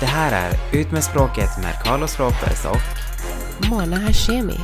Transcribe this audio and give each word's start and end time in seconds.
Det 0.00 0.06
här 0.06 0.50
är 0.50 0.78
Ut 0.80 0.92
med 0.92 1.04
språket 1.04 1.50
med 1.62 1.74
Carlos 1.84 2.20
Ropez 2.20 2.64
och 2.64 3.70
Mona 3.70 3.96
Hashemi. 3.96 4.60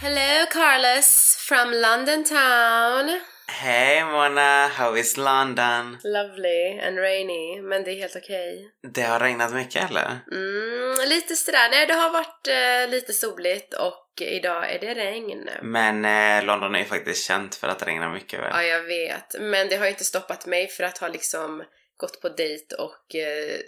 Hello 0.00 0.46
Carlos 0.52 1.36
from 1.48 1.70
London 1.72 2.24
town. 2.24 3.37
Hej 3.60 4.04
Mona, 4.04 4.66
how 4.68 4.96
is 4.96 5.16
London? 5.16 5.98
Lovely 6.04 6.80
and 6.80 6.98
rainy, 6.98 7.62
men 7.62 7.84
det 7.84 7.90
är 7.90 7.96
helt 7.96 8.16
okej. 8.16 8.70
Det 8.92 9.02
har 9.02 9.20
regnat 9.20 9.52
mycket 9.54 9.90
eller? 9.90 10.18
Mm, 10.32 11.08
lite 11.08 11.36
sådär. 11.36 11.70
Nej, 11.70 11.86
det 11.86 11.94
har 11.94 12.10
varit 12.10 12.46
eh, 12.48 12.90
lite 12.90 13.12
soligt 13.12 13.74
och 13.74 14.08
idag 14.20 14.72
är 14.74 14.78
det 14.78 14.94
regn. 14.94 15.48
Men 15.62 16.04
eh, 16.04 16.44
London 16.44 16.74
är 16.74 16.78
ju 16.78 16.84
faktiskt 16.84 17.26
känt 17.26 17.54
för 17.54 17.68
att 17.68 17.78
det 17.78 17.86
regnar 17.86 18.12
mycket 18.12 18.40
väl? 18.40 18.50
Ja, 18.52 18.62
jag 18.62 18.82
vet. 18.82 19.40
Men 19.40 19.68
det 19.68 19.76
har 19.76 19.84
ju 19.84 19.90
inte 19.90 20.04
stoppat 20.04 20.46
mig 20.46 20.68
för 20.68 20.84
att 20.84 20.98
ha 20.98 21.08
liksom 21.08 21.64
gått 21.98 22.20
på 22.20 22.28
dejt 22.28 22.74
och 22.74 23.14
eh, 23.14 23.60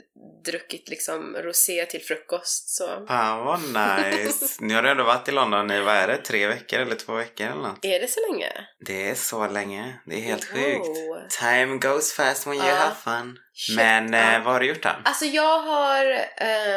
druckit 0.44 0.88
liksom 0.88 1.36
rosé 1.36 1.86
till 1.86 2.02
frukost 2.02 2.68
så. 2.68 3.06
Fan 3.08 3.44
vad 3.44 3.60
nice! 3.60 4.56
nu 4.60 4.74
har 4.74 4.82
du 4.82 4.90
ändå 4.90 5.04
varit 5.04 5.28
i 5.28 5.32
London 5.32 5.70
i, 5.70 5.80
vad 5.80 5.94
är 5.96 6.08
det, 6.08 6.16
tre 6.16 6.46
veckor 6.46 6.78
eller 6.80 6.96
två 6.96 7.12
veckor 7.14 7.46
eller 7.46 7.62
något? 7.62 7.84
Är 7.84 8.00
det 8.00 8.08
så 8.10 8.20
länge? 8.32 8.52
Det 8.86 9.10
är 9.10 9.14
så 9.14 9.46
länge. 9.48 10.00
Det 10.06 10.14
är 10.14 10.20
helt 10.20 10.52
Wow. 10.52 10.58
sjukt. 10.62 11.30
Time 11.40 11.78
goes 11.78 12.12
fast 12.12 12.46
when 12.46 12.54
you 12.54 12.66
Ja. 12.66 12.74
have 12.74 12.94
fun. 13.04 13.38
Shit, 13.54 13.76
Men 13.76 14.14
eh, 14.14 14.44
vad 14.44 14.52
har 14.52 14.60
du 14.60 14.66
gjort 14.66 14.82
då? 14.82 14.90
Alltså 15.04 15.24
jag 15.24 15.58
har 15.58 16.04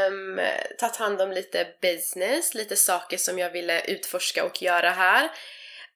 um, 0.10 0.40
tagit 0.80 0.96
hand 0.96 1.22
om 1.22 1.32
lite 1.32 1.68
business, 1.82 2.54
lite 2.54 2.76
saker 2.76 3.18
som 3.18 3.40
jag 3.40 3.50
ville 3.52 3.82
utforska 3.82 4.44
och 4.46 4.62
göra 4.62 4.90
här. 4.90 5.30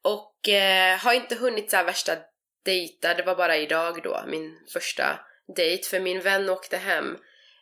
Och 0.03 0.49
eh, 0.49 0.97
har 0.99 1.13
inte 1.13 1.35
hunnit 1.35 1.71
så 1.71 1.83
värsta 1.83 2.15
dejta, 2.65 3.13
det 3.13 3.23
var 3.23 3.35
bara 3.35 3.57
idag 3.57 3.99
då, 4.03 4.23
min 4.27 4.57
första 4.73 5.19
dejt, 5.55 5.87
för 5.89 5.99
min 5.99 6.21
vän 6.21 6.49
åkte 6.49 6.77
hem. 6.77 7.17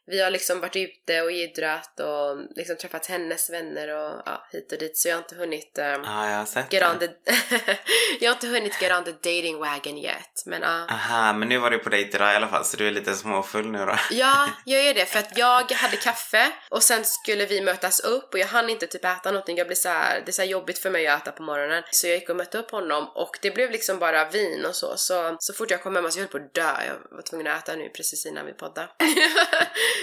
Vi 0.07 0.21
har 0.21 0.31
liksom 0.31 0.59
varit 0.59 0.75
ute 0.75 1.21
och 1.21 1.31
idrat 1.31 1.99
och 1.99 2.37
liksom 2.55 2.77
träffat 2.77 3.05
hennes 3.05 3.49
vänner 3.49 3.87
och 3.87 4.21
ja, 4.25 4.47
hit 4.51 4.71
och 4.71 4.77
dit 4.77 4.97
så 4.97 5.07
jag 5.07 5.15
har 5.15 5.21
inte 5.21 5.35
hunnit 5.35 5.77
um, 5.77 6.03
Ja, 6.03 6.29
jag 6.29 6.37
har 6.37 6.45
sett 6.45 6.73
get 6.73 6.83
on 6.91 6.99
the... 6.99 7.05
jag 8.19 8.29
har 8.29 8.35
inte 8.35 8.47
hunnit 8.47 8.81
get 8.81 8.91
on 8.91 9.03
the 9.03 9.11
dating 9.11 9.57
wagon 9.57 9.97
yet, 9.97 10.43
men 10.45 10.61
ja. 10.61 10.85
Aha, 10.89 11.33
men 11.33 11.49
nu 11.49 11.57
var 11.57 11.71
du 11.71 11.77
på 11.77 11.89
dejt 11.89 12.17
idag 12.17 12.33
i 12.33 12.35
alla 12.35 12.47
fall 12.47 12.65
så 12.65 12.77
du 12.77 12.87
är 12.87 12.91
lite 12.91 13.13
småfull 13.13 13.71
nu 13.71 13.85
då? 13.85 13.95
Ja, 14.11 14.49
jag 14.65 14.81
är 14.81 14.93
det 14.93 15.05
för 15.05 15.19
att 15.19 15.37
jag 15.37 15.71
hade 15.71 15.97
kaffe 15.97 16.51
och 16.69 16.83
sen 16.83 17.05
skulle 17.05 17.45
vi 17.45 17.61
mötas 17.61 17.99
upp 17.99 18.33
och 18.33 18.39
jag 18.39 18.47
hann 18.47 18.69
inte 18.69 18.87
typ 18.87 19.05
äta 19.05 19.31
någonting. 19.31 19.57
Jag 19.57 19.67
blev 19.67 19.75
så 19.75 19.89
här, 19.89 20.21
det 20.25 20.29
är 20.29 20.33
så 20.33 20.43
jobbigt 20.43 20.79
för 20.79 20.89
mig 20.89 21.07
att 21.07 21.21
äta 21.21 21.31
på 21.31 21.43
morgonen. 21.43 21.83
Så 21.91 22.07
jag 22.07 22.15
gick 22.15 22.29
och 22.29 22.35
mötte 22.35 22.57
upp 22.57 22.71
honom 22.71 23.09
och 23.15 23.37
det 23.41 23.51
blev 23.51 23.71
liksom 23.71 23.99
bara 23.99 24.29
vin 24.29 24.65
och 24.65 24.75
så. 24.75 24.97
Så, 24.97 25.35
så 25.39 25.53
fort 25.53 25.71
jag 25.71 25.83
kom 25.83 25.95
hem, 25.95 26.05
alltså 26.05 26.19
jag 26.19 26.23
höll 26.23 26.31
på 26.31 26.45
att 26.45 26.53
dö. 26.53 26.85
Jag 26.87 27.15
var 27.15 27.21
tvungen 27.21 27.47
att 27.47 27.63
äta 27.63 27.75
nu 27.75 27.89
precis 27.89 28.25
innan 28.25 28.45
vi 28.45 28.53
poddade. 28.53 28.87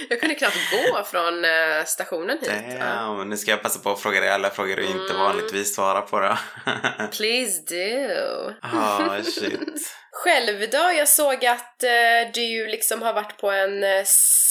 jag 0.09 0.19
kunde 0.19 0.35
knappt 0.35 0.57
gå 0.71 1.03
från 1.03 1.45
eh, 1.45 1.85
stationen 1.85 2.37
hit. 2.41 2.51
Ja. 2.79 2.85
Damn, 2.85 3.29
nu 3.29 3.37
ska 3.37 3.51
jag 3.51 3.61
passa 3.61 3.79
på 3.79 3.91
att 3.91 3.99
fråga 4.01 4.19
dig 4.19 4.29
alla 4.29 4.49
frågor 4.49 4.75
du 4.75 4.83
inte 4.85 5.13
Mm. 5.13 5.17
vanligtvis 5.19 5.75
svarar 5.75 6.01
på 6.01 6.19
då. 6.19 6.37
Please 7.11 7.61
do. 7.67 8.53
Ah, 8.61 9.23
shit. 9.23 9.59
Själv 10.11 10.69
då? 10.71 10.91
Jag 10.97 11.07
såg 11.07 11.45
att 11.45 11.83
eh, 11.83 11.89
du 12.33 12.67
liksom 12.67 13.01
har 13.01 13.13
varit 13.13 13.37
på 13.37 13.51
en 13.51 13.83
eh, 13.83 14.03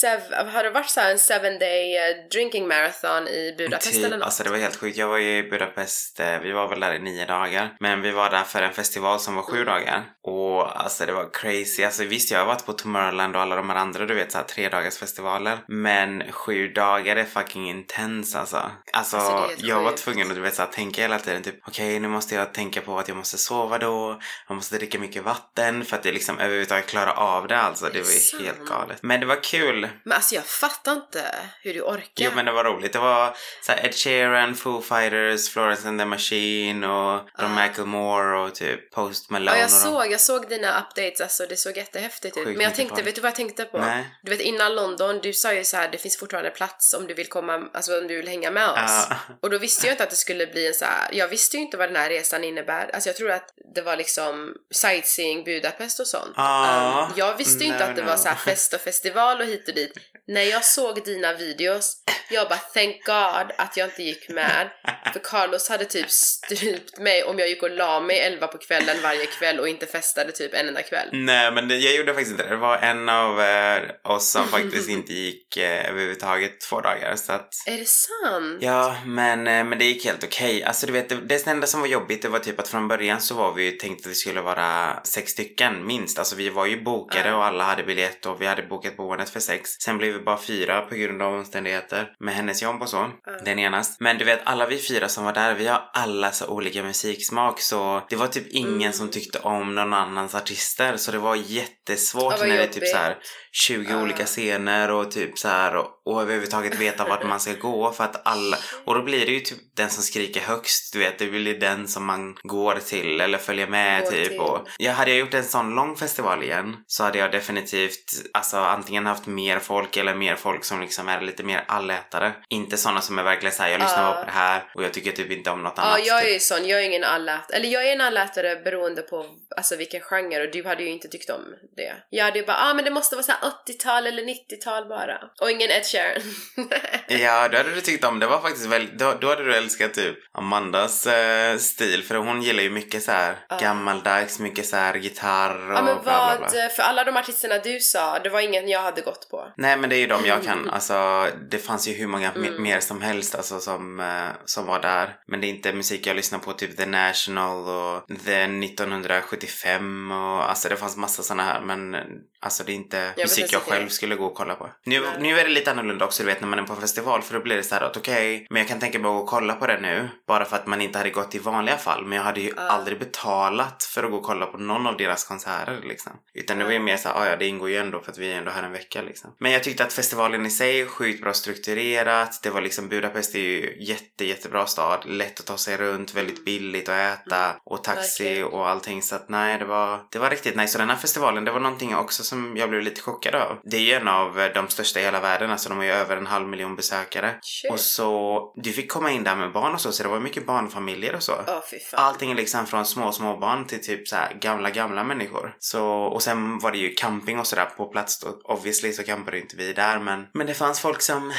sev- 0.07 0.47
har 0.53 0.63
det 0.63 0.69
varit 0.69 0.89
så 0.89 1.01
en 1.01 1.19
seven 1.19 1.59
day 1.59 1.97
eh, 1.97 2.29
drinking 2.31 2.67
marathon 2.67 3.27
i 3.27 3.55
Budapest 3.57 3.95
eller 3.95 4.03
Typ, 4.03 4.11
något? 4.11 4.23
alltså 4.25 4.43
det 4.43 4.49
var 4.49 4.57
helt 4.57 4.75
sjukt. 4.75 4.97
Jag 4.97 5.07
var 5.07 5.17
ju 5.17 5.37
i 5.37 5.43
Budapest, 5.43 6.19
eh, 6.19 6.39
vi 6.39 6.51
var 6.51 6.67
väl 6.67 6.79
där 6.79 6.93
i 6.93 6.99
nio 6.99 7.25
dagar. 7.25 7.75
Men 7.79 8.01
vi 8.01 8.11
var 8.11 8.29
där 8.29 8.43
för 8.43 8.61
en 8.61 8.73
festival 8.73 9.19
som 9.19 9.35
var 9.35 9.43
sju 9.43 9.55
Mm. 9.61 9.65
dagar. 9.65 10.03
Och 10.23 10.81
alltså 10.83 11.05
det 11.05 11.11
var 11.11 11.29
crazy. 11.33 11.83
Alltså 11.83 12.03
visst, 12.03 12.31
jag 12.31 12.39
har 12.39 12.45
varit 12.45 12.65
på 12.65 12.73
Tomorrowland 12.73 13.35
och 13.35 13.41
alla 13.41 13.55
de 13.55 13.69
här 13.69 13.77
andra, 13.77 14.05
du 14.05 14.13
vet 14.13 14.31
så 14.31 14.37
här 14.37 14.45
tre 14.45 14.69
dagars 14.69 14.97
festivaler. 14.97 15.57
Men 15.67 16.31
sju 16.31 16.67
dagar 16.67 17.15
är 17.15 17.23
fucking 17.25 17.69
intense 17.69 18.39
alltså. 18.39 18.71
Alltså, 18.93 19.17
Alltså, 19.17 19.65
jag 19.65 19.81
var 19.83 19.91
tvungen 19.91 20.29
att 20.29 20.35
du 20.35 20.41
vet 20.41 20.55
så 20.55 20.61
här, 20.61 20.69
tänka 20.69 21.01
hela 21.01 21.19
tiden 21.19 21.43
typ 21.43 21.55
okej 21.67 21.99
nu 21.99 22.07
måste 22.07 22.35
jag 22.35 22.53
tänka 22.53 22.81
på 22.81 22.99
att 22.99 23.07
jag 23.07 23.17
måste 23.17 23.37
sova 23.37 23.77
då. 23.77 24.19
Jag 24.47 24.55
måste 24.55 24.77
dricka 24.77 24.99
mycket 24.99 25.23
vatten 25.23 25.85
för 25.85 25.97
att 25.97 26.05
jag 26.05 26.13
liksom 26.13 26.39
överhuvudtaget 26.39 26.87
klara 26.87 27.11
av 27.13 27.47
det 27.47 27.57
alltså. 27.57 27.85
Det 27.85 28.01
var 28.01 28.11
ju 28.11 28.17
sant. 28.19 28.43
helt 28.43 28.65
galet. 28.69 28.97
Men 29.01 29.19
det 29.19 29.25
var 29.25 29.43
kul. 29.43 29.89
Men 30.03 30.13
alltså 30.13 30.35
jag 30.35 30.45
fattar 30.45 30.93
inte 30.93 31.35
hur 31.61 31.73
du 31.73 31.81
orkar. 31.81 32.25
Jo 32.25 32.31
men 32.35 32.45
det 32.45 32.51
var 32.51 32.63
roligt. 32.63 32.93
Det 32.93 32.99
var 32.99 33.35
så 33.61 33.71
här 33.71 33.85
Ed 33.85 33.95
Sheeran, 33.95 34.55
Foo 34.55 34.81
Fighters, 34.81 35.49
Florence 35.49 35.87
and 35.87 35.99
the 35.99 36.05
Machine 36.05 36.83
och 36.83 37.29
Don 37.39 37.45
Ah. 37.45 37.47
Macklemore 37.47 38.39
och 38.39 38.55
typ 38.55 38.91
Post 38.91 39.29
Malone 39.29 39.51
Ja, 39.51 39.61
jag 39.61 39.71
såg, 39.71 40.11
jag 40.11 40.21
såg 40.21 40.49
dina 40.49 40.79
updates, 40.81 41.21
alltså 41.21 41.45
det 41.45 41.57
såg 41.57 41.77
jättehäftigt 41.77 42.37
ut. 42.37 42.45
Men 42.47 42.59
jag 42.59 42.75
tänkte, 42.75 43.01
vet 43.01 43.15
du 43.15 43.21
vad 43.21 43.29
jag 43.29 43.35
tänkte 43.35 43.65
på? 43.65 43.77
Nej. 43.77 44.05
Du 44.21 44.31
vet 44.31 44.39
innan 44.41 44.75
London, 44.75 45.19
du 45.23 45.33
sa 45.33 45.53
ju 45.53 45.63
så 45.63 45.77
här, 45.77 45.89
det 45.91 45.97
finns 45.97 46.17
fortfarande 46.17 46.49
plats 46.49 46.93
om 46.93 47.07
du 47.07 47.13
vill 47.13 47.29
komma, 47.29 47.69
alltså 47.73 47.99
om 47.99 48.07
du 48.07 48.17
vill 48.17 48.27
hänga 48.27 48.51
med 48.51 48.69
oss. 48.69 49.07
Ja. 49.09 49.15
Och 49.41 49.49
då 49.49 49.57
visste 49.57 49.87
jag 49.87 49.93
inte 49.93 50.03
att 50.03 50.09
det 50.09 50.15
skulle 50.15 50.47
bli 50.47 50.67
en 50.67 50.73
så 50.73 50.85
här, 50.85 51.09
jag 51.11 51.27
visste 51.27 51.57
ju 51.57 51.63
inte 51.63 51.77
vad 51.77 51.89
den 51.89 51.95
här 51.95 52.09
resan 52.09 52.43
innebär. 52.43 52.89
Alltså 52.93 53.09
jag 53.09 53.15
tror 53.15 53.31
att 53.31 53.49
det 53.75 53.81
var 53.81 53.97
liksom 53.97 54.53
sightseeing 54.71 55.43
Budapest 55.43 55.99
och 55.99 56.07
sånt. 56.07 56.33
Ja. 56.35 57.07
Um, 57.09 57.13
jag 57.17 57.37
visste 57.37 57.63
ju 57.63 57.69
inte 57.71 57.85
No, 57.85 57.89
att 57.89 57.95
det 57.95 58.01
no. 58.01 58.07
var 58.07 58.17
så 58.17 58.29
fest 58.29 58.73
och 58.73 58.81
festival 58.81 59.41
och 59.41 59.45
hit 59.45 59.67
och 59.67 59.75
dit. 59.75 59.93
När 60.27 60.41
jag 60.41 60.65
såg 60.65 61.03
dina 61.05 61.33
videos, 61.33 61.97
jag 62.29 62.49
bara 62.49 62.59
thank 62.59 63.03
God 63.05 63.51
att 63.57 63.77
jag 63.77 63.87
inte 63.87 64.03
gick 64.03 64.29
med. 64.29 64.69
För 65.13 65.19
Carlos 65.19 65.69
hade 65.69 65.85
typ 65.85 66.09
strypt 66.09 66.99
mig 66.99 67.23
om 67.23 67.39
jag 67.39 67.49
gick 67.49 67.63
och 67.63 67.69
la 67.69 67.99
mig 67.99 68.19
11 68.19 68.47
på 68.47 68.57
kvällen 68.57 68.97
varje 69.03 69.25
kväll 69.25 69.59
och 69.59 69.67
inte 69.67 69.85
festade 69.85 70.31
typ 70.31 70.53
en 70.53 70.67
enda 70.67 70.81
kväll. 70.81 71.07
Nej 71.11 71.51
men 71.51 71.67
det, 71.67 71.77
jag 71.77 71.95
gjorde 71.95 72.13
faktiskt 72.13 72.31
inte 72.31 72.43
det. 72.43 72.49
Det 72.49 72.55
var 72.55 72.77
en 72.77 73.09
av 73.09 73.41
eh, 73.41 73.81
oss 74.03 74.31
som 74.31 74.47
faktiskt 74.47 74.89
inte 74.97 75.13
gick 75.13 75.57
eh, 75.57 75.89
överhuvudtaget 75.89 76.61
två 76.61 76.81
dagar 76.81 77.15
så 77.15 77.33
att 77.33 77.49
Är 77.67 77.77
det 77.77 77.87
sant? 77.87 78.57
Ja, 78.61 78.97
men, 79.05 79.47
eh, 79.47 79.63
men 79.63 79.79
det 79.79 79.85
gick 79.85 80.05
helt 80.05 80.23
okej. 80.23 80.63
Alltså 80.63 80.85
du 80.85 80.93
vet, 80.93 81.09
det, 81.09 81.15
det 81.15 81.47
enda 81.47 81.67
som 81.67 81.81
var 81.81 81.87
jobbigt 81.87 82.21
det 82.21 82.29
var 82.29 82.39
typ 82.39 82.59
att 82.59 82.67
från 82.67 82.87
början 82.87 83.21
så 83.21 83.35
var 83.35 83.53
vi 83.53 83.63
ju 83.63 83.71
tänkt 83.71 84.05
att 84.05 84.11
vi 84.11 84.15
skulle 84.15 84.41
vara 84.41 84.99
sex 85.03 85.31
stycken 85.31 85.85
minst. 85.85 86.19
Alltså 86.19 86.35
vi 86.35 86.49
var 86.49 86.65
ju 86.65 86.83
bokade 86.83 87.33
och 87.33 87.45
alla 87.45 87.63
hade 87.63 87.83
biljett 87.83 88.25
och 88.25 88.41
vi 88.41 88.45
hade 88.45 88.63
bokat 88.63 88.97
boendet 88.97 89.29
för 89.29 89.39
sex. 89.39 89.69
Sen 89.69 89.97
blev 89.97 90.12
vi 90.13 90.19
bara 90.19 90.37
fyra 90.41 90.81
på 90.81 90.95
grund 90.95 91.21
av 91.21 91.33
omständigheter 91.33 92.07
med 92.19 92.33
hennes 92.35 92.61
jobb 92.63 92.81
och 92.81 92.89
så. 92.89 93.09
Ja. 93.25 93.31
Den 93.45 93.59
enast. 93.59 93.99
Men 93.99 94.17
du 94.17 94.25
vet, 94.25 94.39
alla 94.43 94.65
vi 94.67 94.77
fyra 94.79 95.09
som 95.09 95.23
var 95.25 95.33
där, 95.33 95.53
vi 95.55 95.67
har 95.67 95.89
alla 95.93 96.31
så 96.31 96.47
olika 96.47 96.83
musiksmak 96.83 97.61
så 97.61 98.03
det 98.09 98.15
var 98.15 98.27
typ 98.27 98.47
ingen 98.49 98.73
Mm. 98.73 98.93
som 98.93 99.09
tyckte 99.09 99.39
om 99.39 99.75
någon 99.75 99.93
annans 99.93 100.35
artister 100.35 100.97
så 100.97 101.11
det 101.11 101.17
var 101.17 101.35
jättesvårt 101.35 102.33
Ja, 102.39 102.45
när 102.45 102.57
det 102.57 102.63
är 102.63 102.67
typ 102.67 102.87
så 102.87 102.97
här 102.97 103.17
20 103.51 103.91
Ja. 103.91 104.01
olika 104.01 104.25
scener 104.25 104.91
och 104.91 105.11
typ 105.11 105.37
så 105.39 105.47
här 105.47 105.75
och, 105.75 105.87
och 106.05 106.21
överhuvudtaget 106.21 106.75
veta 106.79 107.05
vart 107.05 107.27
man 107.27 107.39
ska 107.39 107.53
gå 107.53 107.91
för 107.91 108.03
att 108.03 108.27
alla 108.27 108.57
och 108.85 108.95
då 108.95 109.01
blir 109.03 109.25
det 109.25 109.31
ju 109.31 109.39
typ 109.39 109.57
den 109.75 109.89
som 109.89 110.03
skriker 110.03 110.41
högst, 110.41 110.93
du 110.93 110.99
vet, 110.99 111.19
det 111.19 111.25
blir 111.27 111.59
den 111.59 111.87
som 111.87 112.05
man 112.05 112.35
går 112.43 112.75
till 112.75 113.21
eller 113.21 113.37
följer 113.37 113.67
med 113.67 114.03
Går 114.03 114.11
typ 114.11 114.29
till. 114.29 114.39
och 114.39 114.67
jag 114.77 114.93
hade 114.93 115.11
jag 115.11 115.19
gjort 115.19 115.33
en 115.33 115.43
sån 115.43 115.75
lång 115.75 115.95
festival 115.95 116.43
igen 116.43 116.75
så 116.87 117.03
hade 117.03 117.17
jag 117.17 117.31
definitivt 117.31 118.05
alltså 118.33 118.57
antingen 118.57 119.05
haft 119.05 119.25
mer 119.25 119.59
folk 119.59 119.97
eller 120.03 120.15
mer 120.15 120.35
folk 120.35 120.65
som 120.65 120.81
liksom 120.81 121.09
är 121.09 121.21
lite 121.21 121.43
mer 121.43 121.63
allätare. 121.67 122.31
Inte 122.49 122.77
såna 122.77 123.01
som 123.01 123.19
är 123.19 123.23
verkligen 123.23 123.55
såhär, 123.55 123.69
jag 123.69 123.81
lyssnar 123.81 124.03
Ja. 124.03 124.09
bara 124.11 124.19
på 124.19 124.25
det 124.25 124.31
här 124.31 124.63
och 124.75 124.83
jag 124.83 124.93
tycker 124.93 125.11
typ 125.11 125.31
inte 125.31 125.49
om 125.49 125.63
något 125.63 125.73
Ja, 125.77 125.83
annat. 125.83 126.05
jag 126.05 126.17
är 126.19 126.23
typ. 126.23 126.33
ju 126.33 126.39
sån. 126.39 126.67
Jag 126.67 126.79
är 126.79 126.83
ingen 126.83 127.03
allätare. 127.03 127.57
Eller 127.57 127.69
jag 127.69 127.87
är 127.87 127.93
en 127.93 128.01
allätare 128.01 128.55
beroende 128.55 129.01
på 129.01 129.25
alltså, 129.57 129.75
vilken 129.75 130.01
genre 130.01 130.41
och 130.45 130.51
du 130.51 130.65
hade 130.65 130.83
ju 130.83 130.89
inte 130.89 131.07
tyckt 131.07 131.29
om 131.29 131.41
det. 131.77 131.93
Jag 132.09 132.25
hade 132.25 132.39
ju 132.39 132.45
bara, 132.45 132.57
ah 132.57 132.73
men 132.73 132.85
det 132.85 132.91
måste 132.91 133.15
vara 133.15 133.23
så 133.23 133.31
här 133.31 133.51
80-tal 133.67 134.07
eller 134.07 134.23
90-tal 134.23 134.87
bara. 134.87 135.17
Och 135.41 135.51
ingen 135.51 135.69
Ed 135.71 135.85
Sheeran. 135.85 136.21
Ja, 137.07 137.47
då 137.47 137.57
hade 137.57 137.75
du 137.75 137.81
tyckt 137.81 138.03
om 138.05 138.19
det. 138.19 138.27
var 138.27 138.41
faktiskt 138.41 138.65
väldigt, 138.65 138.99
då, 138.99 139.13
då 139.21 139.27
hade 139.29 139.43
du 139.43 139.55
älskat 139.55 139.93
typ 139.93 140.17
Amandas 140.37 141.07
eh, 141.07 141.57
stil 141.57 142.03
för 142.03 142.15
hon 142.15 142.41
gillar 142.41 142.63
ju 142.63 142.69
mycket 142.69 143.03
så 143.03 143.11
här 143.11 143.35
Ja. 143.49 143.57
gammaldags, 143.57 144.39
mycket 144.39 144.65
så 144.65 144.75
här 144.75 144.93
gitarr 144.95 145.69
och 145.71 145.77
ja 145.77 145.81
men 145.81 145.93
bla 145.95 146.03
bla 146.03 146.37
vad, 146.39 146.51
bla. 146.51 146.69
för 146.69 146.83
alla 146.83 147.03
de 147.03 147.17
artisterna 147.17 147.57
du 147.57 147.79
sa, 147.79 148.19
det 148.19 148.29
var 148.29 148.39
ingen 148.41 148.67
jag 148.69 148.81
hade 148.81 149.01
gått 149.01 149.29
på. 149.29 149.47
Nej 149.57 149.77
men 149.77 149.89
det 149.93 149.97
är 149.97 150.01
ju 150.01 150.07
de 150.07 150.25
jag 150.25 150.43
kan. 150.43 150.69
Alltså 150.69 151.27
det 151.51 151.57
fanns 151.57 151.87
ju 151.87 151.93
hur 151.93 152.07
många 152.07 152.31
Mm. 152.31 152.63
mer 152.63 152.79
som 152.79 153.01
helst 153.01 153.35
alltså 153.35 153.59
som, 153.59 153.99
eh, 153.99 154.29
som 154.45 154.65
var 154.65 154.79
där. 154.81 155.15
Men 155.27 155.41
det 155.41 155.47
är 155.47 155.49
inte 155.49 155.73
musik 155.73 156.07
jag 156.07 156.15
lyssnar 156.15 156.39
på, 156.39 156.53
typ 156.53 156.77
The 156.77 156.85
National 156.85 157.67
och 157.69 158.07
The 158.25 158.47
1975 158.47 160.11
och 160.11 160.49
alltså 160.49 160.69
det 160.69 160.75
fanns 160.75 160.97
massa 160.97 161.23
såna 161.23 161.43
här 161.43 161.61
men 161.61 161.95
alltså 162.41 162.63
det 162.63 162.71
är 162.71 162.75
inte 162.75 162.97
men 163.15 163.23
musik 163.23 163.45
jag 163.45 163.53
jag. 163.53 163.61
själv 163.61 163.87
skulle 163.89 164.15
gå 164.15 164.25
och 164.25 164.35
kolla 164.35 164.55
på. 164.55 164.69
Nu, 164.85 164.99
Nej. 164.99 165.09
nu 165.19 165.39
är 165.39 165.43
det 165.43 165.49
lite 165.49 165.71
annorlunda 165.71 166.05
också 166.05 166.23
du 166.23 166.27
vet 166.27 166.41
när 166.41 166.47
man 166.47 166.59
är 166.59 166.63
på 166.63 166.75
festival 166.75 167.21
för 167.21 167.33
då 167.33 167.39
blir 167.43 167.55
det 167.55 167.63
så 167.63 167.75
här 167.75 167.81
att 167.81 167.97
okej, 167.97 168.47
men 168.49 168.59
jag 168.59 168.67
kan 168.69 168.79
tänka 168.79 168.99
mig 168.99 169.07
att 169.09 169.13
gå 169.15 169.19
och 169.21 169.29
kolla 169.29 169.53
på 169.55 169.67
det 169.67 169.79
nu 169.81 170.09
bara 170.27 170.45
för 170.45 170.55
att 170.55 170.67
man 170.67 170.81
inte 170.81 170.97
hade 170.97 171.09
gått 171.09 171.35
i 171.35 171.39
vanliga 171.39 171.77
fall. 171.77 172.05
Men 172.05 172.17
jag 172.17 172.23
hade 172.25 172.41
ju 172.41 172.53
Ja. 172.57 172.61
aldrig 172.61 172.99
betalat 172.99 173.83
för 173.83 174.03
att 174.03 174.11
gå 174.11 174.17
och 174.17 174.23
kolla 174.23 174.45
på 174.45 174.57
någon 174.57 174.87
av 174.87 174.97
deras 174.97 175.23
konserter 175.25 175.79
liksom. 175.83 176.11
Utan 176.33 176.57
det 176.57 176.63
var 176.65 176.71
ju 176.71 176.79
mer 176.79 176.97
så 176.97 177.09
här, 177.09 177.15
"Ah, 177.15 177.29
ja 177.29 177.35
det 177.35 177.45
ingår 177.47 177.69
ju 177.69 177.77
ändå 177.77 177.99
för 177.99 178.11
att 178.11 178.17
vi 178.17 178.31
är 178.31 178.37
ändå 178.37 178.51
här 178.51 178.63
en 178.63 178.71
vecka 178.71 179.01
liksom. 179.01 179.35
Men 179.39 179.51
jag 179.51 179.63
tyckte 179.63 179.82
tyckte 179.83 179.99
att 180.01 180.05
festivalen 180.05 180.45
i 180.45 180.49
sig 180.49 180.81
är 180.81 180.85
sjukt 180.85 181.21
bra 181.21 181.33
strukturerat. 181.33 182.39
Det 182.43 182.49
var 182.49 182.61
liksom, 182.61 182.89
Budapest 182.89 183.35
är 183.35 183.39
ju 183.39 183.77
jätte, 183.79 184.25
jättebra 184.25 184.65
stad. 184.65 185.03
Lätt 185.05 185.39
att 185.39 185.45
ta 185.45 185.57
sig 185.57 185.77
runt, 185.77 186.13
väldigt 186.13 186.45
billigt 186.45 186.89
att 186.89 186.95
äta 186.95 187.55
och 187.65 187.83
taxi 187.83 188.23
Verkligen. 188.23 188.47
och 188.47 188.69
allting. 188.69 189.01
Så 189.01 189.15
att 189.15 189.29
nej, 189.29 189.59
det 189.59 189.65
var, 189.65 189.99
det 190.11 190.19
var 190.19 190.29
riktigt 190.29 190.55
nice. 190.55 190.77
Och 190.77 190.79
den 190.79 190.89
här 190.89 190.97
festivalen, 190.97 191.45
det 191.45 191.51
var 191.51 191.59
någonting 191.59 191.95
också 191.95 192.23
som 192.23 192.57
jag 192.57 192.69
blev 192.69 192.81
lite 192.81 193.01
chockad 193.01 193.35
av. 193.35 193.59
Det 193.63 193.77
är 193.77 193.81
ju 193.81 193.93
en 193.93 194.07
av 194.07 194.39
eh, 194.39 194.53
de 194.53 194.67
största 194.67 194.99
i 194.99 195.03
hela 195.03 195.19
världen, 195.19 195.51
alltså 195.51 195.69
de 195.69 195.77
har 195.77 195.85
ju 195.85 195.91
över 195.91 196.17
en 196.17 196.27
halv 196.27 196.47
miljon 196.47 196.75
besökare. 196.75 197.35
Shit. 197.41 197.71
Och 197.71 197.79
så, 197.79 198.39
du 198.55 198.71
fick 198.71 198.91
komma 198.91 199.11
in 199.11 199.23
där 199.23 199.35
med 199.35 199.51
barn 199.51 199.73
och 199.73 199.81
så, 199.81 199.91
så 199.91 200.03
det 200.03 200.09
var 200.09 200.19
mycket 200.19 200.45
barnfamiljer 200.45 201.15
och 201.15 201.23
så. 201.23 201.33
Fan. 201.33 201.63
Allting 201.91 202.31
är 202.31 202.35
liksom 202.35 202.65
från 202.65 202.85
små, 202.85 203.11
små 203.11 203.37
barn 203.37 203.67
till 203.67 203.83
typ 203.83 204.07
så 204.07 204.15
här 204.15 204.33
gamla, 204.33 204.69
gamla 204.69 205.03
människor. 205.03 205.55
Så, 205.59 205.85
och 205.87 206.23
sen 206.23 206.59
var 206.59 206.71
det 206.71 206.77
ju 206.77 206.93
camping 206.93 207.39
och 207.39 207.47
sådär 207.47 207.65
på 207.77 207.85
plats 207.85 208.19
då. 208.19 208.27
Obviously 208.43 208.93
så 208.93 209.03
campade 209.03 209.39
inte 209.39 209.55
vi 209.55 209.72
där 209.73 209.99
men, 209.99 210.27
men 210.33 210.47
det 210.47 210.53
fanns 210.53 210.79
folk 210.79 211.01
som 211.01 211.33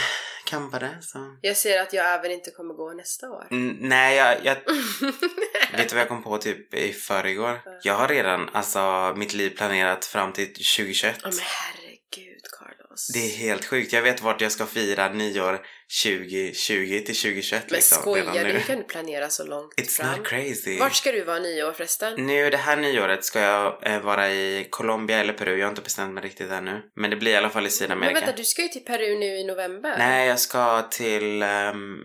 campade 0.45 0.99
så. 1.03 1.37
Jag 1.41 1.57
ser 1.57 1.83
att 1.83 1.93
jag 1.93 2.15
även 2.15 2.31
inte 2.31 2.51
kommer 2.51 2.75
gå 2.75 2.93
nästa 2.93 3.31
år. 3.31 3.47
Mm, 3.51 3.77
nej, 3.81 4.17
jag, 4.17 4.45
jag 4.45 4.57
vet 5.77 5.89
du 5.89 5.95
vad 5.95 6.01
jag 6.01 6.09
kom 6.09 6.23
på 6.23 6.39
typ 6.39 6.75
i 6.75 6.93
förrgår? 6.93 7.61
Jag 7.83 7.95
har 7.95 8.09
redan 8.09 8.49
alltså 8.53 9.15
mitt 9.17 9.35
liv 9.35 9.51
planerat 9.51 10.05
fram 10.05 10.33
till 10.33 10.47
2021. 10.47 11.17
Åh 11.25 11.31
men 11.31 11.39
herregud 11.41 12.43
Carlos. 12.59 13.11
Det 13.15 13.19
är 13.19 13.37
helt 13.37 13.65
sjukt. 13.65 13.93
Jag 13.93 14.03
vet 14.03 14.23
vart 14.23 14.41
jag 14.41 14.53
ska 14.53 14.67
fira 14.67 15.09
nyår 15.09 15.67
2020 16.03 17.01
till 17.07 17.17
2021 17.17 17.65
Men 17.69 17.77
liksom. 17.77 17.99
skojar 18.01 18.45
du? 18.45 18.61
kan 18.61 18.77
du 18.79 18.83
planera 18.85 19.31
så 19.31 19.45
långt 19.45 19.75
It's 19.77 19.89
fram? 19.89 20.19
not 20.19 20.27
crazy. 20.27 20.79
Vart 20.79 20.95
ska 20.95 21.13
du 21.13 21.25
vara 21.25 21.39
nyår 21.39 21.73
förresten? 21.73 22.27
Nu 22.27 22.51
det 22.51 22.57
här 22.57 22.77
nyåret 22.77 23.25
ska 23.25 23.41
jag 23.41 23.87
eh, 23.87 24.01
vara 24.01 24.31
i 24.31 24.67
Colombia 24.71 25.19
eller 25.19 25.33
Peru. 25.33 25.57
Jag 25.59 25.67
har 25.67 25.71
inte 25.71 25.83
bestämt 25.83 26.15
mig 26.15 26.25
riktigt 26.25 26.51
ännu. 26.51 26.83
Men 26.97 27.11
det 27.11 27.17
blir 27.17 27.33
i 27.33 27.37
alla 27.37 27.51
fall 27.51 27.63
i 27.63 27.65
Men 27.65 27.71
Sydamerika. 27.71 28.21
vänta, 28.21 28.37
du 28.37 28.45
ska 28.45 28.63
ju 28.63 28.69
till 28.69 28.85
Peru 28.85 29.19
nu 29.19 29.27
i 29.27 29.45
november. 29.45 29.95
Nej, 29.99 30.29
jag 30.29 30.39
ska 30.39 30.83
till 30.83 31.43
ehm, 31.43 31.99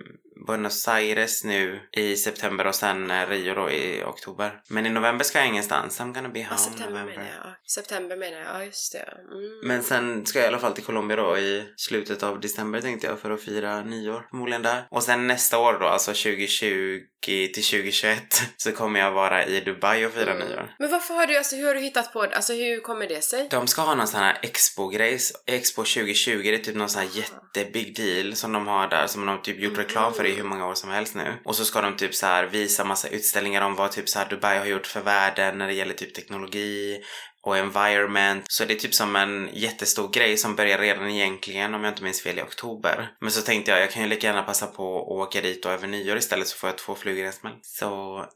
Buenos 0.48 0.88
Aires 0.88 1.44
nu 1.44 1.80
i 1.92 2.16
september 2.16 2.68
och 2.68 2.76
sen 2.76 3.12
eh, 3.12 3.28
Rio 3.30 3.54
då 3.56 3.72
i 3.72 4.04
oktober. 4.06 4.62
Men 4.70 4.86
i 4.86 4.90
november 4.90 5.26
ska 5.26 5.38
jag 5.40 5.48
ingenstans. 5.48 6.00
I'm 6.00 6.14
gonna 6.14 6.30
be 6.30 6.40
Ja, 6.40 6.46
home 6.48 6.58
september 6.60 6.90
november. 6.92 7.16
menar 7.16 7.30
jag. 7.30 7.46
Ja, 7.46 7.56
September 7.68 8.16
menar 8.16 8.38
jag. 8.38 8.48
Ja, 8.56 8.64
just 8.66 8.94
det. 8.94 9.00
Mm. 9.00 9.60
Men 9.64 9.84
sen 9.84 10.26
ska 10.26 10.40
jag 10.40 10.46
i 10.46 10.48
alla 10.48 10.60
fall 10.60 10.74
till 10.74 10.84
Colombia 10.84 11.18
då 11.18 11.38
i 11.38 11.64
slutet 11.76 12.24
av 12.24 12.40
december 12.40 12.82
tänkte 12.82 13.08
jag 13.08 13.20
för 13.20 13.32
att 13.32 13.42
fira 13.44 13.82
nyår 13.82 14.28
förmodligen 14.30 14.62
där. 14.62 14.88
Och 14.92 15.04
sen 15.04 15.28
nästa 15.28 15.58
år 15.60 15.78
då, 15.80 15.86
alltså 15.86 16.12
2020 16.12 17.00
till 17.26 17.54
2021 17.64 18.42
så 18.58 18.72
kommer 18.72 19.00
jag 19.00 19.12
vara 19.12 19.46
i 19.46 19.60
Dubai 19.62 20.06
och 20.06 20.12
fira 20.14 20.32
Mm. 20.34 20.48
nyår. 20.48 20.76
Men 20.80 20.92
varför 20.92 21.14
har 21.14 21.26
du, 21.28 21.38
alltså 21.38 21.56
hur 21.56 21.68
har 21.68 21.74
du 21.76 21.80
hittat 21.82 22.14
på 22.14 22.26
det? 22.26 22.36
Alltså 22.36 22.54
hur 22.54 22.80
kommer 22.82 23.08
det 23.08 23.22
sig? 23.22 23.48
De 23.52 23.68
ska 23.68 23.82
ha 23.82 23.96
någon 23.96 24.08
sån 24.08 24.20
här 24.20 24.38
expo-grej. 24.42 25.20
Expo 25.46 25.84
2020, 25.84 26.42
det 26.44 26.54
är 26.54 26.58
typ 26.58 26.76
någon 26.76 26.90
sån 26.90 27.02
här 27.02 27.10
jättebig 27.14 27.96
deal 27.96 28.36
som 28.36 28.54
de 28.54 28.68
har 28.68 28.88
där 28.88 29.08
som 29.08 29.26
de 29.26 29.42
typ 29.42 29.60
gjort 29.60 29.78
reklam 29.78 30.14
för 30.14 30.24
i 30.30 30.36
hur 30.36 30.44
många 30.44 30.68
år 30.68 30.74
som 30.74 30.90
helst 30.90 31.16
nu. 31.16 31.34
Och 31.46 31.56
så 31.56 31.66
ska 31.66 31.82
de 31.82 31.96
typ 31.96 32.16
så 32.16 32.26
här 32.26 32.44
visa 32.44 32.84
massa 32.84 33.08
utställningar 33.08 33.62
om 33.62 33.76
vad 33.76 33.92
typ 33.92 34.10
så 34.10 34.20
här 34.20 34.30
Dubai 34.30 34.58
har 34.58 34.66
gjort 34.66 34.88
för 34.88 35.02
världen 35.02 35.58
när 35.58 35.68
det 35.68 35.74
gäller 35.74 35.94
typ 35.94 36.14
teknologi 36.14 37.02
och 37.42 37.58
environment. 37.58 38.46
Så 38.50 38.66
det 38.66 38.74
är 38.74 38.80
typ 38.80 38.94
som 38.94 39.16
en 39.16 39.50
jättestor 39.54 40.10
grej 40.12 40.38
som 40.38 40.56
börjar 40.56 40.78
redan 40.78 41.10
egentligen, 41.10 41.74
om 41.74 41.84
jag 41.84 41.92
inte 41.92 42.04
minns 42.04 42.22
fel, 42.22 42.40
i 42.40 42.42
oktober. 42.42 43.12
Men 43.22 43.32
så 43.32 43.42
tänkte 43.42 43.72
jag, 43.72 43.82
jag 43.82 43.92
kan 43.92 44.04
ju 44.04 44.10
lika 44.10 44.28
gärna 44.28 44.44
passa 44.44 44.68
på 44.68 45.02
att 45.02 45.08
åka 45.08 45.42
dit 45.42 45.66
och 45.66 45.72
över 45.72 45.88
nyår 45.88 46.18
istället 46.18 46.48
så 46.48 46.58
får 46.58 46.70
jag 46.70 46.78
två 46.78 46.96
flugor 46.96 47.24
i 47.24 47.28
en 47.28 47.34
smäll. 47.34 47.60
So 47.62 47.86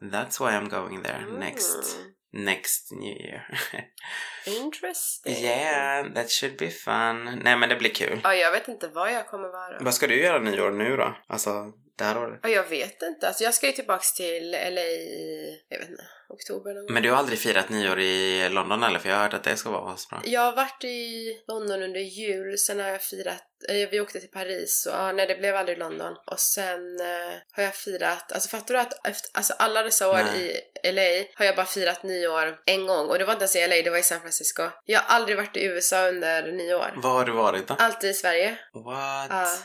that's 0.02 0.40
why 0.40 0.58
I'm 0.58 0.70
going 0.70 1.04
there 1.04 1.26
next. 1.40 1.98
Next 2.36 2.92
new 2.92 3.18
year. 3.18 3.48
Mm. 3.74 3.86
Interesting. 4.64 5.34
Yeah, 5.34 6.14
that 6.14 6.32
should 6.32 6.58
be 6.58 6.70
fun. 6.70 7.40
Nej 7.44 7.58
men 7.58 7.70
det 7.70 7.76
blir 7.76 7.94
kul. 7.94 8.20
Ja, 8.24 8.36
jag 8.36 8.52
vet 8.52 8.68
inte 8.68 8.88
vad 8.88 9.14
jag 9.14 9.28
kommer 9.28 9.48
vara. 9.48 9.78
Vad 9.80 9.94
ska 9.94 10.08
du 10.08 10.22
göra 10.22 10.40
nyår 10.40 10.72
nu 10.72 10.98
då? 10.98 11.16
Alltså, 11.28 11.72
det 11.98 12.04
här 12.04 12.18
året? 12.18 12.40
Ja, 12.44 12.50
jag 12.50 12.70
vet 12.70 13.02
inte. 13.02 13.28
Alltså 13.28 13.44
jag 13.44 13.54
ska 13.54 13.68
ju 13.68 13.74
tillbaks 13.74 14.14
till 14.14 14.52
LA 14.52 14.82
i, 14.82 15.62
jag 15.70 15.80
vet 15.80 15.90
inte, 15.90 16.04
oktober 16.30 16.74
någon 16.74 16.86
gång. 16.86 16.94
Men 16.94 17.04
du 17.04 17.12
har 17.12 17.18
aldrig 17.18 17.40
firat 17.40 17.70
nyår 17.70 18.00
i 18.00 18.50
London 18.50 18.84
eller? 18.84 19.00
För 19.00 19.10
jag 19.10 19.16
har 19.16 19.24
hört 19.24 19.34
att 19.34 19.44
det 19.44 19.56
ska 19.56 19.72
vara 19.72 19.94
asbra. 19.94 20.22
Jag 20.26 20.42
har 20.42 20.56
varit 20.56 20.84
i 20.84 21.28
London 21.48 21.84
under 21.84 22.00
jul, 22.00 22.58
sen 22.58 22.80
har 22.80 22.90
jag 22.90 23.02
firat, 23.02 23.44
eh, 23.70 23.90
vi 23.92 24.00
åkte 24.00 24.20
till 24.20 24.32
Paris 24.32 24.86
och 24.86 24.94
ja, 24.94 25.12
nej 25.12 25.28
det 25.28 25.36
blev 25.36 25.56
aldrig 25.56 25.78
London. 25.78 26.14
Och 26.32 26.40
sen 26.40 27.00
eh, 27.00 27.34
har 27.52 27.64
jag 27.64 27.76
firat, 27.76 28.32
alltså 28.32 28.50
fattar 28.50 28.74
du 28.74 28.80
att 28.80 29.08
efter, 29.08 29.30
alltså 29.34 29.54
alla 29.54 29.84
dessa 29.84 30.10
år 30.10 30.24
Nej. 30.34 30.66
i 30.84 30.92
LA 30.92 31.26
har 31.36 31.46
jag 31.46 31.56
bara 31.56 31.66
firat 31.66 32.04
nyår 32.04 32.58
en 32.66 32.88
gång 32.88 33.08
och 33.08 33.20
det 33.20 33.26
var 33.26 33.34
inte 33.34 33.44
ens 33.44 33.56
i 33.56 33.68
LA, 33.68 33.76
det 33.84 33.90
var 33.90 33.98
i 33.98 34.04
San 34.04 34.22
Francisco. 34.22 34.64
Jag 34.86 35.00
har 35.00 35.16
aldrig 35.16 35.38
varit 35.38 35.58
i 35.58 35.66
USA 35.66 36.08
under 36.08 36.52
nyår. 36.52 36.94
Var 36.96 37.12
har 37.12 37.26
du 37.26 37.32
varit 37.32 37.68
då? 37.68 37.76
Alltid 37.80 38.10
i 38.10 38.14
Sverige. 38.14 38.58
What? 38.74 39.28
Ja. 39.30 39.58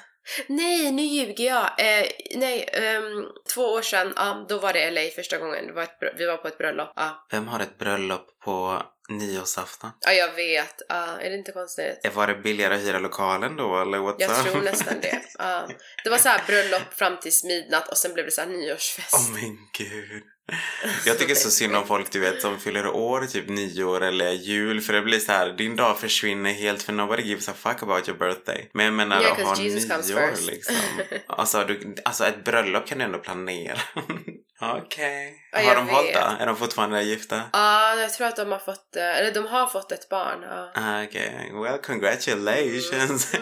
Nej, 0.46 0.92
nu 0.92 1.02
ljuger 1.02 1.44
jag. 1.44 1.64
Eh, 1.64 2.06
nej, 2.36 2.68
um, 2.98 3.28
två 3.54 3.62
år 3.62 3.82
sedan, 3.82 4.12
ja, 4.16 4.46
då 4.48 4.58
var 4.58 4.72
det 4.72 4.90
LA 4.90 5.00
första 5.16 5.38
gången. 5.38 5.66
Det 5.66 5.72
var 5.72 5.82
ett, 5.82 5.98
vi 6.16 6.26
var 6.26 6.36
på 6.36 6.48
ett 6.48 6.58
bröllop. 6.58 6.92
Ja, 6.96 7.26
Vem 7.30 7.48
har 7.48 7.60
ett 7.60 7.78
bröllop 7.78 8.38
på 8.44 8.82
nyårsafton? 9.08 9.90
ja 10.00 10.12
jag 10.12 10.34
vet. 10.34 10.74
Ja, 10.88 11.18
är 11.20 11.30
det 11.30 11.36
inte 11.36 11.52
konstigt? 11.52 12.14
Var 12.14 12.26
det 12.26 12.34
billigare 12.34 12.74
att 12.74 12.80
hyra 12.80 12.98
lokalen 12.98 13.56
då 13.56 13.80
eller 13.80 13.98
what's 13.98 14.16
Jag 14.18 14.44
tror 14.44 14.62
nästan 14.62 15.00
det. 15.02 15.22
Ja. 15.38 15.68
Det 16.04 16.10
var 16.10 16.18
så 16.18 16.28
här 16.28 16.42
bröllop 16.46 16.94
fram 16.94 17.16
tills 17.20 17.44
midnatt 17.44 17.88
och 17.88 17.96
sen 17.96 18.14
blev 18.14 18.26
det 18.26 18.32
så 18.32 18.40
här 18.40 18.48
nyårsfest. 18.48 19.14
Åh 19.14 19.34
min 19.34 19.58
gud. 19.78 20.22
Jag 21.06 21.18
tycker 21.18 21.34
så 21.34 21.50
synd 21.50 21.76
om 21.76 21.86
folk 21.86 22.10
du 22.12 22.20
vet 22.20 22.42
som 22.42 22.60
fyller 22.60 22.86
år, 22.86 23.26
typ 23.26 23.48
nyår 23.48 24.00
eller 24.00 24.32
jul 24.32 24.80
för 24.80 24.92
det 24.92 25.02
blir 25.02 25.18
så 25.18 25.32
här, 25.32 25.52
din 25.52 25.76
dag 25.76 25.98
försvinner 25.98 26.52
helt 26.52 26.82
för 26.82 26.92
nobody 26.92 27.22
gives 27.22 27.48
a 27.48 27.52
fuck 27.56 27.82
about 27.82 28.08
your 28.08 28.18
birthday. 28.18 28.70
Men 28.74 28.84
jag 28.84 28.94
menar 28.94 29.20
Yeah, 29.20 29.32
att 29.32 29.58
ha 29.58 29.64
Jesus 29.64 30.08
nyår 30.08 30.46
liksom. 30.46 30.76
Alltså, 31.26 31.64
du, 31.64 31.94
alltså 32.04 32.26
ett 32.26 32.44
bröllop 32.44 32.86
kan 32.86 32.98
du 32.98 33.04
ändå 33.04 33.18
planera. 33.18 33.78
Okej. 34.60 35.34
Ja, 35.52 35.58
Har 35.58 35.64
jag 35.64 35.76
de 35.76 35.88
hållit 35.88 36.12
det? 36.14 36.36
Är 36.40 36.46
de 36.46 36.56
fortfarande 36.56 37.02
gifta? 37.02 37.42
Ja, 37.52 37.94
jag 37.94 38.12
tror 38.12 38.26
att 38.26 38.36
de 38.36 38.52
har 38.52 38.58
fått, 38.58 38.96
eh, 38.96 39.18
eller 39.18 39.32
de 39.32 39.46
har 39.46 39.66
fått 39.66 39.92
ett 39.92 40.08
barn. 40.08 40.42
Ja. 40.50 40.70
Ah, 40.74 41.02
Okej, 41.04 41.50
well 41.54 41.78
congratulations. 41.78 43.32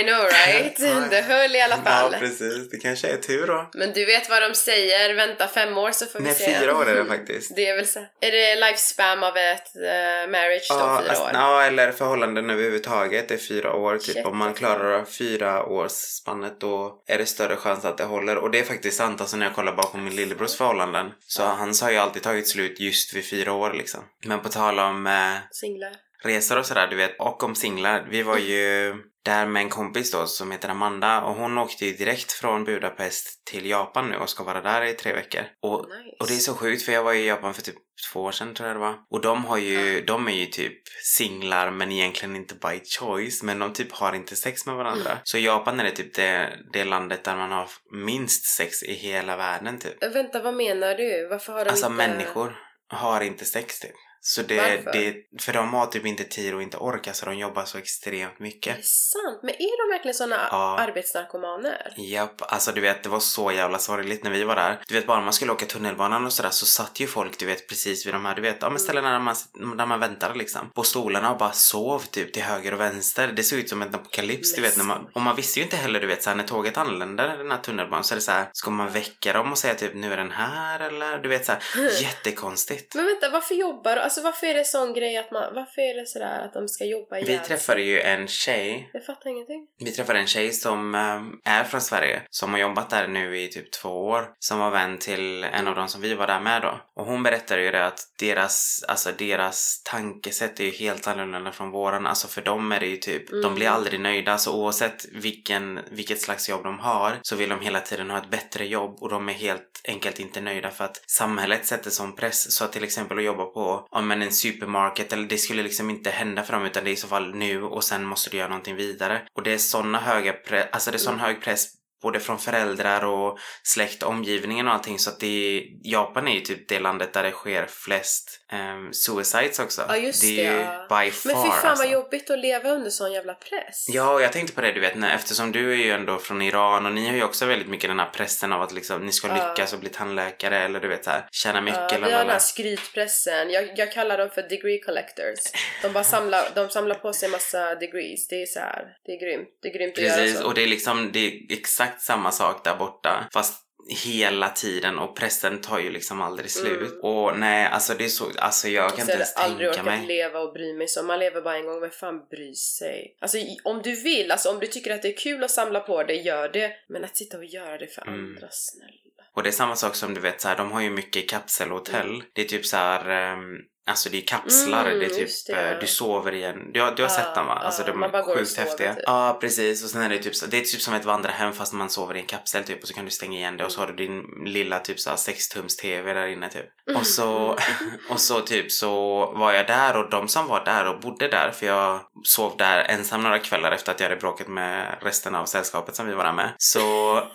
I 0.00 0.02
know 0.02 0.22
right? 0.24 0.76
Det 1.10 1.20
höll 1.20 1.56
i 1.56 1.60
alla 1.60 1.78
ja 1.84 1.90
fall. 1.90 2.12
precis, 2.18 2.70
det 2.70 2.76
kanske 2.76 3.08
är 3.08 3.16
tur 3.16 3.46
då. 3.46 3.70
Men 3.74 3.92
du 3.92 4.04
vet 4.04 4.30
vad 4.30 4.42
de 4.42 4.54
säger, 4.54 5.14
vänta 5.14 5.48
fem 5.48 5.78
år 5.78 5.90
så 5.90 6.06
får 6.06 6.18
vi 6.18 6.24
Nej, 6.24 6.34
se. 6.34 6.58
fyra 6.60 6.76
år 6.76 6.88
är 6.88 6.94
det 6.94 7.04
faktiskt. 7.16 7.56
Det 7.56 7.66
är 7.68 7.76
väl 7.76 7.86
så. 7.86 8.00
Är 8.20 8.30
det 8.32 8.54
lifespan 8.66 9.24
av 9.24 9.36
ett 9.36 9.76
eh, 9.76 10.30
marriage 10.30 10.66
då, 10.70 10.74
Ja, 10.76 11.00
fyra 11.02 11.10
alltså, 11.10 11.24
år? 11.24 11.30
ja, 11.34 11.62
eller 11.62 11.92
förhållanden 11.92 12.50
överhuvudtaget 12.50 13.30
är 13.30 13.36
fyra 13.36 13.72
år. 13.74 13.98
Typ 13.98 14.14
Shit, 14.16 14.26
om 14.26 14.36
man 14.36 14.54
klarar 14.54 15.04
fyra 15.04 15.64
års 15.64 15.90
spannet 15.92 16.60
då 16.60 17.02
är 17.06 17.18
det 17.18 17.26
större 17.26 17.56
chans 17.56 17.84
att 17.84 17.98
det 17.98 18.04
håller. 18.04 18.36
Och 18.36 18.50
det 18.50 18.58
är 18.58 18.64
faktiskt 18.64 18.96
sant 18.96 19.20
alltså 19.20 19.36
när 19.36 19.46
jag 19.46 19.54
kollar 19.54 19.72
bakom 19.72 20.04
min 20.04 20.16
lillebrors 20.16 20.56
förhållanden. 20.56 21.06
Så 21.26 21.42
hans 21.42 21.82
har 21.82 21.90
ju 21.90 21.96
alltid 21.96 22.22
tagit 22.22 22.48
slut 22.48 22.80
just 22.80 23.14
vid 23.14 23.30
fyra 23.30 23.52
år 23.52 23.72
liksom. 23.72 24.00
Men 24.26 24.40
på 24.40 24.48
tal 24.48 24.78
om 24.78 25.06
eh, 25.06 25.34
Singlar? 25.50 25.90
Resor 26.26 26.58
och 26.58 26.66
sådär 26.66 26.86
du 26.86 26.96
vet, 26.96 27.20
och 27.20 27.42
om 27.42 27.54
singlar. 27.54 28.06
Vi 28.10 28.22
var 28.22 28.38
ju 28.38 28.94
där 29.24 29.46
med 29.46 29.62
en 29.62 29.68
kompis 29.68 30.10
då 30.10 30.26
som 30.26 30.50
heter 30.52 30.68
Amanda 30.68 31.22
och 31.22 31.34
hon 31.34 31.58
åkte 31.58 31.86
ju 31.86 31.92
direkt 31.92 32.32
från 32.32 32.64
Budapest 32.64 33.44
till 33.44 33.66
Japan 33.66 34.08
nu 34.10 34.16
och 34.16 34.28
ska 34.30 34.44
vara 34.44 34.60
där 34.60 34.82
i 34.84 34.92
tre 34.92 35.12
veckor. 35.12 35.40
Och 35.62 35.78
Nice. 35.88 36.16
och 36.20 36.26
det 36.26 36.34
är 36.34 36.38
så 36.38 36.54
sjukt 36.54 36.82
för 36.82 36.92
jag 36.92 37.02
var 37.02 37.12
i 37.12 37.26
Japan 37.26 37.54
för 37.54 37.62
typ 37.62 37.74
två 38.12 38.20
år 38.22 38.32
sedan 38.32 38.54
tror 38.54 38.68
jag 38.68 38.76
det 38.76 38.80
var. 38.80 38.94
Och 39.10 39.20
de 39.20 39.44
har 39.44 39.58
ju, 39.58 40.04
de 40.04 40.28
är 40.28 40.32
ju 40.32 40.46
typ 40.46 40.82
singlar 41.04 41.70
men 41.70 41.92
egentligen 41.92 42.36
inte 42.36 42.54
by 42.54 42.80
choice. 42.98 43.42
Men 43.42 43.58
de 43.58 43.72
typ 43.72 43.92
har 43.92 44.12
inte 44.14 44.36
sex 44.36 44.66
med 44.66 44.74
varandra. 44.76 45.10
Mm. 45.10 45.18
Så 45.24 45.38
Japan 45.38 45.80
är 45.80 45.84
det 45.84 45.90
typ 45.90 46.14
det, 46.14 46.58
det 46.72 46.84
landet 46.84 47.24
där 47.24 47.36
man 47.36 47.52
har 47.52 47.68
minst 47.92 48.44
sex 48.44 48.82
i 48.82 48.92
hela 48.92 49.36
världen 49.36 49.78
typ. 49.78 50.02
Vänta, 50.14 50.42
vad 50.42 50.54
menar 50.54 50.94
du? 50.94 51.28
Varför 51.30 51.52
har 51.52 51.64
de 51.64 51.70
Alltså 51.70 51.86
inte... 51.86 51.96
människor 51.96 52.56
har 52.88 53.20
inte 53.20 53.44
sex 53.44 53.80
typ. 53.80 53.94
Så 54.28 54.42
det, 54.42 54.56
Varför? 54.56 54.92
det, 54.92 55.14
för 55.42 55.52
de 55.52 55.74
har 55.74 55.86
typ 55.86 56.06
inte 56.06 56.24
tid 56.24 56.54
och 56.54 56.62
inte 56.62 56.76
orkar 56.76 57.12
så 57.12 57.26
de 57.26 57.38
jobbar 57.38 57.64
så 57.64 57.78
extremt 57.78 58.32
Är 58.38 58.42
mycket. 58.42 58.76
det 58.76 58.84
sant? 58.84 59.40
Men 59.42 59.54
är 59.54 59.88
de 59.88 59.94
verkligen 59.94 60.14
såna 60.14 60.48
Ja. 60.50 60.78
arbetsnarkomaner? 60.78 61.94
Japp, 61.96 62.42
alltså 62.52 62.72
du 62.72 62.80
vet 62.80 63.02
det 63.02 63.08
var 63.08 63.20
så 63.20 63.52
jävla 63.52 63.78
sorgligt 63.78 64.24
när 64.24 64.30
vi 64.30 64.44
var 64.44 64.56
där. 64.56 64.80
Du 64.88 64.94
vet 64.94 65.06
bara 65.06 65.20
man 65.20 65.32
skulle 65.32 65.52
åka 65.52 65.66
tunnelbanan 65.66 66.26
och 66.26 66.32
sådär 66.32 66.50
så 66.50 66.66
satt 66.66 67.00
ju 67.00 67.06
folk 67.06 67.38
du 67.38 67.46
vet 67.46 67.68
precis 67.68 68.06
vid 68.06 68.14
de 68.14 68.24
här 68.24 68.34
du 68.34 68.42
vet, 68.42 68.56
ja 68.60 68.70
men 68.70 68.78
ställena 68.78 69.10
där 69.10 69.18
man, 69.18 69.36
där 69.76 69.86
man 69.86 70.00
väntade 70.00 70.34
liksom. 70.38 70.70
På 70.74 70.82
stolarna 70.82 71.32
och 71.32 71.38
bara 71.38 71.52
sov 71.52 71.98
typ 71.98 72.32
till 72.32 72.42
höger 72.42 72.74
och 72.74 72.80
vänster. 72.80 73.32
Det 73.36 73.42
såg 73.42 73.58
ut 73.58 73.68
som 73.68 73.82
en 73.82 73.94
apokalyps 73.94 74.54
du 74.54 74.62
vet 74.62 74.76
när 74.76 74.84
man, 74.84 75.08
och 75.14 75.22
man 75.22 75.36
visste 75.36 75.58
ju 75.60 75.64
inte 75.64 75.76
heller 75.76 76.00
du 76.00 76.06
vet 76.06 76.22
såhär 76.22 76.36
när 76.36 76.44
tåget 76.44 76.76
anländer 76.76 77.36
den 77.38 77.50
här 77.50 77.58
tunnelbanan 77.58 78.04
så 78.04 78.14
är 78.14 78.16
det 78.16 78.22
så 78.22 78.32
här, 78.32 78.48
ska 78.52 78.70
man 78.70 78.90
väcka 78.90 79.32
dem 79.32 79.52
och 79.52 79.58
säga 79.58 79.74
typ 79.74 79.94
nu 79.94 80.12
är 80.12 80.16
den 80.16 80.30
här 80.30 80.80
eller 80.80 81.18
du 81.18 81.28
vet 81.28 81.46
såhär 81.46 81.62
jättekonstigt. 82.02 82.94
Men 82.94 83.06
vänta, 83.06 83.28
varför 83.30 83.54
jobbar? 83.54 83.96
Alltså 83.96 84.15
alltså 84.16 84.24
varför 84.28 84.46
är 84.46 84.54
det 84.54 84.64
sån 84.64 84.94
grej 84.94 85.16
att 85.16 85.30
man, 85.30 85.54
varför 85.54 85.82
är 85.82 86.00
det 86.00 86.06
sådär 86.06 86.44
att 86.44 86.52
de 86.52 86.68
ska 86.68 86.84
jobba 86.84 87.16
Vi 87.16 87.22
ihjäl 87.22 87.38
sig? 87.38 87.46
träffade 87.46 87.82
ju 87.82 88.00
en 88.00 88.28
tjej 88.28 88.90
Jag 88.92 89.04
fattar 89.04 89.30
ingenting. 89.30 89.66
Vi 89.78 89.92
träffade 89.92 90.18
en 90.18 90.26
tjej 90.26 90.52
som 90.52 90.94
eh, 90.94 91.52
är 91.58 91.64
från 91.64 91.80
Sverige, 91.80 92.22
som 92.30 92.52
har 92.52 92.60
jobbat 92.60 92.90
där 92.90 93.08
nu 93.08 93.38
i 93.40 93.48
typ 93.48 93.70
två 93.72 93.88
år, 93.88 94.28
som 94.38 94.58
var 94.58 94.70
vän 94.70 94.98
till 94.98 95.44
en 95.44 95.68
av 95.68 95.74
dem 95.74 95.88
som 95.88 96.00
vi 96.00 96.14
var 96.14 96.26
där 96.26 96.40
med 96.40 96.62
då. 96.62 96.80
Och 96.96 97.06
hon 97.06 97.22
berättade 97.22 97.62
ju 97.62 97.70
det 97.70 97.86
att 97.86 98.00
deras, 98.18 98.84
alltså 98.88 99.12
deras 99.18 99.82
tankesätt 99.84 100.60
är 100.60 100.64
ju 100.64 100.70
helt 100.70 101.06
annorlunda 101.06 101.52
från 101.52 101.70
våran. 101.70 102.06
Alltså 102.06 102.28
för 102.28 102.42
dem 102.42 102.72
är 102.72 102.80
det 102.80 102.86
ju 102.86 102.96
typ, 102.96 103.30
de 103.42 103.54
blir 103.54 103.66
Mm. 103.66 103.76
aldrig 103.76 104.00
nöjda. 104.00 104.38
Så 104.38 104.54
oavsett 104.62 105.04
vilken, 105.12 105.80
vilket 105.90 106.20
slags 106.20 106.48
jobb 106.48 106.62
de 106.64 106.78
har 106.78 107.18
så 107.22 107.36
vill 107.36 107.48
de 107.48 107.60
hela 107.60 107.80
tiden 107.80 108.10
ha 108.10 108.18
ett 108.18 108.30
bättre 108.30 108.66
jobb 108.66 108.96
och 109.00 109.08
de 109.08 109.28
är 109.28 109.32
helt 109.32 109.80
enkelt 109.88 110.20
inte 110.20 110.40
nöjda 110.40 110.70
för 110.70 110.84
att 110.84 111.02
samhället 111.10 111.66
sätter 111.66 111.90
sån 111.90 112.16
press. 112.16 112.52
Så 112.52 112.64
att 112.64 112.72
till 112.72 112.84
exempel 112.84 113.18
att 113.18 113.24
jobba 113.24 113.44
på, 113.44 113.86
men 114.02 114.22
en 114.22 114.32
supermarket 114.32 115.12
eller 115.12 115.28
det 115.28 115.38
skulle 115.38 115.62
liksom 115.62 115.90
inte 115.90 116.10
hända 116.10 116.42
för 116.42 116.52
dem 116.52 116.64
utan 116.64 116.84
det 116.84 116.90
är 116.90 116.92
i 116.92 116.96
så 116.96 117.08
fall 117.08 117.34
nu 117.34 117.62
och 117.62 117.84
sen 117.84 118.04
måste 118.04 118.30
du 118.30 118.36
göra 118.36 118.48
någonting 118.48 118.76
vidare. 118.76 119.22
Och 119.34 119.42
det 119.42 119.52
är 119.54 119.58
såna 119.58 119.98
höga 120.00 120.32
pre- 120.32 120.66
alltså 120.72 120.90
det 120.90 120.96
är 120.96 120.98
sån 120.98 121.14
Mm. 121.14 121.24
hög 121.26 121.42
press 121.42 121.66
både 122.06 122.20
från 122.20 122.38
föräldrar 122.38 123.04
och 123.04 123.38
släkt, 123.62 124.02
omgivningen 124.02 124.68
och 124.68 124.74
allting 124.74 124.98
så 124.98 125.10
att 125.10 125.20
det 125.20 125.62
Japan 125.82 126.28
är 126.28 126.34
ju 126.34 126.40
typ 126.40 126.68
det 126.68 126.80
landet 126.80 127.12
där 127.12 127.22
det 127.22 127.30
sker 127.30 127.66
flest 127.66 128.40
um, 128.52 128.92
suicides 128.92 129.58
också. 129.58 129.84
Ja, 129.88 129.96
just 129.96 130.22
det 130.22 130.36
det, 130.36 130.46
är 130.46 130.86
ja. 130.88 131.02
by 131.02 131.10
far 131.10 131.34
Men 131.34 131.42
fy 131.44 131.50
fan 131.50 131.70
alltså. 131.70 131.84
vad 131.84 131.92
jobbigt 131.92 132.30
att 132.30 132.38
leva 132.38 132.70
under 132.70 132.90
sån 132.90 133.12
jävla 133.12 133.34
press. 133.34 133.86
Ja, 133.88 134.14
och 134.14 134.22
jag 134.22 134.32
tänkte 134.32 134.54
på 134.54 134.60
det 134.60 134.72
du 134.72 134.80
vet, 134.80 134.96
när, 134.96 135.14
eftersom 135.14 135.52
du 135.52 135.72
är 135.72 135.76
ju 135.76 135.90
ändå 135.90 136.18
från 136.18 136.42
Iran 136.42 136.86
och 136.86 136.92
ni 136.92 137.06
har 137.08 137.14
ju 137.14 137.24
också 137.24 137.46
väldigt 137.46 137.68
mycket 137.68 137.90
den 137.90 137.98
här 137.98 138.10
pressen 138.10 138.52
av 138.52 138.62
att 138.62 138.72
liksom 138.72 139.06
ni 139.06 139.12
ska 139.12 139.34
lyckas 139.34 139.72
och 139.72 139.78
bli 139.78 139.88
tandläkare 139.88 140.58
eller 140.58 140.80
du 140.80 140.88
vet 140.88 141.04
så 141.04 141.10
här, 141.10 141.28
tjäna 141.32 141.60
mycket 141.60 141.92
Ja, 141.92 141.98
vi 141.98 142.12
har 142.12 142.18
den 142.18 142.30
här 142.30 142.38
skrytpressen. 142.38 143.50
Jag, 143.50 143.70
jag 143.76 143.92
kallar 143.92 144.18
dem 144.18 144.30
för 144.34 144.42
degree 144.42 144.78
collectors. 144.78 145.38
De 145.82 145.92
bara 145.92 146.04
samlar, 146.04 146.48
de 146.54 146.68
samlar 146.68 146.94
på 146.94 147.12
sig 147.12 147.28
massa 147.28 147.74
degrees. 147.74 148.28
Det 148.28 148.42
är 148.42 148.46
så 148.46 148.60
här, 148.60 148.84
det 149.06 149.12
är 149.12 149.20
grymt. 149.20 149.48
Det 149.62 149.68
är 149.68 149.72
grymt 149.78 149.92
att 149.92 150.04
Precis, 150.04 150.34
göra 150.34 150.42
så. 150.42 150.46
och 150.46 150.54
det 150.54 150.62
är 150.62 150.66
liksom 150.66 151.12
det 151.12 151.26
är 151.26 151.32
exakt 151.48 151.95
samma 151.98 152.30
sak 152.32 152.64
där 152.64 152.76
borta 152.76 153.28
fast 153.32 153.62
hela 154.04 154.48
tiden 154.48 154.98
och 154.98 155.16
pressen 155.16 155.60
tar 155.60 155.78
ju 155.78 155.90
liksom 155.90 156.22
aldrig 156.22 156.50
slut. 156.50 156.90
Mm. 156.90 157.00
Och 157.02 157.38
nej, 157.38 157.66
alltså 157.66 157.94
det 157.94 158.04
är 158.04 158.08
så, 158.08 158.30
alltså 158.38 158.68
jag 158.68 158.90
kan 158.90 159.00
inte 159.00 159.12
är 159.12 159.16
det 159.16 159.22
ens 159.22 159.36
aldrig 159.36 159.72
tänka 159.72 159.82
orkat 159.90 159.98
mig. 159.98 160.06
leva 160.06 160.38
och 160.40 160.52
bry 160.52 160.72
mig 160.72 160.88
så. 160.88 161.02
Man 161.02 161.18
lever 161.18 161.42
bara 161.42 161.56
en 161.56 161.66
gång, 161.66 161.80
men 161.80 161.90
fan 161.90 162.26
bry 162.30 162.54
sig? 162.54 163.16
Alltså 163.20 163.38
om 163.64 163.82
du 163.82 164.02
vill, 164.02 164.30
alltså 164.30 164.50
om 164.50 164.60
du 164.60 164.66
tycker 164.66 164.94
att 164.94 165.02
det 165.02 165.08
är 165.08 165.16
kul 165.16 165.44
att 165.44 165.50
samla 165.50 165.80
på 165.80 166.02
det, 166.02 166.14
gör 166.14 166.48
det. 166.48 166.72
Men 166.88 167.04
att 167.04 167.16
sitta 167.16 167.36
och 167.38 167.44
göra 167.44 167.78
det 167.78 167.86
för 167.86 168.02
Mm. 168.02 168.14
andra, 168.20 168.48
snälla. 168.50 168.92
Och 169.34 169.42
det 169.42 169.48
är 169.48 169.52
samma 169.52 169.76
sak 169.76 169.94
som 169.96 170.14
du 170.14 170.20
vet 170.20 170.40
så 170.40 170.48
här, 170.48 170.56
de 170.56 170.72
har 170.72 170.80
ju 170.80 170.90
mycket 170.90 171.28
kapselhotell. 171.28 172.22
Det 172.32 172.40
är 172.42 172.44
typ 172.48 172.66
så 172.66 172.76
här, 172.76 173.08
ehm, 173.08 173.56
alltså 173.86 174.10
det 174.10 174.16
är 174.22 174.26
kapslar, 174.26 174.84
Mm, 174.86 174.98
det 174.98 175.04
är 175.04 175.08
typ, 175.10 175.18
just 175.20 175.46
det. 175.46 175.70
eh, 175.72 175.78
du 175.80 175.86
sover 175.86 176.34
i 176.34 176.44
en, 176.44 176.72
du 176.72 176.80
har, 176.80 176.90
du 176.90 177.02
har 177.02 177.10
Ja, 177.10 177.14
sett 177.16 177.34
dem 177.34 177.46
va? 177.46 177.54
Alltså 177.54 177.82
de 177.84 178.00
man 178.00 178.10
bara 178.10 178.22
är 178.22 178.36
sjukt 178.36 178.56
häftiga. 178.56 178.94
typ. 178.94 179.02
Ja 179.06 179.38
precis, 179.40 179.84
och 179.84 179.90
sen 179.90 180.02
är 180.02 180.08
det 180.08 180.18
typ 180.18 180.34
så, 180.36 180.46
det 180.46 180.56
är 180.58 180.60
typ 180.62 180.80
som 180.80 180.94
ett 180.94 181.04
vandrarhem 181.04 181.52
fast 181.52 181.72
man 181.72 181.90
sover 181.90 182.16
i 182.16 182.20
en 182.20 182.26
kapsel 182.26 182.64
typ 182.64 182.82
och 182.82 182.88
så 182.88 182.94
kan 182.94 183.04
du 183.04 183.10
stänga 183.10 183.38
igen 183.38 183.56
det 183.56 183.64
och 183.64 183.72
så 183.72 183.80
har 183.80 183.86
du 183.86 183.92
din 183.94 184.22
lilla 184.44 184.78
typ 184.78 185.00
så 185.00 185.10
här 185.10 185.16
6-tums 185.16 185.76
TV 185.80 186.14
där 186.14 186.26
inne 186.26 186.48
typ. 186.48 186.66
Och 186.96 187.06
så, 187.06 187.58
och 188.10 188.20
så 188.20 188.40
typ 188.40 188.72
så 188.72 188.92
var 189.32 189.52
jag 189.52 189.66
där 189.66 189.96
och 189.96 190.10
de 190.10 190.28
som 190.28 190.46
var 190.48 190.64
där 190.64 190.88
och 190.88 191.00
bodde 191.00 191.28
där 191.28 191.50
för 191.50 191.66
jag 191.66 192.00
sov 192.24 192.54
där 192.58 192.78
ensam 192.88 193.22
några 193.22 193.38
kvällar 193.38 193.72
efter 193.72 193.92
att 193.92 194.00
jag 194.00 194.08
hade 194.08 194.20
bråkat 194.20 194.48
med 194.48 194.98
resten 195.02 195.34
av 195.34 195.44
sällskapet 195.46 195.96
som 195.96 196.06
vi 196.06 196.14
var 196.14 196.24
där 196.24 196.32
med. 196.32 196.50
Så 196.58 196.80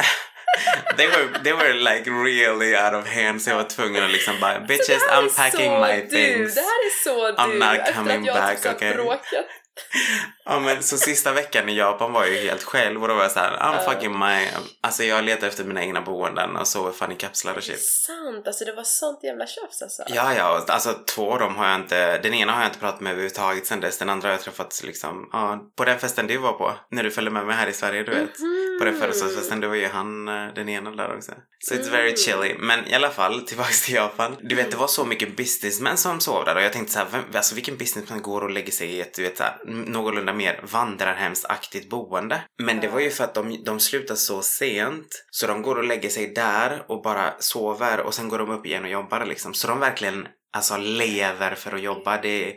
they 0.98 1.08
were 1.08 1.39
they 1.43 1.53
were 1.53 1.74
like 1.74 2.05
really 2.12 2.75
out 2.75 2.93
of 2.93 3.08
hand 3.08 3.41
så 3.41 3.50
jag 3.50 3.58
var 3.58 3.63
tvungen 3.63 4.03
att 4.03 4.12
liksom 4.12 4.39
bara 4.39 4.53
Så 4.55 4.60
bitches 4.62 5.03
I'm 5.03 5.36
packing 5.36 5.72
my 5.79 6.01
du. 6.01 6.08
things. 6.10 6.55
Det 6.55 6.62
här 6.62 6.67
är 6.88 7.03
så 7.03 7.31
I'm 7.41 7.51
du. 7.51 7.60
not 7.60 7.79
efter 7.79 7.93
coming 7.93 8.25
back, 8.25 8.58
typ 8.62 8.65
här 8.65 8.75
okay? 8.75 8.93
bråkat. 8.93 9.46
Ja 10.45 10.59
men 10.59 10.83
så 10.83 10.97
sista 10.97 11.31
veckan 11.33 11.69
i 11.69 11.77
Japan 11.77 12.13
var 12.13 12.25
jag 12.25 12.33
ju 12.33 12.39
helt 12.50 12.63
själv 12.63 13.01
och 13.01 13.07
då 13.07 13.13
var 13.15 13.21
jag 13.23 13.31
såhär 13.31 13.51
I'm 13.57 13.75
Ja. 13.85 13.91
fucking 13.91 14.19
my... 14.19 14.47
Alltså 14.81 15.03
jag 15.03 15.23
letar 15.23 15.47
efter 15.47 15.63
mina 15.63 15.81
egna 15.83 16.01
boenden 16.01 16.55
och 16.55 16.67
sover 16.67 16.91
fan 16.91 17.11
i 17.11 17.15
kapslar 17.15 17.53
och 17.57 17.63
shit. 17.63 17.81
sant, 17.85 18.47
alltså 18.47 18.65
det 18.65 18.73
var 18.73 18.83
sånt 18.83 19.23
jävla 19.23 19.47
tjafs 19.47 19.81
alltså. 19.81 20.03
Ja, 20.07 20.33
ja, 20.38 20.65
alltså 20.67 20.93
två 21.15 21.33
av 21.33 21.39
dem 21.39 21.55
har 21.55 21.67
jag 21.67 21.75
inte, 21.75 22.17
den 22.17 22.33
ena 22.33 22.51
har 22.51 22.61
jag 22.61 22.69
inte 22.69 22.79
pratat 22.79 23.01
med 23.01 23.11
överhuvudtaget 23.11 23.65
sen 23.67 23.79
dess, 23.79 23.97
den 23.97 24.09
andra 24.09 24.27
har 24.27 24.33
jag 24.33 24.41
träffat 24.41 24.81
liksom, 24.85 25.29
ja, 25.31 25.59
på 25.77 25.85
den 25.85 26.00
festen 26.00 26.27
du 26.27 26.38
var 26.38 26.53
på, 26.53 26.73
när 26.91 27.03
du 27.03 27.11
följde 27.11 27.31
med 27.31 27.45
mig 27.45 27.55
här 27.55 27.67
i 27.67 27.73
Sverige, 27.73 28.03
du 28.03 28.11
vet. 28.11 28.39
Mhm. 28.39 28.77
På 28.79 28.85
den 28.85 29.00
födelsedagsfesten, 29.00 29.59
då 29.61 29.67
var 29.67 29.75
ju 29.75 29.88
han 29.88 30.27
eh, 30.27 30.53
den 30.55 30.69
ena 30.69 30.91
där 30.91 31.15
också. 31.15 31.31
Så 31.59 31.73
it's 31.73 31.79
Mm. 31.81 31.91
very 31.91 32.17
chilly. 32.17 32.55
Men 32.59 32.88
i 32.88 32.93
alla 32.93 33.09
fall, 33.09 33.41
tillbaks 33.41 33.85
till 33.85 33.95
Japan. 33.95 34.38
Du 34.41 34.55
vet, 34.55 34.71
det 34.71 34.77
var 34.77 34.88
så 34.88 35.05
mycket 35.05 35.35
businessmän 35.38 35.97
som 35.97 36.19
sov 36.19 36.45
där 36.45 36.55
och 36.55 36.61
jag 36.61 36.73
tänkte 36.73 36.93
så 36.93 37.00
här, 37.00 37.07
vem, 37.11 37.23
alltså 37.35 37.55
vilken 37.55 37.77
businessman 37.77 38.21
går 38.21 38.41
och 38.43 38.50
lägger 38.50 38.71
sig 38.71 38.88
i 38.91 39.01
ett, 39.01 39.13
du 39.13 39.23
vet, 39.23 39.38
så 39.38 39.43
här, 39.43 39.57
någorlunda 39.71 40.33
mer 40.33 40.59
vandrarhemsaktigt 40.71 41.89
boende? 41.89 42.43
Men 42.63 42.79
det 42.79 42.87
var 42.87 42.99
ju 42.99 43.09
för 43.09 43.23
att 43.23 43.33
de, 43.33 43.63
de 43.63 43.79
slutar 43.79 44.15
så 44.15 44.41
sent, 44.41 45.25
så 45.31 45.47
de 45.47 45.61
går 45.61 45.75
och 45.75 45.83
lägger 45.83 46.09
sig 46.09 46.27
där 46.27 46.85
och 46.87 47.01
bara 47.01 47.33
sover 47.39 47.99
och 47.99 48.13
sen 48.13 48.29
går 48.29 48.37
de 48.37 48.49
upp 48.49 48.65
igen 48.65 48.83
och 48.83 48.89
jobbar 48.89 49.25
liksom. 49.25 49.53
Så 49.53 49.67
de 49.67 49.79
verkligen, 49.79 50.27
alltså 50.53 50.77
lever 50.77 51.55
för 51.55 51.75
att 51.75 51.81
jobba. 51.81 52.21
Det 52.21 52.49
är 52.49 52.55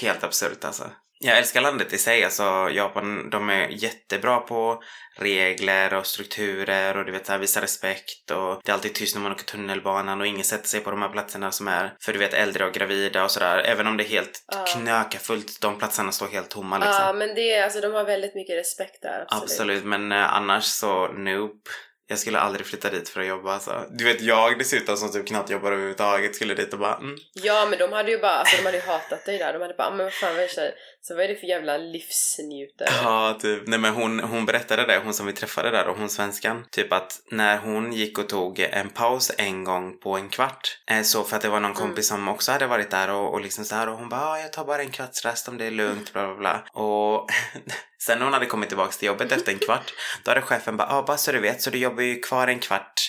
helt 0.00 0.24
absurt 0.24 0.64
alltså. 0.64 0.84
Jag 1.24 1.38
älskar 1.38 1.60
landet 1.60 1.92
i 1.92 1.98
sig, 1.98 2.24
alltså 2.24 2.70
Japan, 2.72 3.30
de 3.30 3.50
är 3.50 3.68
jättebra 3.68 4.40
på 4.40 4.82
regler 5.16 5.94
och 5.94 6.06
strukturer 6.06 6.96
och 6.96 7.04
du 7.04 7.12
vet 7.12 7.26
så 7.26 7.32
här, 7.32 7.38
visa 7.38 7.60
respekt 7.62 8.30
och 8.30 8.60
det 8.64 8.70
är 8.70 8.74
alltid 8.74 8.94
tyst 8.94 9.14
när 9.14 9.22
man 9.22 9.32
åker 9.32 9.44
tunnelbanan 9.44 10.20
och 10.20 10.26
ingen 10.26 10.44
sätter 10.44 10.68
sig 10.68 10.80
på 10.80 10.90
de 10.90 11.02
här 11.02 11.08
platserna 11.08 11.50
som 11.52 11.68
är 11.68 11.94
för 12.00 12.12
du 12.12 12.18
vet 12.18 12.34
äldre 12.34 12.66
och 12.66 12.72
gravida 12.72 13.24
och 13.24 13.30
sådär. 13.30 13.58
Även 13.58 13.86
om 13.86 13.96
det 13.96 14.04
är 14.04 14.08
helt 14.08 14.44
Ja. 14.52 14.64
knökafullt, 14.64 15.60
de 15.60 15.78
platserna 15.78 16.12
står 16.12 16.28
helt 16.28 16.50
tomma 16.50 16.78
liksom. 16.78 16.94
Ja, 17.06 17.12
men 17.12 17.34
det 17.34 17.52
är, 17.54 17.64
alltså 17.64 17.80
de 17.80 17.92
har 17.94 18.04
väldigt 18.04 18.34
mycket 18.34 18.56
respekt 18.56 19.02
där. 19.02 19.20
Absolut. 19.28 19.42
Absolut, 19.42 19.84
men 19.84 20.12
eh, 20.12 20.34
annars 20.34 20.64
så 20.64 21.08
nope. 21.08 21.70
Jag 22.10 22.18
skulle 22.18 22.38
aldrig 22.38 22.66
flytta 22.66 22.90
dit 22.90 23.08
för 23.08 23.20
att 23.20 23.26
jobba 23.26 23.52
alltså. 23.54 23.86
Du 23.90 24.04
vet 24.04 24.20
jag 24.20 24.58
dessutom 24.58 24.96
som 24.96 25.12
typ 25.12 25.26
knappt 25.26 25.50
jobbar 25.50 25.72
överhuvudtaget 25.72 26.34
skulle 26.36 26.54
dit 26.54 26.72
och 26.72 26.78
bara 26.78 26.96
mm. 26.96 27.16
Ja, 27.32 27.66
men 27.70 27.78
de 27.78 27.92
hade 27.92 28.10
ju 28.10 28.18
bara, 28.18 28.32
alltså 28.32 28.56
de 28.56 28.62
hade 28.62 28.76
ju 28.76 28.82
hatat 28.82 29.24
dig 29.24 29.38
där. 29.38 29.52
De 29.52 29.62
hade 29.62 29.74
bara, 29.74 29.88
"Ah, 29.88 29.90
men 29.90 30.04
vad 30.04 30.12
fan 30.12 30.34
vad 30.34 30.44
är 30.44 30.48
det, 30.56 30.74
så 31.00 31.14
vad 31.14 31.24
är 31.24 31.28
det 31.28 31.36
för 31.36 31.46
jävla 31.46 31.76
livsnjutare? 31.76 32.88
Ja, 33.02 33.38
typ. 33.42 33.62
Nej 33.66 33.78
men 33.78 33.94
hon, 33.94 34.20
hon 34.20 34.46
berättade 34.46 34.86
det, 34.86 35.00
hon 35.04 35.14
som 35.14 35.26
vi 35.26 35.32
träffade 35.32 35.70
där 35.70 35.86
och 35.88 35.96
hon 35.96 36.08
svenskan. 36.08 36.64
Typ 36.70 36.92
att 36.92 37.20
när 37.30 37.58
hon 37.58 37.92
gick 37.92 38.18
och 38.18 38.28
tog 38.28 38.60
en 38.60 38.90
paus 38.90 39.32
en 39.38 39.64
gång 39.64 39.98
på 39.98 40.16
en 40.16 40.28
kvart. 40.28 40.78
Eh, 40.90 41.02
så 41.02 41.24
för 41.24 41.36
att 41.36 41.42
det 41.42 41.48
var 41.48 41.60
någon 41.60 41.74
kompis 41.74 42.08
som 42.08 42.28
också 42.28 42.52
hade 42.52 42.66
varit 42.66 42.90
där 42.90 43.10
och, 43.10 43.32
och 43.32 43.40
liksom 43.40 43.64
så 43.64 43.74
här 43.74 43.88
och 43.88 43.96
hon 43.98 44.08
bara 44.08 44.20
ah, 44.20 44.38
jag 44.38 44.52
tar 44.52 44.64
bara 44.64 44.82
en 44.82 44.90
kvarts 44.90 45.24
rast 45.24 45.48
om 45.48 45.58
det 45.58 45.64
är 45.64 45.70
lugnt 45.70 46.12
bla 46.12 46.26
bla 46.26 46.36
bla. 46.36 46.64
Och 46.82 47.26
sen 48.06 48.18
när 48.18 48.24
hon 48.24 48.32
hade 48.34 48.46
kommit 48.46 48.68
tillbaks 48.68 48.98
till 48.98 49.06
jobbet 49.06 49.32
efter 49.32 49.52
en 49.52 49.58
kvart 49.58 49.94
då 50.24 50.30
hade 50.30 50.42
chefen 50.42 50.76
bara 50.76 50.88
ah, 50.92 51.02
bara 51.02 51.16
så 51.16 51.32
du 51.32 51.40
vet 51.40 51.62
så 51.62 51.70
du 51.70 51.78
jobbar 51.78 52.02
ju 52.02 52.20
kvar 52.20 52.48
en 52.48 52.58
kvart 52.58 53.00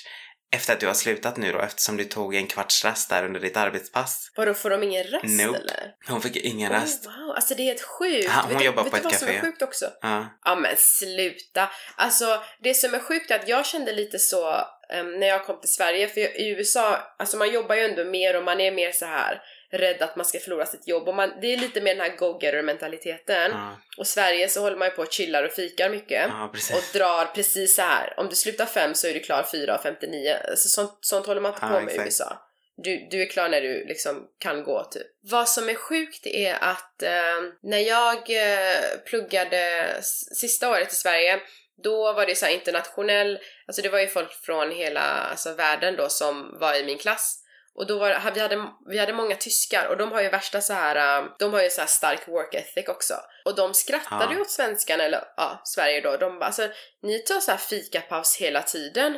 efter 0.53 0.73
att 0.73 0.79
du 0.79 0.87
har 0.87 0.93
slutat 0.93 1.37
nu 1.37 1.51
då 1.51 1.59
eftersom 1.59 1.97
du 1.97 2.03
tog 2.03 2.35
en 2.35 2.47
kvarts 2.47 2.85
rast 2.85 3.09
där 3.09 3.25
under 3.25 3.39
ditt 3.39 3.57
arbetspass. 3.57 4.31
Vadå, 4.35 4.53
får 4.53 4.69
de 4.69 4.83
ingen 4.83 5.03
rast 5.03 5.23
Nope. 5.45 5.57
eller? 5.59 5.91
Hon 6.07 6.21
fick 6.21 6.35
ingen 6.35 6.71
Oh, 6.71 6.75
rast. 6.75 7.05
wow, 7.05 7.31
alltså 7.35 7.55
det 7.55 7.61
är 7.63 7.65
helt 7.65 7.81
sjukt. 7.81 8.25
Ja, 8.25 8.39
hon 8.41 8.49
vet 8.49 8.59
du- 8.59 8.65
jobbar 8.65 8.83
vet 8.83 8.91
på 8.91 8.97
du 8.97 8.99
ett 8.99 9.03
vad 9.05 9.13
som 9.15 9.27
är 9.27 9.33
café. 9.33 9.45
sjukt 9.47 9.61
också? 9.61 9.85
Ja. 10.01 10.25
Ja 10.45 10.55
men 10.55 10.75
sluta! 10.77 11.69
Alltså 11.95 12.43
det 12.63 12.73
som 12.73 12.93
är 12.93 12.99
sjukt 12.99 13.31
är 13.31 13.35
att 13.39 13.47
jag 13.47 13.65
kände 13.65 13.91
lite 13.93 14.19
så 14.19 14.51
em, 14.93 15.19
när 15.19 15.27
jag 15.27 15.45
kom 15.45 15.59
till 15.61 15.73
Sverige, 15.73 16.07
för 16.07 16.19
i 16.21 16.49
USA, 16.57 17.15
alltså 17.19 17.37
man 17.37 17.51
jobbar 17.51 17.75
ju 17.75 17.81
ändå 17.81 18.05
mer 18.05 18.35
och 18.37 18.43
man 18.43 18.59
är 18.61 18.71
mer 18.71 18.91
så 18.91 19.05
här 19.05 19.41
rädd 19.71 20.01
att 20.01 20.15
man 20.15 20.25
ska 20.25 20.39
förlora 20.39 20.65
sitt 20.65 20.87
jobb 20.87 21.07
och 21.07 21.15
man, 21.15 21.33
det 21.41 21.53
är 21.53 21.57
lite 21.57 21.81
mer 21.81 21.95
den 21.95 22.01
här 22.09 22.17
go-getter 22.17 22.61
mentaliteten. 22.61 23.51
Ja, 23.51 23.77
Och 23.97 24.07
Sverige 24.07 24.49
så 24.49 24.61
håller 24.61 24.77
man 24.77 24.87
ju 24.87 24.91
på 24.91 25.01
och 25.01 25.11
chillar 25.11 25.43
och 25.43 25.51
fikar 25.51 25.89
mycket. 25.89 26.29
ja. 26.29 26.51
Och 26.75 26.83
drar 26.93 27.25
precis 27.25 27.75
så 27.75 27.81
här. 27.81 28.13
om 28.17 28.29
du 28.29 28.35
slutar 28.35 28.65
fem 28.65 28.95
så 28.95 29.07
är 29.07 29.13
du 29.13 29.19
klar 29.19 29.47
fyra 29.51 29.75
av 29.75 29.81
59. 29.81 30.37
Alltså 30.49 30.67
sånt, 30.69 30.97
sånt 31.01 31.25
håller 31.25 31.41
man 31.41 31.53
inte 31.53 31.65
Ja, 31.65 31.79
på 31.79 31.85
med 31.85 31.95
i. 31.95 31.99
USA. 31.99 32.47
Du, 32.77 33.07
du 33.11 33.21
är 33.21 33.25
klar 33.29 33.49
när 33.49 33.61
du 33.61 33.85
liksom 33.85 34.27
kan 34.39 34.63
gå 34.63 34.83
typ. 34.83 35.07
Vad 35.31 35.49
som 35.49 35.69
är 35.69 35.75
sjukt 35.75 36.27
är 36.27 36.53
att 36.61 37.03
eh, 37.03 37.41
när 37.63 37.79
jag 37.79 38.17
eh, 38.17 38.79
pluggade 39.05 39.93
sista 40.35 40.69
året 40.71 40.93
i 40.93 40.95
Sverige 40.95 41.39
då 41.83 42.13
var 42.13 42.25
det 42.25 42.35
så 42.35 42.47
internationell, 42.47 43.39
alltså 43.67 43.81
det 43.81 43.89
var 43.89 43.99
ju 43.99 44.07
folk 44.07 44.31
från 44.33 44.71
hela 44.71 45.01
alltså 45.01 45.53
världen 45.53 45.95
då 45.95 46.09
som 46.09 46.57
var 46.59 46.75
i 46.75 46.83
min 46.83 46.97
klass. 46.97 47.40
Och 47.73 47.87
då 47.87 47.99
var 47.99 48.31
vi 48.33 48.39
hade, 48.39 48.67
vi 48.87 48.97
hade 48.97 49.13
många 49.13 49.35
tyskar 49.35 49.87
och 49.87 49.97
de 49.97 50.11
har 50.11 50.21
ju 50.21 50.29
värsta 50.29 50.61
så 50.61 50.73
här, 50.73 51.21
eh, 51.21 51.29
de 51.39 51.53
har 51.53 51.63
ju 51.63 51.69
så 51.69 51.81
här 51.81 51.87
stark 51.87 52.27
work 52.27 52.53
ethic 52.53 52.87
också. 52.87 53.13
Och 53.45 53.55
de 53.55 53.73
skrattade 53.73 54.33
ju 54.33 54.41
åt 54.41 54.49
svenskarna, 54.49 55.03
eller 55.03 55.23
ja, 55.37 55.61
Sverige 55.65 56.01
då. 56.01 56.17
De 56.17 56.39
bara 56.39 56.45
alltså, 56.45 56.69
ni 57.01 57.19
tar 57.19 57.39
så 57.39 57.51
här 57.51 57.57
fikapaus 57.57 58.37
hela 58.37 58.61
tiden. 58.61 59.17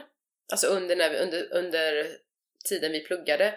Alltså 0.52 0.68
under, 0.68 0.96
när 0.96 1.10
vi, 1.10 1.18
under, 1.18 1.54
under 1.54 2.08
tiden 2.70 2.92
vi 2.92 3.00
pluggade. 3.00 3.56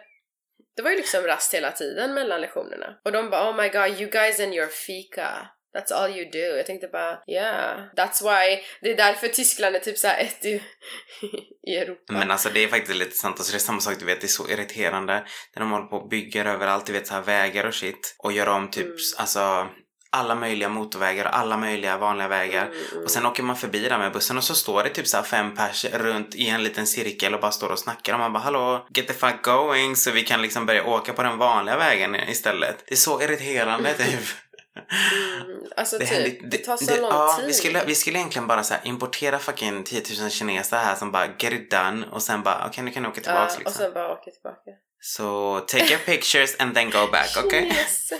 Det 0.76 0.82
var 0.82 0.90
ju 0.90 0.96
liksom 0.96 1.22
rast 1.22 1.54
hela 1.54 1.72
tiden 1.72 2.14
mellan 2.14 2.40
lektionerna. 2.40 3.00
Och 3.04 3.12
de 3.12 3.30
bara 3.30 3.50
oh 3.50 3.56
my 3.56 3.68
god, 3.68 4.00
you 4.00 4.10
guys 4.10 4.40
and 4.40 4.54
your 4.54 4.66
fika. 4.66 5.48
That's 5.76 5.92
all 5.92 6.10
you 6.10 6.30
do. 6.30 6.38
Jag 6.56 6.66
tänkte 6.66 6.88
bara, 6.88 7.18
yeah. 7.28 7.80
That's 7.96 8.22
why. 8.22 8.62
Det 8.80 8.90
är 8.92 8.96
därför 8.96 9.28
Tyskland 9.28 9.76
är 9.76 9.80
typ 9.80 9.98
såhär 9.98 10.18
ett 10.20 10.44
i, 10.44 10.62
i 11.68 11.76
Europa. 11.76 12.12
Men 12.12 12.30
alltså 12.30 12.48
det 12.54 12.64
är 12.64 12.68
faktiskt 12.68 12.98
lite 12.98 13.16
sant. 13.16 13.36
Alltså 13.38 13.52
det 13.52 13.56
är 13.56 13.60
samma 13.60 13.80
sak, 13.80 13.94
du 13.98 14.04
vet, 14.04 14.20
det 14.20 14.26
är 14.26 14.28
så 14.28 14.48
irriterande 14.48 15.12
när 15.54 15.60
de 15.60 15.70
håller 15.70 15.86
på 15.86 15.96
och 15.96 16.08
bygger 16.08 16.44
överallt, 16.44 16.86
du 16.86 16.92
vet 16.92 17.06
så 17.06 17.14
här 17.14 17.22
vägar 17.22 17.64
och 17.64 17.74
shit. 17.74 18.16
Och 18.18 18.32
gör 18.32 18.48
om 18.48 18.70
typ, 18.70 18.84
Mm. 18.86 18.96
alltså 19.16 19.66
alla 20.10 20.34
möjliga 20.34 20.68
motorvägar 20.68 21.24
och 21.24 21.36
alla 21.36 21.56
möjliga 21.56 21.96
vanliga 21.96 22.28
vägar. 22.28 22.66
Mm, 22.66 22.78
mm. 22.92 23.04
Och 23.04 23.10
sen 23.10 23.26
åker 23.26 23.42
man 23.42 23.56
förbi 23.56 23.88
där 23.88 23.98
med 23.98 24.12
bussen 24.12 24.36
och 24.36 24.44
så 24.44 24.54
står 24.54 24.84
det 24.84 24.90
typ 24.90 25.06
så 25.06 25.22
fem 25.22 25.54
pers 25.54 25.84
runt 25.84 26.34
i 26.34 26.48
en 26.48 26.62
liten 26.62 26.86
cirkel 26.86 27.34
och 27.34 27.40
bara 27.40 27.50
står 27.50 27.68
och 27.72 27.78
snackar 27.78 28.12
och 28.12 28.18
man 28.18 28.32
bara 28.32 28.42
hallå, 28.42 28.86
get 28.94 29.06
the 29.08 29.14
fuck 29.14 29.42
going 29.42 29.96
så 29.96 30.10
vi 30.10 30.22
kan 30.22 30.42
liksom 30.42 30.66
börja 30.66 30.84
åka 30.86 31.12
på 31.12 31.22
den 31.22 31.38
vanliga 31.38 31.76
vägen 31.76 32.14
istället. 32.14 32.84
Det 32.86 32.94
är 32.94 32.96
så 32.96 33.22
irriterande 33.22 33.94
typ. 33.98 34.20
Mm, 34.76 35.58
alltså 35.76 35.98
Det 35.98 36.06
typ, 36.06 36.14
händer- 36.14 36.48
det, 36.50 36.58
tar 36.58 36.76
så 36.76 36.84
det- 36.84 37.00
lång 37.00 37.10
ja, 37.10 37.34
tid. 37.38 37.46
Vi 37.46 37.52
skulle, 37.52 37.84
vi 37.84 37.94
skulle 37.94 38.18
egentligen 38.18 38.46
bara 38.46 38.62
så 38.64 38.74
importera 38.84 39.38
fucking 39.38 39.84
10 39.84 40.02
000 40.20 40.30
kineser 40.30 40.76
här 40.76 40.94
som 40.94 41.12
bara 41.12 41.26
get 41.26 41.52
it 41.52 41.70
done 41.70 42.06
och 42.12 42.22
sen 42.22 42.42
bara 42.42 42.66
okej 42.66 42.84
nu 42.84 42.90
kan 42.90 43.02
ni 43.02 43.08
åka 43.08 43.20
tillbaks 43.20 43.52
Ja, 43.54 43.58
liksom. 43.58 43.66
Och 43.66 43.72
sen 43.72 43.92
bara 43.94 44.12
åka 44.12 44.30
tillbaka. 44.30 44.70
Så 45.00 45.60
take 45.60 45.84
your 45.92 45.98
pictures 46.04 46.56
and 46.58 46.74
then 46.74 46.90
go 46.90 47.06
back, 47.12 47.36
okej? 47.44 47.66
Yes. 47.66 48.10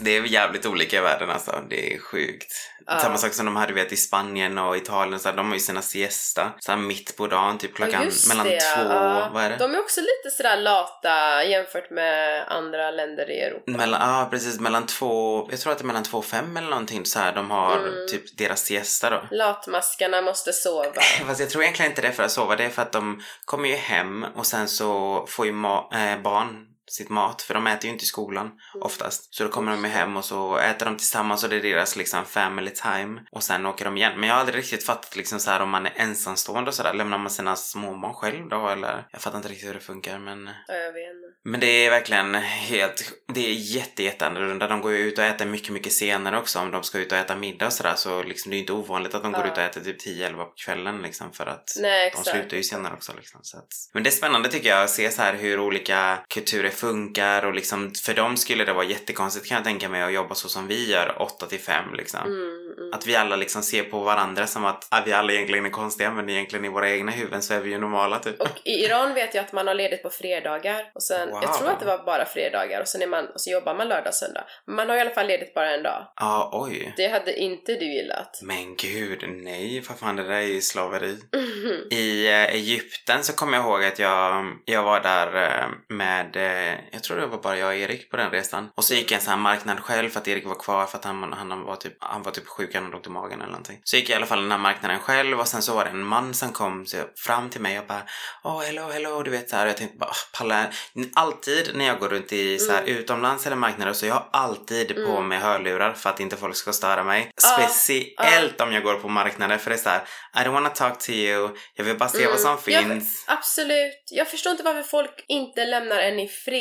Det 0.00 0.16
är 0.16 0.22
jävligt 0.22 0.66
olika 0.66 0.96
i 0.96 1.00
världen 1.00 1.30
alltså. 1.30 1.62
Det 1.70 1.94
är 1.94 1.98
sjukt. 1.98 2.52
Ja. 2.86 2.98
Samma 2.98 3.16
sak 3.18 3.32
som 3.34 3.46
de 3.46 3.56
hade 3.56 3.72
vet 3.72 3.92
i 3.92 3.96
Spanien 3.96 4.58
och 4.58 4.76
Italien. 4.76 5.20
Så 5.20 5.28
här, 5.28 5.36
de 5.36 5.46
har 5.46 5.54
ju 5.54 5.60
sina 5.60 5.82
siesta. 5.82 6.52
Så 6.58 6.72
här, 6.72 6.78
mitt 6.78 7.16
på 7.16 7.26
dagen, 7.26 7.58
typ 7.58 7.74
klockan 7.74 8.04
just 8.04 8.28
mellan 8.28 8.46
det, 8.46 8.60
två, 8.60 8.80
ja. 8.82 9.30
vad 9.32 9.44
är 9.44 9.50
det? 9.50 9.56
De 9.56 9.74
är 9.74 9.78
också 9.80 10.00
lite 10.00 10.36
sådär 10.36 10.56
lata 10.56 11.44
jämfört 11.44 11.90
med 11.90 12.44
andra 12.48 12.90
länder 12.90 13.30
i 13.30 13.40
Europa. 13.40 13.70
Mellan, 13.70 14.00
ja 14.00 14.28
precis, 14.30 14.60
mellan 14.60 14.86
två, 14.86 15.46
jag 15.50 15.60
tror 15.60 15.72
att 15.72 15.78
det 15.78 15.82
är 15.82 15.86
mellan 15.86 16.02
två 16.02 16.18
och 16.18 16.24
fem 16.24 16.56
eller 16.56 16.68
någonting 16.68 17.04
så 17.06 17.18
här. 17.18 17.32
De 17.34 17.50
har 17.50 17.78
Mm. 17.78 18.08
typ 18.10 18.38
deras 18.38 18.60
siesta 18.64 19.10
då. 19.10 19.22
Latmaskarna 19.30 20.22
måste 20.22 20.52
sova. 20.52 20.92
Fast 21.26 21.40
jag 21.40 21.50
tror 21.50 21.62
egentligen 21.62 21.92
inte 21.92 22.02
det 22.02 22.08
är 22.08 22.12
för 22.12 22.22
att 22.22 22.30
sova. 22.32 22.56
Det 22.56 22.64
är 22.64 22.68
för 22.70 22.82
att 22.82 22.92
de 22.92 23.22
kommer 23.44 23.68
ju 23.68 23.74
hem 23.74 24.24
och 24.36 24.46
sen 24.46 24.68
så 24.68 25.24
får 25.28 25.46
ju 25.46 25.52
ma- 25.52 26.12
äh, 26.12 26.22
barn 26.22 26.64
sitt 26.88 27.08
mat. 27.08 27.42
För 27.42 27.54
de 27.54 27.66
äter 27.66 27.84
ju 27.84 27.90
inte 27.92 28.04
i 28.04 28.06
skolan 28.06 28.46
Mm. 28.46 28.82
oftast. 28.82 29.34
Så 29.34 29.44
då 29.44 29.50
kommer 29.50 29.72
de 29.72 29.84
hem 29.84 30.16
och 30.16 30.24
så 30.24 30.56
äter 30.56 30.86
de 30.86 30.96
tillsammans 30.96 31.44
och 31.44 31.50
det 31.50 31.56
är 31.56 31.60
deras 31.62 31.96
liksom 31.96 32.24
family 32.24 32.70
time. 32.70 33.20
Och 33.32 33.42
sen 33.42 33.66
åker 33.66 33.84
de 33.84 33.96
igen. 33.96 34.12
Men 34.20 34.28
jag 34.28 34.34
har 34.34 34.40
aldrig 34.40 34.58
riktigt 34.58 34.84
fattat 34.86 35.16
liksom 35.16 35.40
så 35.40 35.50
här 35.50 35.60
om 35.60 35.70
man 35.70 35.86
är 35.86 35.92
ensamstående 35.96 36.68
och 36.68 36.74
sådär. 36.74 36.94
Lämnar 36.94 37.18
man 37.18 37.30
sina 37.30 37.56
småbarn 37.56 38.14
själv 38.14 38.48
då 38.48 38.68
eller? 38.68 39.06
Jag 39.12 39.20
fattar 39.20 39.36
inte 39.36 39.48
riktigt 39.48 39.68
hur 39.68 39.74
det 39.74 39.80
funkar 39.80 40.18
men... 40.18 40.46
Ja, 40.68 40.74
jag 40.74 40.92
vet 40.92 41.02
inte. 41.14 41.28
Men 41.44 41.60
det 41.60 41.66
är 41.86 41.90
verkligen 41.90 42.34
helt, 42.34 43.12
det 43.34 43.46
är 43.46 43.52
jätte, 43.54 44.02
jätte 44.02 44.26
annorlunda. 44.26 44.68
De 44.68 44.80
går 44.80 44.92
ju 44.92 44.98
ut 44.98 45.18
och 45.18 45.24
äter 45.24 45.46
mycket, 45.46 45.70
mycket 45.72 45.92
senare 45.92 46.38
också 46.38 46.58
om 46.58 46.70
de 46.70 46.82
ska 46.82 46.98
ut 46.98 47.12
och 47.12 47.18
äta 47.18 47.36
middag 47.36 47.66
och 47.66 47.72
sådär. 47.72 47.94
Så 47.96 48.22
liksom 48.22 48.50
det 48.50 48.56
är 48.56 48.58
inte 48.58 48.72
ovanligt 48.72 49.14
att 49.14 49.22
de 49.22 49.32
går 49.32 49.44
Ja. 49.46 49.52
ut 49.52 49.58
och 49.58 49.64
äter 49.64 49.80
typ 49.80 50.06
10-11 50.06 50.44
på 50.44 50.52
kvällen 50.64 51.02
liksom 51.02 51.32
för 51.32 51.46
att 51.46 51.64
Nej, 51.80 52.12
de 52.16 52.24
slutar 52.30 52.56
ju 52.56 52.62
senare 52.62 52.94
också 52.94 53.12
liksom. 53.16 53.40
Så 53.42 53.58
att... 53.58 53.68
Men 53.94 54.02
det 54.02 54.08
är 54.08 54.12
spännande 54.12 54.48
tycker 54.48 54.68
jag 54.68 54.82
att 54.84 54.90
se 54.90 55.10
så 55.10 55.22
här 55.22 55.34
hur 55.34 55.60
olika 55.60 56.18
kulturer 56.28 56.70
funkar 56.78 57.44
och 57.44 57.54
liksom 57.54 57.92
för 58.04 58.14
dem 58.14 58.36
skulle 58.36 58.64
det 58.64 58.72
vara 58.72 58.84
jättekonstigt 58.84 59.48
kan 59.48 59.54
jag 59.56 59.64
tänka 59.64 59.88
mig 59.88 60.02
att 60.02 60.12
jobba 60.12 60.34
så 60.34 60.48
som 60.48 60.66
vi 60.66 60.90
gör 60.90 61.22
8 61.22 61.46
till 61.46 61.60
5 61.60 61.94
liksom. 61.94 62.20
Mm, 62.20 62.74
mm. 62.78 62.92
Att 62.92 63.06
vi 63.06 63.16
alla 63.16 63.36
liksom 63.36 63.62
ser 63.62 63.82
på 63.82 64.00
varandra 64.00 64.46
som 64.46 64.64
att 64.64 64.86
ah, 64.90 65.00
vi 65.06 65.12
alla 65.12 65.32
egentligen 65.32 65.66
är 65.66 65.70
konstiga 65.70 66.10
men 66.10 66.28
egentligen 66.28 66.64
i 66.64 66.68
våra 66.68 66.90
egna 66.90 67.12
huvuden 67.12 67.42
så 67.42 67.54
är 67.54 67.60
vi 67.60 67.70
ju 67.70 67.78
normala 67.78 68.18
typ. 68.18 68.40
Och 68.40 68.48
i 68.64 68.70
Iran 68.84 69.14
vet 69.14 69.34
jag 69.34 69.44
att 69.44 69.52
man 69.52 69.66
har 69.66 69.74
ledigt 69.74 70.02
på 70.02 70.10
fredagar 70.10 70.90
och 70.94 71.02
sen, 71.02 71.28
Wow. 71.30 71.38
jag 71.42 71.58
tror 71.58 71.68
att 71.70 71.80
det 71.80 71.86
var 71.86 72.04
bara 72.04 72.24
fredagar 72.24 72.80
och 72.80 72.88
sen 72.88 73.02
är 73.02 73.06
man, 73.06 73.26
och 73.26 73.40
så 73.40 73.50
jobbar 73.50 73.74
man 73.74 73.88
lördag 73.88 74.08
och 74.08 74.14
söndag. 74.14 74.44
Man 74.66 74.88
har 74.88 74.96
i 74.96 75.00
alla 75.00 75.10
fall 75.10 75.26
ledigt 75.26 75.54
bara 75.54 75.74
en 75.74 75.82
dag. 75.82 76.06
Ja, 76.16 76.50
oj. 76.52 76.94
Det 76.96 77.08
hade 77.08 77.40
inte 77.40 77.74
du 77.74 77.84
gillat. 77.84 78.38
Men 78.42 78.76
gud, 78.76 79.24
nej 79.28 79.82
för 79.82 79.94
fan 79.94 80.16
det 80.16 80.22
där 80.22 80.30
är 80.30 80.40
ju 80.40 80.60
slaveri. 80.60 81.18
Mhm. 81.36 81.88
I 81.90 82.26
eh, 82.28 82.44
Egypten 82.54 83.24
så 83.24 83.32
kommer 83.32 83.56
jag 83.56 83.66
ihåg 83.66 83.84
att 83.84 83.98
jag, 83.98 84.46
jag 84.64 84.82
var 84.82 85.00
där 85.00 85.44
eh, 85.44 85.68
med, 85.88 86.36
eh, 86.36 86.67
jag 86.92 87.02
tror 87.02 87.16
det 87.16 87.26
var 87.26 87.38
bara 87.38 87.58
jag 87.58 87.68
och 87.68 87.74
Erik 87.74 88.10
på 88.10 88.16
den 88.16 88.30
resan. 88.30 88.70
Och 88.76 88.84
så 88.84 88.94
gick 88.94 89.10
jag 89.10 89.16
en 89.18 89.22
sån 89.24 89.30
här 89.30 89.38
marknad 89.38 89.80
själv 89.80 90.10
för 90.10 90.20
att 90.20 90.28
Erik 90.28 90.46
var 90.46 90.54
kvar 90.54 90.86
för 90.86 90.98
att 90.98 91.04
han, 91.04 91.32
han, 91.32 91.62
var, 91.64 91.76
typ, 91.76 91.96
han 92.00 92.22
var 92.22 92.32
typ 92.32 92.46
sjuk, 92.46 92.74
han 92.74 92.94
ont 92.94 93.06
i 93.06 93.10
magen 93.10 93.38
eller 93.40 93.50
någonting. 93.50 93.80
Så 93.84 93.96
gick 93.96 94.08
jag 94.10 94.14
i 94.14 94.16
alla 94.16 94.26
fall 94.26 94.40
den 94.42 94.50
här 94.50 94.58
marknaden 94.58 94.98
själv 94.98 95.40
och 95.40 95.48
sen 95.48 95.62
så 95.62 95.74
var 95.74 95.84
det 95.84 95.90
en 95.90 96.04
man 96.04 96.34
som 96.34 96.52
kom 96.52 96.86
fram 97.16 97.50
till 97.50 97.60
mig 97.60 97.78
och 97.78 97.86
bara 97.86 98.02
Åh, 98.44 98.62
hello, 98.62 98.90
hello, 98.90 99.22
du 99.22 99.30
vet 99.30 99.50
så 99.50 99.56
här. 99.56 99.64
Och 99.64 99.70
jag 99.70 99.76
tänkte 99.76 99.98
bara, 99.98 100.10
"Ah, 100.10 100.38
palla. 100.38 100.66
Alltid 101.14 101.70
när 101.76 101.84
jag 101.86 101.98
går 101.98 102.08
runt 102.08 102.32
i 102.32 102.58
så 102.58 102.72
här, 102.72 102.82
utomlands 102.82 103.46
eller 103.46 103.56
marknader 103.56 103.92
så 103.92 104.06
jag 104.06 104.14
har 104.14 104.28
alltid 104.32 104.94
på 104.94 105.00
Mm. 105.16 105.28
mig 105.28 105.38
hörlurar 105.38 105.92
för 105.92 106.10
att 106.10 106.20
inte 106.20 106.36
folk 106.36 106.56
ska 106.56 106.72
störa 106.72 107.04
mig. 107.04 107.30
Ja, 107.42 107.68
Speciellt 107.68 108.60
om 108.60 108.72
jag 108.72 108.82
går 108.82 108.94
på 108.94 109.08
marknader 109.08 109.58
för 109.58 109.70
det 109.70 109.76
är 109.76 109.80
så 109.80 109.88
här, 109.88 110.02
I 110.34 110.38
don't 110.38 110.52
wanna 110.52 110.68
talk 110.68 110.98
to 110.98 111.10
you. 111.10 111.56
Jag 111.74 111.84
vill 111.84 111.98
bara 111.98 112.08
se 112.08 112.18
Mm. 112.18 112.30
vad 112.30 112.40
som 112.40 112.72
Jag- 112.72 112.82
finns. 112.84 113.24
Absolut. 113.28 114.08
Jag 114.10 114.28
förstår 114.30 114.50
inte 114.50 114.62
varför 114.62 114.82
folk 114.82 115.24
inte 115.28 115.64
lämnar 115.64 115.96
en 115.98 116.18
i 116.18 116.28
fred 116.28 116.57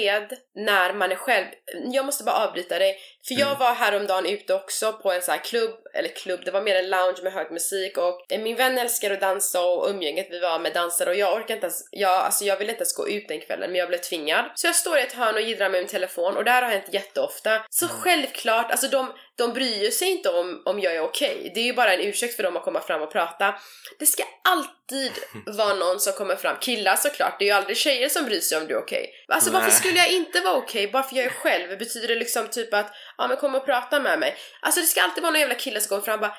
när 0.56 0.94
man 0.94 1.12
är 1.12 1.16
själv. 1.16 1.46
Jag 1.92 2.06
måste 2.06 2.24
bara 2.24 2.48
avbryta 2.48 2.80
dig. 2.80 2.98
För 3.28 3.36
jag 3.36 3.48
Mm. 3.48 3.60
var 3.60 3.74
häromdagen 3.74 4.26
ute 4.26 4.54
också 4.54 4.94
på 4.94 5.12
en 5.12 5.22
sån 5.22 5.32
här 5.32 5.44
klubb, 5.44 5.76
eller 5.94 6.10
klubb, 6.10 6.40
det 6.46 6.52
var 6.52 6.62
mer 6.62 6.76
en 6.76 6.90
lounge 6.90 7.20
med 7.24 7.34
hög 7.34 7.52
musik 7.52 7.98
och 7.98 8.32
eh, 8.32 8.40
min 8.42 8.56
vän 8.56 8.78
älskar 8.78 9.12
att 9.12 9.22
dansa 9.22 9.62
och 9.62 9.90
umgänget 9.90 10.28
vi 10.32 10.40
var 10.40 10.60
med 10.60 10.74
dansare 10.74 11.10
och 11.10 11.16
jag 11.16 11.34
orkar 11.38 11.54
inte 11.54 11.66
ens, 11.66 11.88
jag, 11.92 12.12
alltså 12.12 12.46
jag 12.46 12.58
ville 12.58 12.72
inte 12.72 12.82
ens 12.82 12.96
gå 12.96 13.10
ut 13.10 13.28
den 13.28 13.40
kvällen 13.42 13.72
men 13.72 13.80
jag 13.80 13.88
blev 13.90 13.98
tvingad. 13.98 14.46
Så 14.56 14.68
jag 14.68 14.76
står 14.76 14.98
i 14.98 15.02
ett 15.02 15.14
hörn 15.14 15.36
och 15.36 15.42
jiddrar 15.42 15.70
med 15.70 15.80
min 15.82 15.88
telefon 15.90 16.38
och 16.38 16.44
det 16.44 16.52
här 16.52 16.62
har 16.62 16.70
hänt 16.70 16.86
jätteofta. 16.92 17.62
Så 17.70 17.86
Mm. 17.86 17.98
självklart, 18.02 18.72
alltså 18.72 18.88
de, 18.88 19.14
de 19.38 19.54
bryr 19.54 19.92
sig 19.92 20.08
inte 20.12 20.30
om, 20.30 20.62
om 20.66 20.80
jag 20.80 20.96
är 20.96 21.02
okej. 21.02 21.52
Det 21.56 21.60
är 21.60 21.64
ju 21.66 21.74
bara 21.74 21.94
en 21.94 22.00
ursäkt 22.02 22.36
för 22.36 22.44
dem 22.44 22.58
att 22.58 22.64
komma 22.64 22.82
fram 22.82 23.02
och 23.02 23.12
prata. 23.12 23.56
Det 24.00 24.06
ska 24.06 24.24
alltid 24.50 25.12
vara 25.58 25.74
någon 25.74 26.00
som 26.00 26.14
kommer 26.14 26.36
fram. 26.36 26.56
Killar 26.62 26.96
såklart, 26.96 27.36
det 27.40 27.46
är 27.46 27.48
ju 27.48 27.52
aldrig 27.54 27.78
tjejer 27.78 28.10
som 28.10 28.26
bryr 28.26 28.40
sig 28.40 28.58
om 28.58 28.68
du 28.68 28.74
är 28.74 28.80
okej. 28.80 29.10
Alltså 29.28 29.52
varför 29.52 29.72
skulle 29.72 29.98
jag 29.98 30.12
inte 30.12 30.40
vara 30.40 30.54
okej 30.58 30.88
bara 30.88 31.04
för 31.04 31.16
jag 31.16 31.26
är 31.26 31.30
själv? 31.30 31.78
Betyder 31.80 32.08
det 32.08 32.16
liksom 32.16 32.48
typ 32.48 32.74
att, 32.74 32.92
ja 33.18 33.28
men 33.28 33.38
kom 33.38 33.56
och 33.56 33.66
prata 33.66 34.00
med 34.00 34.20
mig. 34.20 34.36
Alltså 34.62 34.82
det 34.82 34.88
ska 34.88 35.02
alltid 35.02 35.24
vara 35.24 35.32
någon 35.32 35.40
jävla 35.40 35.56
kille 35.56 35.82
som 35.82 35.90
kommer 35.90 36.02
fram 36.02 36.14
och 36.14 36.20
bara 36.20 36.36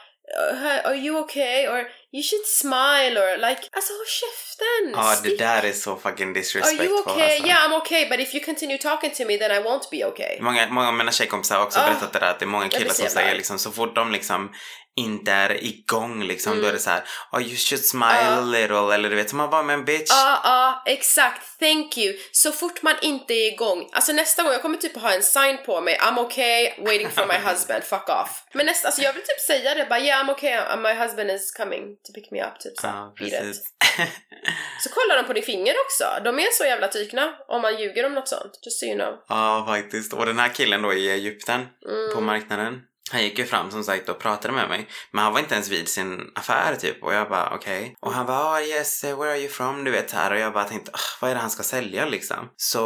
"Uh, 0.53 0.87
Are 0.89 0.95
you 0.97 1.19
okay? 1.19 1.67
Or 1.69 1.79
you 2.13 2.23
should 2.23 2.47
smile 2.47 3.15
or 3.21 3.37
like, 3.49 3.61
alltså 3.73 3.93
håll 3.93 4.07
käften! 4.23 4.93
Ja, 4.93 5.21
det 5.23 5.29
Stick- 5.29 5.39
där 5.39 5.63
är 5.69 5.73
så 5.73 5.97
fucking 5.97 6.27
Are 6.29 6.35
disrespectful 6.35 6.87
you 6.87 7.01
okay? 7.01 7.23
alltså. 7.23 7.47
Yeah 7.47 7.69
I'm 7.69 7.77
okay 7.77 8.09
but 8.09 8.21
if 8.21 8.35
you 8.35 8.45
continue 8.45 8.79
talking 8.79 9.11
to 9.11 9.25
me 9.25 9.39
then 9.39 9.51
I 9.51 9.61
won't 9.69 9.91
be 9.91 10.05
okay. 10.05 10.41
Många, 10.41 10.67
många 10.71 10.89
av 10.89 10.95
mina 10.95 11.13
tjejkompisar 11.13 11.57
har 11.57 11.65
också 11.65 11.81
Ah. 11.81 11.87
berättat 11.87 12.13
det 12.13 12.19
där 12.19 12.31
att 12.31 12.39
det 12.39 12.45
är 12.45 12.47
många 12.47 12.69
killar 12.69 12.93
som 12.95 13.09
säger 13.09 13.35
liksom 13.35 13.59
så 13.59 13.71
fort 13.71 13.95
de 13.95 14.13
liksom 14.13 14.53
inte 14.99 15.33
är 15.33 15.65
igång 15.65 16.25
liksom 16.25 16.53
Mm. 16.53 16.63
då 16.63 16.69
är 16.69 16.73
det 16.73 16.79
så 16.79 16.91
här 16.91 17.03
oh 17.33 17.43
you 17.43 17.57
should 17.57 17.85
smile 17.85 18.29
a 18.29 18.41
little 18.41 18.95
eller 18.95 19.11
du 19.11 19.17
vet 19.17 19.33
man 19.33 19.51
bara 19.51 19.63
men 19.63 19.85
bitch 19.85 20.11
Ja, 20.11 20.41
ja, 20.45 20.83
exakt. 20.87 21.59
Thank 21.59 21.99
you. 21.99 22.15
Så 22.33 22.53
fort 22.53 22.83
man 22.83 22.95
inte 23.03 23.35
är 23.35 23.53
igång. 23.53 23.89
Alltså 23.93 24.13
nästa 24.13 24.43
gång, 24.43 24.53
jag 24.53 24.63
kommer 24.63 24.77
typ 24.79 24.97
ha 24.97 25.13
en 25.15 25.23
sign 25.23 25.59
på 25.67 25.81
mig. 25.81 25.99
I'm 26.01 26.19
okay, 26.21 26.73
waiting 26.79 27.11
for 27.11 27.27
my 27.27 27.35
husband, 27.51 27.85
fuck 27.85 28.09
off. 28.09 28.45
Men 28.55 28.67
nästa, 28.67 28.89
alltså 28.89 29.03
jag 29.03 29.13
vill 29.13 29.23
typ 29.23 29.41
säga 29.47 29.75
det 29.75 29.87
bara 29.89 30.01
yeah 30.01 30.25
I'm 30.25 30.31
okay, 30.33 30.57
uh, 30.59 30.77
my 30.77 30.95
husband 30.95 31.31
is 31.31 31.53
coming 31.53 31.83
to 32.07 32.13
pick 32.15 32.31
me 32.31 32.45
up. 32.45 32.61
Typ 32.61 32.79
så. 32.81 32.87
Ja, 32.87 33.13
precis. 33.19 33.63
Så 34.83 34.89
kollar 34.91 35.17
de 35.17 35.27
på 35.27 35.33
din 35.33 35.43
finger 35.43 35.75
också. 35.87 36.05
De 36.25 36.39
är 36.39 36.51
så 36.53 36.65
jävla 36.65 36.89
tykna 36.89 37.35
om 37.49 37.63
man 37.63 37.77
ljuger 37.81 38.07
om 38.07 38.15
något 38.15 38.29
sånt. 38.29 38.53
Just 38.67 38.81
so 38.81 38.87
you 38.87 38.95
know. 38.95 39.15
Ja, 39.29 39.65
faktiskt. 39.69 40.13
Och 40.13 40.27
den 40.27 40.39
här 40.39 40.49
killen 40.49 40.83
då 40.83 40.93
i 40.93 41.11
Egypten 41.11 41.61
Mm. 41.61 42.15
på 42.15 42.21
marknaden. 42.21 42.81
Han 43.11 43.23
gick 43.23 43.39
ju 43.39 43.47
fram 43.47 43.71
som 43.71 43.85
sagt 43.85 44.09
och 44.09 44.19
pratade 44.19 44.55
med 44.55 44.69
mig. 44.69 44.89
Men 45.13 45.25
han 45.25 45.33
var 45.33 45.41
inte 45.41 45.55
ens 45.55 45.69
vid 45.69 45.89
sin 45.89 46.31
affär 46.35 46.77
typ. 46.77 47.03
Och 47.03 47.15
jag 47.15 47.29
bara 47.29 47.51
okej. 47.55 47.95
Och 48.01 48.13
han 48.13 48.27
bara 48.27 48.59
oh, 48.59 48.63
yes, 48.63 49.05
where 49.05 49.31
are 49.31 49.39
you 49.39 49.49
from? 49.49 49.85
Du 49.85 49.91
vet 49.91 50.13
här. 50.13 50.31
Och 50.33 50.39
jag 50.39 50.53
bara 50.53 50.65
tänkte 50.65 50.91
"Ah, 50.95 50.99
vad 51.21 51.31
är 51.31 51.35
det 51.35 51.41
han 51.41 51.51
ska 51.51 51.63
sälja 51.63 52.07
liksom? 52.07 52.37
Så 52.57 52.79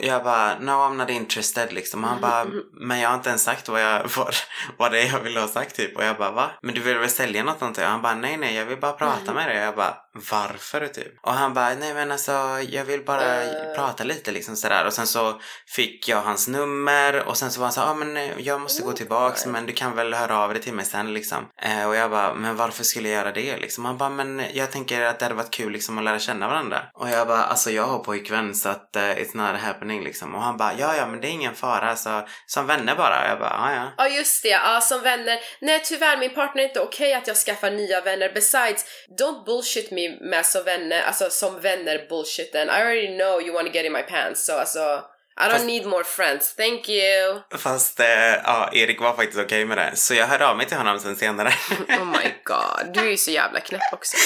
jag 0.00 0.24
bara 0.24 0.58
no 0.58 0.70
I'm 0.70 0.94
not 0.96 1.10
interested 1.10 1.72
liksom. 1.72 2.04
Och 2.04 2.10
han 2.10 2.20
bara 2.20 2.46
men 2.80 3.00
jag 3.00 3.08
har 3.08 3.16
inte 3.16 3.28
ens 3.28 3.42
sagt 3.44 3.68
vad, 3.68 3.82
jag, 3.82 4.06
vad, 4.16 4.34
vad 4.78 4.92
det 4.92 5.00
är 5.02 5.12
jag 5.12 5.20
vill 5.20 5.36
ha 5.36 5.48
sagt 5.48 5.76
typ. 5.76 5.96
Och 5.96 6.04
jag 6.04 6.16
bara 6.16 6.30
va? 6.30 6.50
Men 6.62 6.74
du 6.74 6.80
vill 6.80 6.98
väl 6.98 7.10
sälja 7.10 7.44
något 7.44 7.62
antar 7.62 7.82
jag? 7.82 7.88
Han 7.90 8.02
bara 8.02 8.14
nej 8.14 8.36
nej 8.36 8.54
jag 8.54 8.64
vill 8.64 8.80
bara 8.80 8.92
prata 8.92 9.32
med 9.34 9.48
dig. 9.48 9.58
Och 9.60 9.66
jag 9.66 9.76
bara 9.76 9.94
varför 10.30 10.88
typ? 10.88 11.18
Och 11.22 11.32
han 11.32 11.54
bara, 11.54 11.74
nej 11.74 11.94
men 11.94 12.12
alltså 12.12 12.32
jag 12.70 12.84
vill 12.84 13.04
bara 13.04 13.42
Eh. 13.42 13.74
prata 13.74 14.04
lite 14.04 14.30
liksom 14.30 14.56
sådär. 14.56 14.86
Och 14.86 14.92
sen 14.92 15.06
så 15.06 15.40
fick 15.66 16.08
jag 16.08 16.20
hans 16.22 16.48
nummer 16.48 17.28
och 17.28 17.36
sen 17.36 17.50
så 17.50 17.60
var 17.60 17.66
han 17.66 17.72
så 17.72 17.80
ja 17.80 17.90
ah, 17.90 17.94
men 17.94 18.16
eh, 18.16 18.30
jag 18.38 18.60
måste 18.60 18.82
gå 18.82 18.92
tillbaks 18.92 19.46
men 19.46 19.66
du 19.66 19.72
kan 19.72 19.96
väl 19.96 20.14
höra 20.14 20.38
av 20.38 20.52
dig 20.54 20.62
till 20.62 20.72
mig 20.72 20.84
sen 20.84 21.14
liksom. 21.14 21.48
Eh, 21.62 21.88
och 21.88 21.96
jag 21.96 22.10
bara, 22.10 22.34
men 22.34 22.56
varför 22.56 22.84
skulle 22.84 23.08
jag 23.08 23.18
göra 23.18 23.32
det 23.32 23.56
liksom? 23.56 23.84
Han 23.84 23.98
bara, 23.98 24.10
men 24.10 24.42
jag 24.52 24.70
tänker 24.72 25.02
att 25.02 25.18
det 25.18 25.24
hade 25.24 25.34
varit 25.34 25.50
kul 25.50 25.72
liksom 25.72 25.98
att 25.98 26.04
lära 26.04 26.18
känna 26.18 26.48
varandra. 26.48 26.82
Och 26.94 27.08
jag 27.08 27.26
bara, 27.26 27.44
alltså 27.44 27.70
jag 27.70 27.84
har 27.84 27.98
pojkvän 27.98 28.54
så 28.54 28.68
att 28.68 28.96
eh, 28.96 29.02
it's 29.02 29.36
not 29.36 29.60
happening 29.60 30.04
liksom. 30.04 30.34
Och 30.34 30.42
han 30.42 30.56
bara, 30.56 30.72
ja 30.78 30.96
ja 30.96 31.06
men 31.06 31.20
det 31.20 31.26
är 31.28 31.30
ingen 31.30 31.54
fara, 31.54 31.90
alltså 31.90 32.26
som 32.46 32.66
vänner 32.66 32.94
bara. 32.96 33.22
Och 33.24 33.30
jag 33.30 33.38
bara, 33.38 33.54
ja 33.58 33.74
ja. 33.74 34.04
Ja 34.04 34.08
just 34.16 34.42
det, 34.42 34.48
ja 34.48 34.80
som 34.80 35.02
vänner. 35.02 35.38
Nej 35.60 35.80
tyvärr 35.84 36.16
min 36.18 36.34
partner 36.34 36.62
är 36.62 36.68
inte 36.68 36.80
okej 36.80 37.14
att 37.14 37.26
jag 37.26 37.36
skaffar 37.36 37.70
nya 37.70 38.00
vänner. 38.00 38.30
Besides, 38.34 38.84
don't 39.20 39.44
bullshit 39.44 39.90
me 39.90 40.05
med 40.20 40.46
som 40.46 40.64
vänner, 40.64 41.02
alltså 41.02 41.30
som 41.30 41.60
vänner 41.60 42.06
bullshitten. 42.08 42.68
I 42.68 42.70
already 42.70 43.16
know 43.16 43.42
you 43.42 43.52
wanna 43.52 43.70
get 43.70 43.84
in 43.84 43.92
my 43.92 44.02
pants 44.02 44.44
så 44.44 44.52
alltså 44.52 45.04
I 45.38 45.42
don't 45.48 45.50
Fast- 45.52 45.66
need 45.66 45.86
more 45.86 46.04
friends, 46.04 46.54
thank 46.56 46.88
you. 46.88 47.40
Fast 47.58 48.00
eh, 48.00 48.06
ja, 48.44 48.70
Erik 48.72 49.00
var 49.00 49.12
faktiskt 49.16 49.38
okej 49.38 49.64
med 49.64 49.78
det. 49.78 49.92
Så 49.96 50.14
jag 50.14 50.26
hörde 50.26 50.46
av 50.48 50.56
mig 50.56 50.66
till 50.66 50.76
honom 50.76 50.98
sen 50.98 51.16
senare. 51.16 51.52
Oh 51.88 52.04
my 52.04 52.34
god, 52.44 52.94
du 52.94 53.00
är 53.00 53.10
ju 53.10 53.16
så 53.16 53.30
jävla 53.30 53.60
knäpp 53.60 53.92
också. 53.92 54.16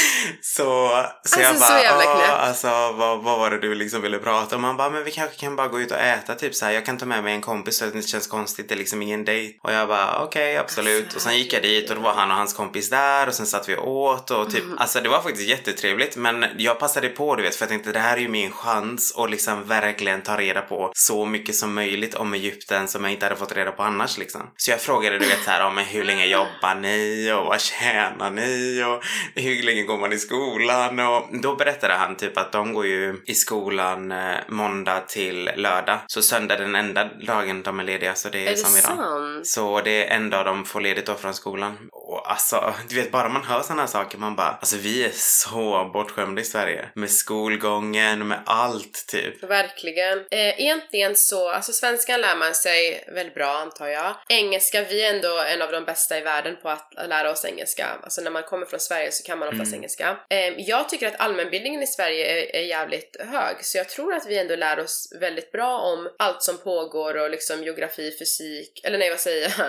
Så, 0.43 0.63
så 0.65 0.95
Alltså, 0.95 1.41
jag 1.41 1.55
så 1.57 1.61
bara, 1.61 1.83
jävla 1.83 2.05
"Åh, 2.15 2.17
knäpp." 2.19 2.31
alltså 2.39 2.69
vad, 2.93 3.23
vad 3.23 3.39
var 3.39 3.51
det 3.51 3.59
du 3.59 3.75
liksom 3.75 4.03
ville 4.03 4.19
prata 4.19 4.57
om? 4.57 4.65
Han 4.65 4.77
bara, 4.77 4.91
men 4.91 5.05
vi 5.05 5.11
kanske 5.11 5.37
kan 5.37 5.57
bara 5.57 5.69
gå 5.69 5.81
ut 5.81 5.91
och 5.91 5.99
äta 5.99 6.35
typ 6.35 6.55
så 6.55 6.65
här. 6.65 6.73
Jag 6.73 6.87
kan 6.87 6.99
ta 6.99 7.07
med 7.07 7.25
mig 7.25 7.35
en 7.35 7.41
kompis 7.41 7.77
så 7.79 7.85
att 7.85 7.93
det 7.93 7.97
inte 7.97 8.09
känns 8.11 8.27
konstigt. 8.27 8.69
Det 8.69 8.75
är 8.75 8.79
liksom 8.79 9.03
ingen 9.03 9.25
dejt. 9.25 9.59
Och 9.63 9.73
jag 9.73 9.89
bara, 9.89 10.23
okej 10.25 10.57
absolut. 10.57 11.03
Alltså, 11.03 11.17
och 11.17 11.23
sen 11.23 11.39
gick 11.39 11.53
jag 11.53 11.63
dit 11.63 11.91
och 11.91 11.97
då 11.97 12.03
var 12.03 12.13
han 12.13 12.31
och 12.31 12.37
hans 12.37 12.53
kompis 12.55 12.91
där 12.91 13.27
och 13.29 13.35
sen 13.35 13.47
satt 13.47 13.69
vi 13.69 13.77
och 13.77 13.89
åt 13.91 14.31
och 14.31 14.51
typ, 14.51 14.65
Mm. 14.65 14.79
alltså 14.79 15.01
det 15.01 15.09
var 15.09 15.23
faktiskt 15.23 15.49
jättetrevligt. 15.49 16.17
Men 16.17 16.45
jag 16.57 16.79
passade 16.79 17.09
på 17.09 17.37
du 17.37 17.43
vet 17.43 17.55
för 17.57 17.63
jag 17.63 17.69
tänkte 17.71 17.93
det 17.93 17.99
här 17.99 18.17
är 18.17 18.21
ju 18.21 18.29
min 18.29 18.53
chans 18.53 19.15
att 19.17 19.31
liksom 19.31 19.65
verkligen 19.69 20.23
ta 20.23 20.37
reda 20.37 20.61
på 20.61 20.93
så 21.01 21.27
mycket 21.27 21.55
som 21.55 21.75
möjligt 21.75 22.15
om 22.15 22.35
Egypten 22.35 22.89
som 22.89 23.05
jag 23.05 23.13
inte 23.13 23.27
hade 23.27 23.37
fått 23.37 23.57
reda 23.57 23.73
på 23.73 23.83
annars 23.83 24.19
liksom. 24.19 24.51
Så 24.57 24.71
jag 24.71 24.81
frågade 24.81 25.19
du 25.19 25.27
vet 25.27 25.43
så 25.45 25.51
här, 25.51 25.61
ja, 25.61 25.71
men 25.71 25.85
hur 25.85 26.05
länge 26.05 26.27
jobbar 26.27 26.75
ni 26.75 27.33
och 27.33 27.47
vad 27.47 27.61
tjänar 27.61 28.31
ni 28.31 28.83
och 28.85 29.05
hur 29.43 29.63
länge 29.63 29.83
går 29.83 29.99
man 29.99 30.13
i 30.13 30.19
skolan 30.19 30.99
och 30.99 31.41
då 31.43 31.57
berättade 31.57 31.95
han 31.95 32.17
typ 32.17 32.37
att 32.39 32.53
de 32.53 32.73
går 32.75 32.87
ju 32.87 33.23
i 33.27 33.35
skolan 33.35 34.13
eh, 34.13 34.37
måndag 34.49 35.01
till 35.01 35.51
lördag. 35.57 35.99
Så 36.07 36.23
söndag 36.23 36.55
är 36.55 36.59
den 36.59 36.75
enda 36.75 37.05
dagen 37.05 37.63
de 37.63 37.81
är 37.81 37.85
lediga 37.85 38.15
så 38.15 38.29
det 38.29 38.39
är, 38.39 38.47
Är 38.47 38.51
det 38.51 38.57
som 38.57 38.79
idag. 38.79 38.83
sant? 38.83 39.47
Så 39.47 39.81
det 39.81 40.07
är 40.07 40.17
en 40.17 40.31
dag 40.31 40.47
de 40.47 40.65
får 40.65 40.81
ledigt 40.81 41.07
då 41.07 41.15
från 41.15 41.35
skolan. 41.35 41.77
Och 42.21 42.31
alltså, 42.31 42.75
du 42.89 42.95
vet 42.95 43.11
bara 43.13 43.29
man 43.29 43.45
hör 43.45 43.63
såna 43.63 43.83
här 43.83 43.87
saker 43.89 44.19
man 44.19 44.37
bara, 44.37 44.49
alltså 44.49 44.77
vi 44.77 45.05
är 45.05 45.11
så 45.15 45.91
bortskämda 45.93 46.43
i 46.43 46.45
Sverige. 46.45 46.89
Med 46.95 47.11
skolgången, 47.11 48.29
med 48.29 48.43
allt 48.47 49.07
typ. 49.09 49.43
Verkligen. 49.45 50.19
Eh, 50.19 50.61
egentligen 50.61 51.17
så, 51.17 51.51
alltså 51.51 51.73
svenskan 51.73 52.21
lär 52.21 52.37
man 52.37 52.55
sig 52.55 53.05
väldigt 53.15 53.35
bra 53.35 53.59
antar 53.59 53.87
jag. 53.87 54.15
Engelska, 54.29 54.83
vi 54.83 55.05
är 55.05 55.15
ändå 55.15 55.39
en 55.39 55.63
av 55.63 55.73
de 55.73 55.85
bästa 55.85 56.19
i 56.19 56.21
världen 56.21 56.57
på 56.63 56.69
att 56.69 56.93
lära 57.09 57.31
oss 57.31 57.45
engelska. 57.45 57.87
Alltså 58.03 58.21
när 58.21 58.31
man 58.31 58.43
kommer 58.43 58.67
från 58.67 58.81
Sverige 58.81 59.13
så 59.13 59.23
kan 59.25 59.39
man 59.39 59.49
oftast 59.49 59.71
Mm. 59.71 59.79
engelska. 59.81 60.17
Eh, 60.31 60.55
jag 60.59 60.89
tycker 60.89 61.07
att 61.09 61.21
allmänbildningen 61.21 61.83
i 61.83 61.87
Sverige 61.87 62.27
är, 62.27 62.57
är 62.57 62.63
jävligt 62.63 63.17
hög, 63.21 63.65
så 63.65 63.79
jag 63.79 63.89
tror 63.89 64.15
att 64.15 64.27
vi 64.27 64.39
ändå 64.39 64.57
lär 64.57 64.81
oss 64.81 65.13
väldigt 65.21 65.53
bra 65.53 65.79
om 65.79 66.09
allt 66.19 66.43
som 66.43 66.59
pågår 66.59 67.17
och 67.17 67.31
liksom 67.31 67.65
geografi, 67.65 68.17
fysik, 68.19 68.81
eller 68.85 68.99
nej 68.99 69.11
vad 69.11 69.21
säger 69.21 69.55
jag? 69.59 69.67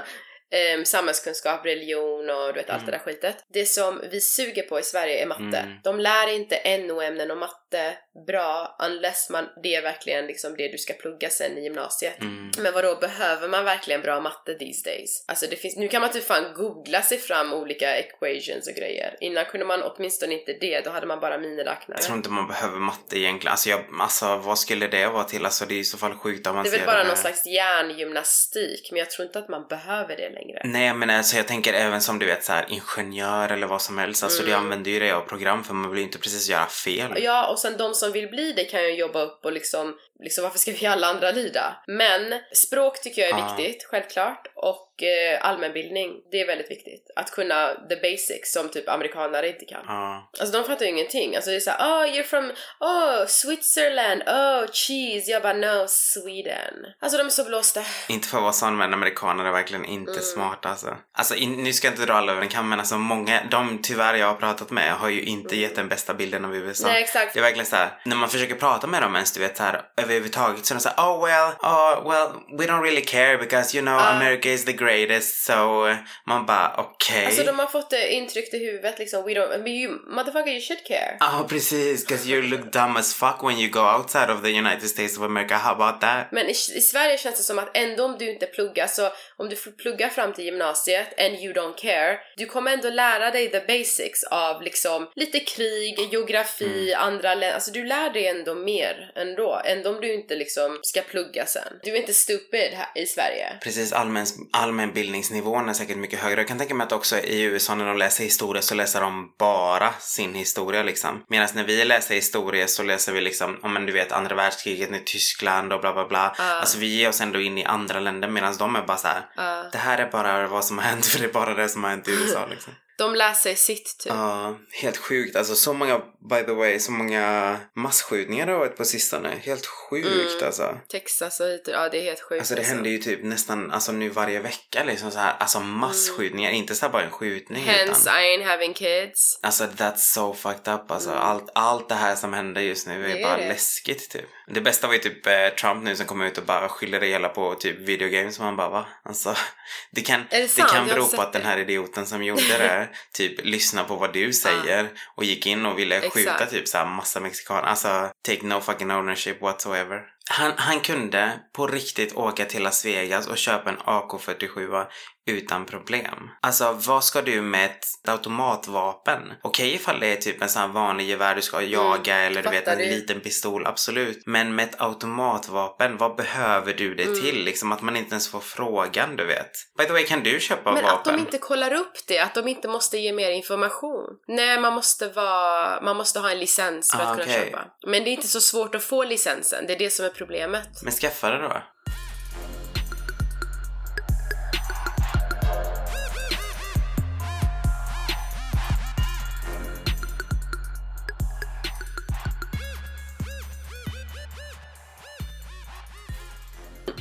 Ehm, 0.54 0.86
samhällskunskap, 0.86 1.66
religion 1.66 2.30
och 2.30 2.48
du 2.48 2.54
vet 2.54 2.70
allt 2.70 2.86
det 2.86 2.92
där 2.92 3.00
skitet. 3.00 3.46
Det 3.48 3.66
som 3.66 4.02
vi 4.12 4.22
suger 4.22 4.64
på 4.64 4.80
i 4.80 4.84
Sverige 4.84 5.22
är 5.24 5.26
matte. 5.26 5.58
Mm. 5.58 5.80
De 5.84 6.00
lär 6.00 6.36
inte 6.36 6.78
NO-ämnen 6.78 7.32
och 7.32 7.38
matte 7.38 7.98
bra 8.28 8.76
unless 8.80 9.30
man, 9.30 9.50
det 9.64 9.76
är 9.76 9.82
verkligen 9.82 10.26
liksom 10.26 10.56
det 10.58 10.68
du 10.68 10.78
ska 10.78 10.94
plugga 10.94 11.30
sen 11.30 11.58
i 11.58 11.64
gymnasiet. 11.64 12.22
Mm. 12.22 12.52
Men 12.58 12.74
vadå, 12.74 12.96
behöver 12.96 13.48
man 13.48 13.66
verkligen 13.66 14.02
bra 14.02 14.20
matte 14.20 14.54
these 14.54 14.90
days? 14.90 15.26
Alltså 15.28 15.46
det 15.50 15.56
finns, 15.56 15.76
nu 15.76 15.88
kan 15.88 16.02
man 16.02 16.12
typ 16.12 16.28
fan 16.28 16.54
googla 16.56 17.02
sig 17.02 17.18
fram 17.18 17.54
olika 17.54 17.98
equations 17.98 18.68
och 18.68 18.74
grejer. 18.74 19.16
Innan 19.20 19.46
kunde 19.46 19.66
man 19.66 19.84
åtminstone 19.84 20.34
inte 20.34 20.54
det, 20.62 20.82
då 20.82 20.90
hade 20.90 21.06
man 21.08 21.20
bara 21.20 21.38
miniräknare. 21.38 21.98
Jag 21.98 22.02
tror 22.02 22.18
inte 22.18 22.30
man 22.30 22.48
behöver 22.48 22.80
matte 22.80 23.18
egentligen. 23.20 23.52
Alltså, 23.52 23.70
jag, 23.70 23.86
alltså 24.00 24.38
vad 24.38 24.60
skulle 24.60 24.88
det 24.88 25.08
vara 25.08 25.24
till? 25.24 25.46
Alltså 25.46 25.66
det 25.66 25.76
är 25.76 25.80
i 25.80 25.84
så 25.84 25.98
fall 25.98 26.14
sjukt 26.14 26.44
Det 26.44 26.50
är 26.50 26.64
väl 26.64 26.86
bara 26.86 27.04
någon 27.04 27.18
slags 27.18 27.46
hjärngymnastik, 27.46 28.90
men 28.92 29.00
jag 29.00 29.10
tror 29.10 29.26
inte 29.26 29.40
att 29.40 29.50
man 29.50 29.66
behöver 29.70 30.16
det 30.18 30.30
längre. 30.30 30.62
Nej 30.66 30.94
men 30.94 31.10
alltså 31.10 31.38
jag 31.38 31.48
tänker 31.48 31.74
även 31.74 32.02
som 32.02 32.20
du 32.20 32.26
vet 32.26 32.44
så 32.44 32.52
här 32.54 32.66
ingenjör 32.70 33.50
eller 33.52 33.68
vad 33.68 33.82
som 33.82 33.98
helst. 33.98 34.24
Alltså 34.24 34.42
Mm. 34.42 34.52
du 34.52 34.58
använder 34.58 34.92
ju 34.92 35.00
det 35.00 35.12
av 35.12 35.22
program 35.22 35.64
för 35.64 35.74
man 35.74 35.90
vill 35.90 36.00
ju 36.00 36.06
inte 36.06 36.18
precis 36.18 36.50
göra 36.50 36.66
fel. 36.66 37.24
Ja, 37.24 37.48
och 37.48 37.60
sen 37.60 37.78
de 37.78 37.96
som 38.02 38.12
vill 38.12 38.30
bli 38.30 38.54
det 38.54 38.66
kan 38.66 38.84
ju 38.84 38.94
jobba 38.94 39.22
upp 39.22 39.46
och 39.46 39.52
liksom, 39.52 39.98
liksom 40.22 40.44
varför 40.44 40.60
ska 40.60 40.72
vi 40.72 40.86
alla 40.86 41.08
andra 41.08 41.32
lida? 41.32 41.76
Men 41.88 42.40
språk 42.54 43.02
tycker 43.02 43.22
jag 43.22 43.32
är 43.32 43.38
Ja. 43.44 43.56
viktigt, 43.58 43.84
självklart. 43.92 44.48
Och 44.56 45.04
eh, 45.04 45.46
allmänbildning, 45.46 46.12
det 46.32 46.42
är 46.42 46.48
väldigt 46.48 46.72
viktigt. 46.72 47.12
Att 47.16 47.32
kunna 47.32 47.74
the 47.90 47.96
basics 47.96 48.54
som 48.54 48.70
typ 48.70 48.90
amerikanare 48.90 49.48
inte 49.48 49.66
kan. 49.66 49.84
Ja. 49.88 50.30
Alltså 50.40 50.58
de 50.58 50.68
fattar 50.68 50.86
ju 50.86 50.92
ingenting. 50.92 51.36
Alltså 51.36 51.50
det 51.52 51.56
är 51.56 51.60
såhär, 51.60 51.80
oh 51.80 52.06
you're 52.14 52.24
from, 52.24 52.52
oh 52.80 53.26
Switzerland, 53.28 54.22
oh 54.28 54.66
cheese. 54.72 55.32
Jag 55.32 55.42
bara, 55.42 55.54
no 55.54 55.86
Sweden. 55.88 56.74
Alltså 57.02 57.18
de 57.18 57.26
är 57.26 57.30
så 57.30 57.44
blåsta. 57.44 57.82
Inte 58.10 58.28
för 58.28 58.38
att 58.38 58.42
vara 58.44 58.54
sån 58.54 58.78
men 58.78 58.94
amerikaner 58.94 59.46
är 59.46 59.52
verkligen 59.52 59.86
inte 59.86 60.12
Mm. 60.12 60.24
smarta 60.24 60.70
alltså. 60.70 60.98
Alltså 61.18 61.36
in, 61.36 61.64
nu 61.64 61.74
ska 61.74 61.88
jag 61.88 61.94
inte 61.94 62.06
dra 62.06 62.14
alla 62.14 62.32
över 62.32 62.42
en 62.42 62.48
kam 62.50 62.70
men 62.70 62.80
alltså 62.80 62.98
många, 62.98 63.42
de 63.52 63.80
tyvärr 63.84 64.14
jag 64.16 64.28
har 64.28 64.36
pratat 64.36 64.70
med 64.70 64.94
har 64.94 65.10
ju 65.10 65.22
inte 65.24 65.56
gett 65.56 65.76
den 65.76 65.88
bästa 65.88 66.14
bilden 66.14 66.46
av 66.46 66.56
USA. 66.56 66.88
Nej 66.88 67.04
exakt. 67.04 67.34
Det 67.34 67.40
är 67.40 67.44
verkligen 67.44 67.66
så 67.66 67.76
här, 67.76 68.02
när 68.06 68.16
man 68.16 68.30
försöker 68.30 68.56
prata 68.56 68.88
med 68.88 69.02
dem 69.02 69.16
ens 69.16 69.32
du 69.34 69.40
vet 69.40 69.58
så 69.58 69.64
här 69.64 69.82
överhuvudtaget 70.14 70.66
så 70.66 70.74
de 70.74 70.80
såhär 70.80 70.98
oh 70.98 71.26
well, 71.26 71.52
oh 71.62 72.10
well 72.10 72.28
we 72.58 72.66
don't 72.66 72.82
really 72.82 73.06
care 73.06 73.38
because 73.38 73.78
you 73.78 73.86
know 73.86 74.00
Ja. 74.00 74.08
America 74.08 74.50
is 74.50 74.66
the 74.66 74.74
greatest 74.74 75.46
so 75.46 75.88
man 76.28 76.46
bara 76.46 76.74
okej. 76.78 77.26
Alltså 77.26 77.44
de 77.44 77.60
har 77.60 77.68
fått 77.68 77.90
det 77.90 78.12
intryckt 78.14 78.54
i 78.54 78.66
huvudet 78.66 79.00
liksom, 79.00 79.24
we 79.24 79.32
don't, 79.34 79.58
but 79.58 79.68
you, 79.68 80.00
motherfucker 80.08 80.52
you 80.52 80.62
should 80.62 80.84
care. 80.88 81.18
Ja 81.20 81.46
precis, 81.50 82.08
because 82.08 82.30
you 82.30 82.42
look 82.42 82.74
dumb 82.74 82.98
as 82.98 83.14
fuck 83.14 83.44
when 83.44 83.60
you 83.60 83.70
go 83.70 83.80
outside 83.80 84.30
of 84.30 84.42
the 84.44 84.50
United 84.50 84.90
States 84.90 85.18
of 85.18 85.24
America. 85.24 85.56
How 85.58 85.72
about 85.72 86.02
that? 86.02 86.32
Men 86.32 86.46
i, 86.46 86.52
i 86.52 86.82
Sverige 86.82 87.18
känns 87.18 87.38
det 87.38 87.44
som 87.44 87.60
att 87.60 87.78
ändå 87.78 88.06
om 88.06 88.18
du 88.18 88.32
inte 88.32 88.46
pluggar, 88.46 88.88
så 88.88 89.10
om 89.38 89.50
du 89.50 89.56
pluggar 89.56 90.10
fram 90.10 90.34
till 90.34 90.46
gymnasiet 90.46 91.20
and 91.20 91.34
you 91.36 91.54
don't 91.54 91.76
care, 91.78 92.18
du 92.38 92.46
kommer 92.46 92.74
ändå 92.74 92.90
lära 92.90 93.32
dig 93.32 93.52
the 93.52 93.60
basics 93.60 94.24
av 94.24 94.62
liksom 94.62 95.08
lite 95.16 95.40
krig, 95.40 96.00
geografi, 96.12 96.94
andra 96.94 97.36
länder, 97.36 97.54
alltså 97.54 97.72
du 97.72 97.86
lär 97.86 98.10
dig 98.10 98.28
ändå 98.28 98.56
mer 98.56 99.12
ändå, 99.16 99.62
ändå 99.66 99.90
om 99.90 100.01
du 100.02 100.14
inte 100.14 100.36
liksom 100.36 100.80
ska 100.82 101.02
plugga 101.02 101.46
sen. 101.46 101.74
Du 101.84 101.92
är 101.92 101.96
inte 101.96 102.14
stupid 102.14 102.74
här 102.74 102.88
i 102.96 103.06
Sverige. 103.06 103.58
Precis, 103.64 103.94
allmän, 103.94 104.26
allmänbildningsnivån 104.52 105.70
är 105.70 105.74
säkert 105.74 105.98
mycket 105.98 106.20
högre. 106.20 106.42
Jag 106.42 106.48
kan 106.48 106.58
tänka 106.58 106.76
mig 106.76 106.86
att 106.86 106.92
också 106.92 107.20
i 107.20 107.42
USA 107.42 107.76
när 107.76 107.86
de 107.86 107.98
läser 107.98 108.24
historia 108.24 108.62
så 108.62 108.76
läser 108.76 109.02
de 109.02 109.36
bara 109.40 109.94
sin 110.00 110.36
historia 110.36 110.84
liksom. 110.84 111.26
Medan 111.30 111.48
när 111.54 111.64
vi 111.64 111.86
läser 111.86 112.16
historia 112.16 112.68
så 112.68 112.84
läser 112.84 113.12
vi 113.12 113.22
liksom, 113.22 113.60
om 113.64 113.74
men 113.74 113.86
du 113.86 113.94
vet 113.94 114.12
andra 114.12 114.36
världskriget 114.36 114.92
i 114.92 115.02
Tyskland 115.06 115.74
och 115.74 115.82
bla 115.82 115.94
bla 115.94 116.08
bla. 116.08 116.36
Ja. 116.38 116.44
Alltså 116.44 116.78
vi 116.78 116.88
ger 116.88 117.10
oss 117.10 117.22
ändå 117.22 117.42
in 117.42 117.58
i 117.58 117.66
andra 117.66 118.00
länder 118.00 118.28
medan 118.28 118.58
de 118.58 118.76
är 118.76 118.82
bara 118.82 118.98
så 118.98 119.08
här. 119.08 119.26
Ja. 119.36 119.70
Det 119.72 119.78
här 119.78 119.98
är 119.98 120.12
bara 120.12 120.48
vad 120.48 120.66
som 120.66 120.78
har 120.78 120.86
hänt 120.86 121.06
för 121.12 121.20
det 121.20 121.26
är 121.26 121.34
bara 121.34 121.54
det 121.54 121.70
som 121.70 121.84
har 121.84 121.92
hänt 121.92 122.08
i 122.08 122.12
USA 122.12 122.46
liksom. 122.50 122.74
De 123.02 123.16
lär 123.16 123.34
sig 123.34 123.56
sitt 123.56 123.98
typ. 124.00 124.12
Ja, 124.14 124.58
helt 124.82 124.98
sjukt. 124.98 125.36
Alltså 125.36 125.56
så 125.56 125.74
många, 125.74 126.00
by 126.30 126.44
the 126.46 126.52
way, 126.52 126.80
så 126.80 126.92
många 126.92 127.58
masskjutningar 127.76 128.46
det 128.46 128.52
har 128.52 128.60
varit 128.60 128.78
på 128.78 128.86
sistone. 128.86 129.36
Helt 129.44 129.66
sjukt 129.66 130.08
Mm. 130.08 130.46
alltså. 130.46 130.78
Texas 130.92 131.40
och 131.40 131.48
hit, 131.48 131.70
ja 131.72 131.90
det 131.90 131.98
är 131.98 132.04
helt 132.04 132.22
sjukt. 132.22 132.40
Alltså 132.40 132.56
det 132.56 132.64
händer 132.64 132.90
ju 132.90 132.98
typ 132.98 133.24
nästan, 133.24 133.72
alltså 133.72 133.92
nu 133.92 134.10
varje 134.10 134.40
vecka 134.40 134.84
liksom 134.84 135.12
så 135.12 135.20
här, 135.20 135.36
alltså 135.40 135.60
masskjutningar, 135.60 136.52
inte 136.52 136.76
så 136.76 136.90
bara 136.90 137.04
en 137.04 137.12
skjutning 137.12 137.64
Hence 137.64 138.02
utan. 138.02 138.20
I 138.24 138.38
ain't 138.38 138.46
having 138.52 138.74
kids. 138.74 139.40
Alltså 139.44 139.64
that's 139.64 139.98
so 139.98 140.34
fucked 140.34 140.74
up 140.74 140.92
alltså. 140.92 141.10
Mm. 141.10 141.22
Allt, 141.22 141.50
allt 141.56 141.90
det 141.90 141.96
här 141.96 142.16
som 142.16 142.34
händer 142.34 142.62
just 142.62 142.88
nu 142.88 143.06
är 143.12 143.16
är 143.16 143.24
bara 143.24 143.38
det. 143.38 143.48
läskigt 143.48 144.10
typ. 144.10 144.26
Det 144.48 144.62
bästa 144.62 144.88
var 144.88 144.94
ju 144.94 145.00
typ 145.00 145.28
eh, 145.28 145.48
Trump 145.62 145.84
nu 145.84 145.96
som 145.96 146.06
kom 146.06 146.22
ut 146.22 146.38
och 146.38 146.44
bara 146.46 146.70
skyller 146.70 147.00
det 147.00 147.08
hela 147.08 147.30
på 147.30 147.56
typ 147.56 147.80
videogames 147.80 148.40
och 148.40 148.46
man 148.46 148.56
bara 148.56 148.70
va? 148.70 148.86
Alltså 149.04 149.36
det 149.92 150.02
kan, 150.02 150.24
det 150.30 150.42
det 150.42 150.48
sant? 150.48 150.72
kan 150.72 150.88
bero 150.88 151.08
på 151.08 151.22
att 151.22 151.34
den 151.34 151.42
här 151.42 151.58
idioten 151.58 152.06
som 152.06 152.24
gjorde 152.24 152.58
det 152.58 152.90
typ 153.12 153.46
lyssnar 153.46 153.84
på 153.84 153.96
vad 153.96 154.14
du 154.14 154.34
säger 154.34 154.90
och 155.16 155.24
gick 155.24 155.46
in 155.46 155.66
och 155.66 155.80
ville 155.80 156.02
skjuta 156.02 156.34
Exakt. 156.34 156.52
typ 156.52 156.68
så 156.68 156.78
här 156.78 156.86
massa 156.86 157.20
mexikaner. 157.20 157.62
Alltså 157.62 158.12
take 158.22 158.46
no 158.46 158.62
fucking 158.62 158.92
ownership 158.92 159.42
whatsoever. 159.42 160.02
Han, 160.32 160.52
han 160.58 160.80
kunde 160.80 161.40
på 161.54 161.68
riktigt 161.68 162.16
åka 162.16 162.46
till 162.46 162.64
Las 162.64 162.86
Vegas 162.86 163.28
och 163.28 163.38
köpa 163.38 163.70
en 163.70 163.78
AK47 163.78 164.86
utan 165.28 165.66
problem. 165.66 166.30
Alltså 166.42 166.78
vad 166.88 167.04
ska 167.04 167.22
du 167.22 167.42
med 167.42 167.66
ett 167.66 167.86
automatvapen? 168.10 169.20
Okej 169.44 169.74
ifall 169.76 170.00
det 170.00 170.08
är 170.08 170.16
typ 170.16 170.42
en 170.42 170.50
sån 170.50 170.62
här 170.62 170.70
vanlig 170.70 171.10
gevär 171.10 171.36
du 171.36 171.42
ska 171.42 171.62
jaga 171.62 172.16
eller 172.18 172.44
du 172.44 172.50
vet 172.50 172.68
en 172.68 172.78
du? 172.78 172.86
liten 172.86 173.20
pistol, 173.20 173.66
absolut. 173.66 174.24
Men 174.26 174.56
med 174.56 174.66
ett 174.70 174.82
automatvapen, 174.82 175.98
vad 175.98 176.16
behöver 176.16 176.74
du 176.74 176.96
det 176.96 177.04
Mm. 177.04 177.22
till? 177.22 177.44
Liksom 177.46 177.72
att 177.72 177.82
man 177.82 177.96
inte 177.98 178.10
ens 178.12 178.32
får 178.32 178.40
frågan, 178.40 179.16
du 179.16 179.26
vet. 179.26 179.52
By 179.78 179.86
the 179.86 179.92
way, 179.94 180.04
kan 180.06 180.24
du 180.24 180.40
köpa 180.40 180.72
Men 180.72 180.86
att 180.86 180.92
vapen? 180.92 181.14
de 181.14 181.20
inte 181.20 181.38
kollar 181.38 181.74
upp 181.74 181.94
det, 182.08 182.20
att 182.20 182.34
de 182.36 182.48
inte 182.48 182.68
måste 182.68 182.98
ge 182.98 183.14
mer 183.14 183.32
information. 183.32 184.04
Nej, 184.28 184.60
man 184.62 184.74
måste 184.74 185.08
vara, 185.10 185.82
man 185.82 185.98
måste 185.98 186.20
ha 186.20 186.32
en 186.32 186.40
licens 186.40 186.92
för 186.92 187.00
Ah, 187.00 187.08
att 187.08 187.18
kunna 187.20 187.24
okej. 187.32 187.46
köpa. 187.46 187.66
Men 187.88 188.04
det 188.04 188.10
är 188.10 188.12
inte 188.12 188.28
så 188.28 188.42
svårt 188.42 188.76
att 188.76 188.84
få 188.84 189.04
licensen, 189.04 189.68
det 189.68 189.74
är 189.74 189.80
det 189.80 189.90
som 189.90 190.06
är 190.06 190.10
problemet. 190.22 190.82
Men 190.84 190.94
skaffa 190.94 191.30
det 191.30 191.38
då. 191.38 191.64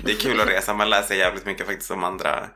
Det 0.05 0.13
är 0.13 0.17
kul 0.17 0.41
att 0.41 0.49
resa, 0.49 0.75
man 0.75 0.91
lär 0.91 1.03
sig 1.03 1.19
jävligt 1.19 1.47
mycket 1.47 1.67
faktiskt 1.67 1.91
om 1.91 2.05
andra, 2.05 2.49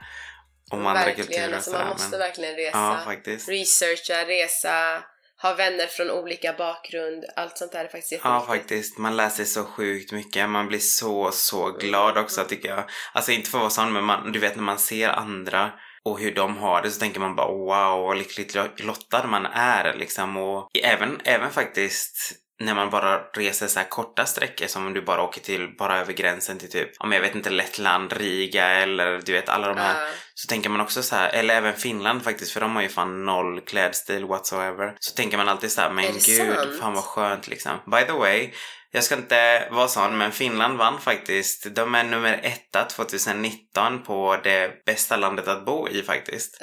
om 0.71 0.87
andra 0.87 1.03
kulturer 1.05 1.27
verkligen, 1.27 1.55
alltså 1.55 1.73
man 1.73 1.89
måste 1.89 2.11
men- 2.11 2.19
verkligen 2.21 2.55
resa. 2.57 2.79
Ja, 2.79 3.01
faktiskt. 3.05 3.49
Researcha, 3.49 4.25
resa, 4.27 5.03
ha 5.45 5.55
vänner 5.55 5.87
från 5.87 6.11
olika 6.11 6.53
bakgrund. 6.53 7.25
Allt 7.37 7.59
sånt 7.59 7.73
där 7.73 7.85
är 7.85 7.89
faktiskt 7.89 8.21
Ja, 8.25 8.45
faktiskt. 8.47 8.99
Man 8.99 9.17
lär 9.17 9.29
sig 9.29 9.47
så 9.47 9.65
sjukt 9.65 10.13
mycket. 10.13 10.51
Man 10.51 10.69
blir 10.69 10.79
så, 10.79 11.31
så 11.33 11.71
glad 11.71 12.19
också 12.19 12.45
tycker 12.45 12.69
jag. 12.69 12.85
Alltså 13.13 13.33
inte 13.33 13.51
för 13.51 13.59
att 13.59 13.63
vara 13.63 13.71
sån, 13.71 13.93
men 13.93 14.05
man, 14.05 14.33
du 14.33 14.39
vet 14.39 14.57
när 14.57 14.63
man 14.63 14.79
ser 14.79 15.09
andra 15.09 15.73
och 16.05 16.21
hur 16.21 16.35
de 16.35 16.57
har 16.57 16.83
det 16.83 16.91
så 16.91 17.01
tänker 17.01 17.21
man 17.21 17.37
bara 17.37 17.49
wow, 17.49 18.07
vad 18.07 18.19
lyckligt 18.19 18.55
lottad 18.81 19.27
man 19.27 19.47
är 19.47 19.95
liksom. 19.95 20.37
Och 20.37 20.71
även, 20.83 21.21
även 21.25 21.51
faktiskt 21.51 22.44
när 22.61 22.75
man 22.75 22.91
bara 22.91 23.19
reser 23.19 23.67
så 23.67 23.79
här 23.79 23.89
korta 23.89 24.27
sträckor 24.27 24.67
som 24.67 24.87
om 24.87 24.95
du 24.95 25.03
bara 25.03 25.23
åker 25.23 25.41
till, 25.41 25.77
bara 25.79 25.99
över 26.01 26.13
gränsen 26.13 26.59
till 26.59 26.71
typ, 26.71 26.91
om 26.99 27.13
jag 27.13 27.21
vet 27.21 27.35
inte, 27.35 27.51
Lettland, 27.51 28.13
Riga 28.13 28.67
eller 28.67 29.21
du 29.25 29.33
vet 29.33 29.49
alla 29.49 29.69
de 29.69 29.77
här 29.79 30.03
Ja. 30.03 30.09
så 30.35 30.49
tänker 30.49 30.71
man 30.71 30.81
också 30.81 31.03
så 31.03 31.17
här, 31.17 31.29
eller 31.29 31.55
även 31.55 31.75
Finland 31.75 32.25
faktiskt, 32.25 32.53
för 32.53 32.61
de 32.61 32.77
har 32.77 32.83
ju 32.83 32.89
fan 32.89 33.25
noll 33.25 33.61
klädstil 33.61 34.25
whatsoever. 34.25 34.97
Så 35.01 35.15
tänker 35.15 35.37
man 35.37 35.49
alltid 35.49 35.73
så 35.73 35.81
här, 35.81 35.91
men 35.91 36.13
gud, 36.13 36.57
sant? 36.57 36.81
fan 36.81 36.95
vad 36.95 37.05
skönt 37.05 37.49
liksom. 37.49 37.73
By 37.87 38.03
the 38.07 38.13
way, 38.13 38.51
jag 38.91 39.05
ska 39.05 39.15
inte 39.15 39.69
vara 39.71 39.89
sån, 39.89 40.19
men 40.19 40.33
Finland 40.33 40.79
vann 40.79 41.01
faktiskt. 41.01 41.75
De 41.75 41.95
är 41.95 42.05
nummer 42.05 42.41
etta 42.43 42.85
2019 42.85 44.03
på 44.03 44.37
det 44.45 44.85
bästa 44.87 45.17
landet 45.17 45.49
att 45.49 45.65
bo 45.67 45.89
i 45.89 46.03
faktiskt. 46.03 46.59